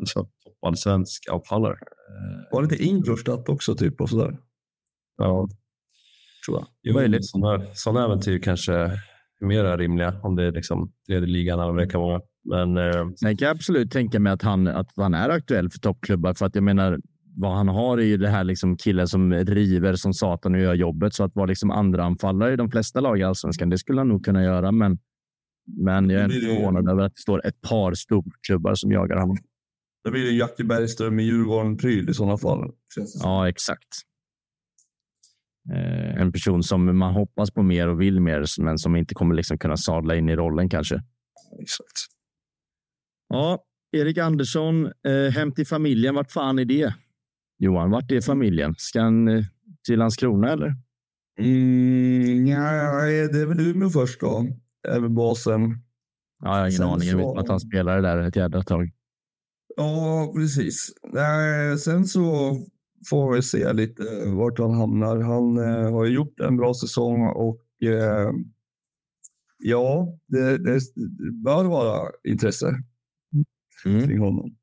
[0.00, 1.78] en toppallsvensk avfallare.
[2.50, 4.38] Var det inte Ingolstadt också typ och sådär?
[5.16, 5.48] Ja,
[6.48, 6.94] tror jag.
[6.94, 7.26] Möjligt.
[7.26, 9.00] Sådana, sådana äventyr kanske är
[9.40, 12.20] mer rimliga om det är liksom tredje ligan eller vad det kan vara.
[12.44, 13.08] Men, eh...
[13.20, 16.34] Sen kan jag absolut tänka mig att han, att han är aktuell för toppklubbar.
[16.34, 16.98] För att jag menar,
[17.36, 20.74] vad han har är ju det här liksom killen som river som satan och gör
[20.74, 21.14] jobbet.
[21.14, 24.08] Så att vara liksom andra anfallare i de flesta lag i allsvenskan, det skulle han
[24.08, 24.72] nog kunna göra.
[24.72, 24.98] Men,
[25.66, 29.36] men jag är förvånad över att det står ett par storklubbar som jagar honom.
[30.04, 32.70] Det blir det Jackie Bergström i Djurgården-pryl i sådana fall.
[33.22, 33.88] Ja, exakt.
[35.72, 39.34] Eh, en person som man hoppas på mer och vill mer, men som inte kommer
[39.34, 41.02] liksom kunna sadla in i rollen kanske.
[41.62, 41.96] Exakt.
[43.28, 46.14] Ja, Erik Andersson, eh, hem till familjen.
[46.14, 46.94] Vart fan är det?
[47.58, 48.74] Johan, vart är familjen?
[48.78, 49.44] Ska han eh,
[49.86, 50.74] till Landskrona eller?
[51.40, 52.60] Mm, ja,
[53.32, 54.46] det är väl Umeå först då.
[54.88, 55.60] Även basen.
[56.42, 57.08] Ja, jag har ingen Sen aning.
[57.08, 58.90] Jag vet att han spelade där ett jädra tag.
[59.76, 60.92] Ja, precis.
[61.84, 62.56] Sen så
[63.10, 65.20] får vi se lite vart han hamnar.
[65.20, 68.30] Han eh, har gjort en bra säsong och eh,
[69.58, 70.80] ja, det, det,
[71.44, 72.74] bör vara intresse
[73.84, 74.06] mm.
[74.06, 74.56] kring honom.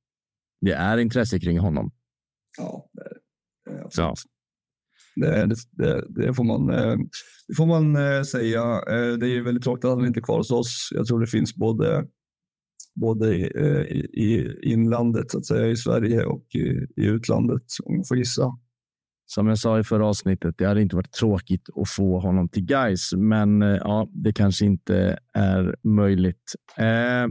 [0.61, 1.91] Det är intresse kring honom.
[2.57, 3.09] Ja, det,
[3.71, 4.15] det, ja.
[5.15, 6.97] Det, det, det, får man, eh,
[7.47, 8.61] det får man eh, säga.
[8.63, 10.89] Eh, det är väldigt tråkigt att han inte är kvar hos oss.
[10.91, 12.07] Jag tror det finns både,
[12.95, 13.45] både i,
[14.13, 18.57] i inlandet, så att säga, i Sverige och i, i utlandet, om jag får gissa.
[19.25, 22.65] Som jag sa i förra avsnittet, det hade inte varit tråkigt att få honom till
[22.65, 26.53] guys, men ja, det kanske inte är möjligt.
[26.77, 27.27] Eh,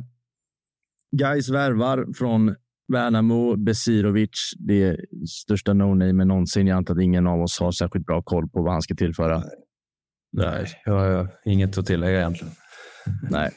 [1.17, 2.55] guys värvar från
[2.93, 4.97] Värnamo, Besirovic, det
[5.29, 6.67] största no-name någonsin.
[6.67, 9.43] Jag antar att ingen av oss har särskilt bra koll på vad han ska tillföra.
[10.33, 12.55] Nej, jag har inget att tillägga egentligen.
[13.31, 13.51] Nej.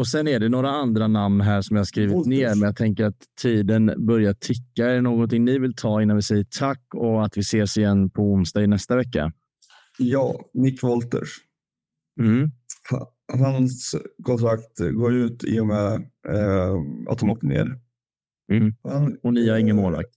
[0.00, 3.04] Och sen är det några andra namn här som jag skrivit ner, men jag tänker
[3.04, 4.86] att tiden börjar ticka.
[4.86, 8.10] Är det någonting ni vill ta innan vi säger tack och att vi ses igen
[8.10, 9.32] på onsdag i nästa vecka?
[9.98, 11.28] Ja, Nick Wolters.
[12.20, 12.50] Mm.
[13.38, 15.92] Hans kontrakt går ut i och med
[16.28, 16.74] eh,
[17.08, 17.78] att de åkte ner.
[18.52, 18.74] Mm.
[18.82, 20.10] Han, och ni har ingen eh, målvakt?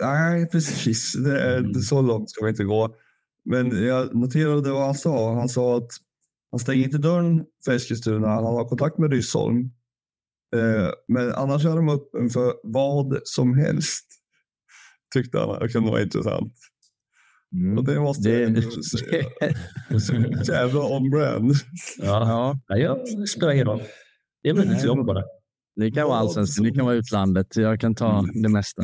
[0.00, 1.12] Nej, precis.
[1.12, 1.74] Det är, mm.
[1.74, 2.94] Så långt ska vi inte gå.
[3.44, 5.34] Men jag noterade vad han sa.
[5.34, 5.90] Han sa att
[6.52, 8.28] han stänger inte dörren för Eskilstuna.
[8.28, 9.70] Han har kontakt med Ryssholm.
[10.56, 14.06] Eh, men annars är de öppen för vad som helst.
[15.14, 16.52] Tyckte han det kunde vara intressant.
[17.54, 17.78] Mm.
[17.78, 18.38] Och det måste det...
[18.38, 19.24] jag ändå säga.
[20.48, 21.52] Jävla on-brand.
[21.98, 22.76] Ja, ja.
[22.78, 23.82] jag spelar ingen roll.
[24.42, 25.22] Det är väl mitt jobb bara.
[25.76, 27.56] Det kan vara allsvenskan, det kan vara utlandet.
[27.56, 28.42] Jag kan ta mm.
[28.42, 28.82] det mesta.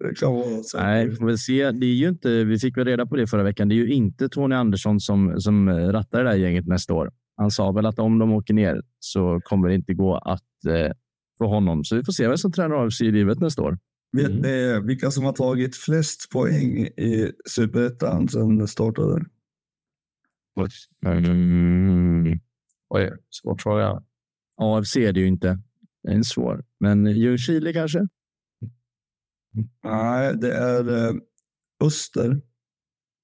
[0.00, 0.78] Det kan vara så.
[0.78, 1.70] Nej, får väl se.
[1.70, 3.68] Det är ju inte, vi fick väl reda på det förra veckan.
[3.68, 7.12] Det är ju inte Tony Andersson som, som rattar det där gänget nästa år.
[7.36, 10.92] Han sa väl att om de åker ner så kommer det inte gå att eh,
[11.38, 11.84] få honom.
[11.84, 13.78] Så vi får se vem som tränar AFC i livet nästa år.
[14.12, 14.42] Vet mm.
[14.42, 19.24] ni vilka som har tagit flest poäng i superettan sedan det startade?
[21.04, 22.38] Mm.
[22.88, 24.02] Oj, svår fråga.
[24.56, 25.58] AFC är det ju inte.
[26.02, 26.64] Det är en svår.
[26.80, 28.08] Men Ljungskile kanske?
[29.84, 31.14] Nej, det är eh,
[31.84, 32.40] Öster.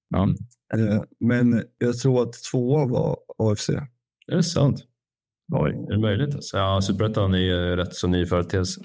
[0.09, 0.29] Ja.
[0.73, 3.69] Eh, men jag tror att tvåa var AFC.
[3.69, 4.85] Är det sant?
[5.53, 6.35] Oj, är det möjligt?
[6.35, 8.81] Alltså, ja, Superettan är ju rätt så ny företeelse.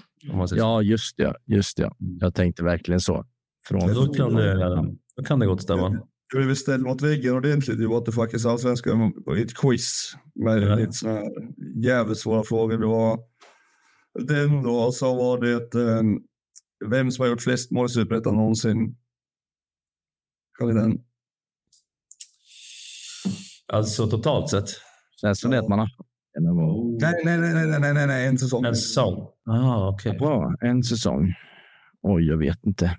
[0.51, 1.35] Ja, just det.
[1.47, 1.90] Just det.
[1.98, 3.24] Jag tänkte verkligen så.
[3.64, 3.94] Från...
[3.94, 6.01] då, kan det, då kan det gott stämma.
[6.35, 10.16] Jag blev ställd mot väggen ordentligt i What the fuck is allsvenskan i ett quiz
[10.35, 10.74] med ja.
[10.74, 11.31] lite sådana här
[11.85, 12.78] jävligt svåra frågor.
[12.78, 13.19] Det var
[14.27, 16.02] den då, så var det eh,
[16.90, 18.96] vem som har gjort flest mål i Superettan någonsin.
[20.59, 20.98] Kan vi den?
[23.72, 24.68] Alltså totalt sett?
[25.20, 25.88] Känns det att man har
[26.34, 28.64] Nej, nej, nej, nej, nej, nej, nej, en säsong.
[28.64, 29.28] En säsong?
[29.46, 30.10] Ah, okej.
[30.10, 30.18] Okay.
[30.18, 31.34] Bra, en säsong.
[32.02, 32.98] Oj, jag vet inte.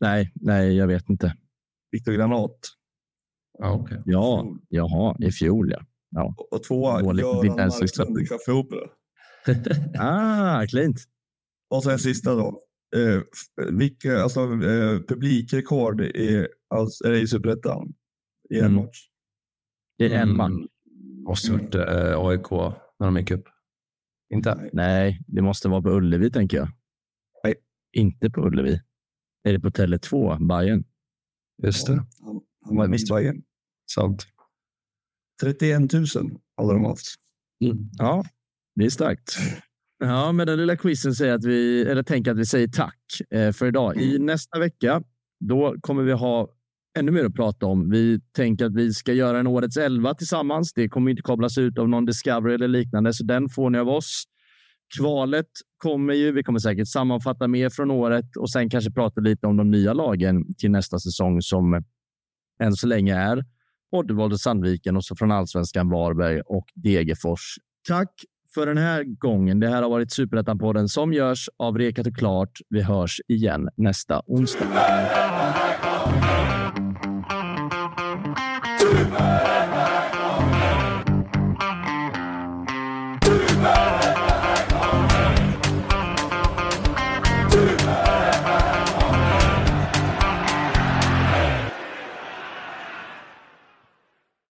[0.00, 1.34] Nej, nej, jag vet inte.
[1.90, 2.58] Viktor Granat.
[3.62, 3.98] Ah, okay.
[4.04, 5.80] Ja, jaha, i fjol ja.
[6.10, 6.34] ja.
[6.50, 8.88] Och tvåa, Göran Marklund i Café Opera.
[9.98, 10.98] ah, klint.
[11.72, 12.62] Och sen sista då.
[12.96, 13.22] Eh,
[13.72, 17.94] vilka, alltså, eh, publikrekord i, alltså, är i Superettan
[18.50, 18.74] i en mm.
[18.74, 19.08] match?
[19.98, 20.52] Det är en match.
[21.26, 22.50] Måste varit eh, AIK
[22.98, 23.48] när de gick upp.
[24.34, 24.70] Inte?
[24.72, 26.68] Nej, det måste vara på Ullevi tänker jag.
[27.44, 27.54] Nej.
[27.92, 28.80] Inte på Ullevi.
[29.42, 30.84] Är det på Tele2, Bayern?
[31.62, 32.06] Just det.
[32.20, 33.42] han, han var i Bayern.
[33.94, 34.26] Sant.
[35.40, 36.06] 31 000
[36.56, 37.06] hade de haft.
[37.64, 37.90] Mm.
[37.98, 38.24] Ja,
[38.74, 39.36] det är starkt.
[40.04, 42.98] Ja, med den lilla quizen säger att vi, eller tänker att vi säger tack
[43.30, 43.96] eh, för idag.
[43.96, 44.26] I mm.
[44.26, 45.02] nästa vecka,
[45.40, 46.48] då kommer vi ha
[46.98, 47.90] ännu mer att prata om.
[47.90, 50.72] Vi tänker att vi ska göra en årets elva tillsammans.
[50.72, 53.88] Det kommer inte kopplas ut av någon Discovery eller liknande, så den får ni av
[53.88, 54.24] oss.
[54.98, 55.46] Kvalet
[55.76, 56.32] kommer ju.
[56.32, 59.92] Vi kommer säkert sammanfatta mer från året och sen kanske prata lite om de nya
[59.92, 61.82] lagen till nästa säsong som
[62.60, 63.44] än så länge är
[63.92, 67.56] Oddevold och Sandviken och så från allsvenskan Varberg och Degerfors.
[67.88, 68.10] Tack
[68.54, 69.60] för den här gången.
[69.60, 72.58] Det här har varit Superettan-podden som görs av Rekat och Klart.
[72.68, 74.66] Vi hörs igen nästa onsdag.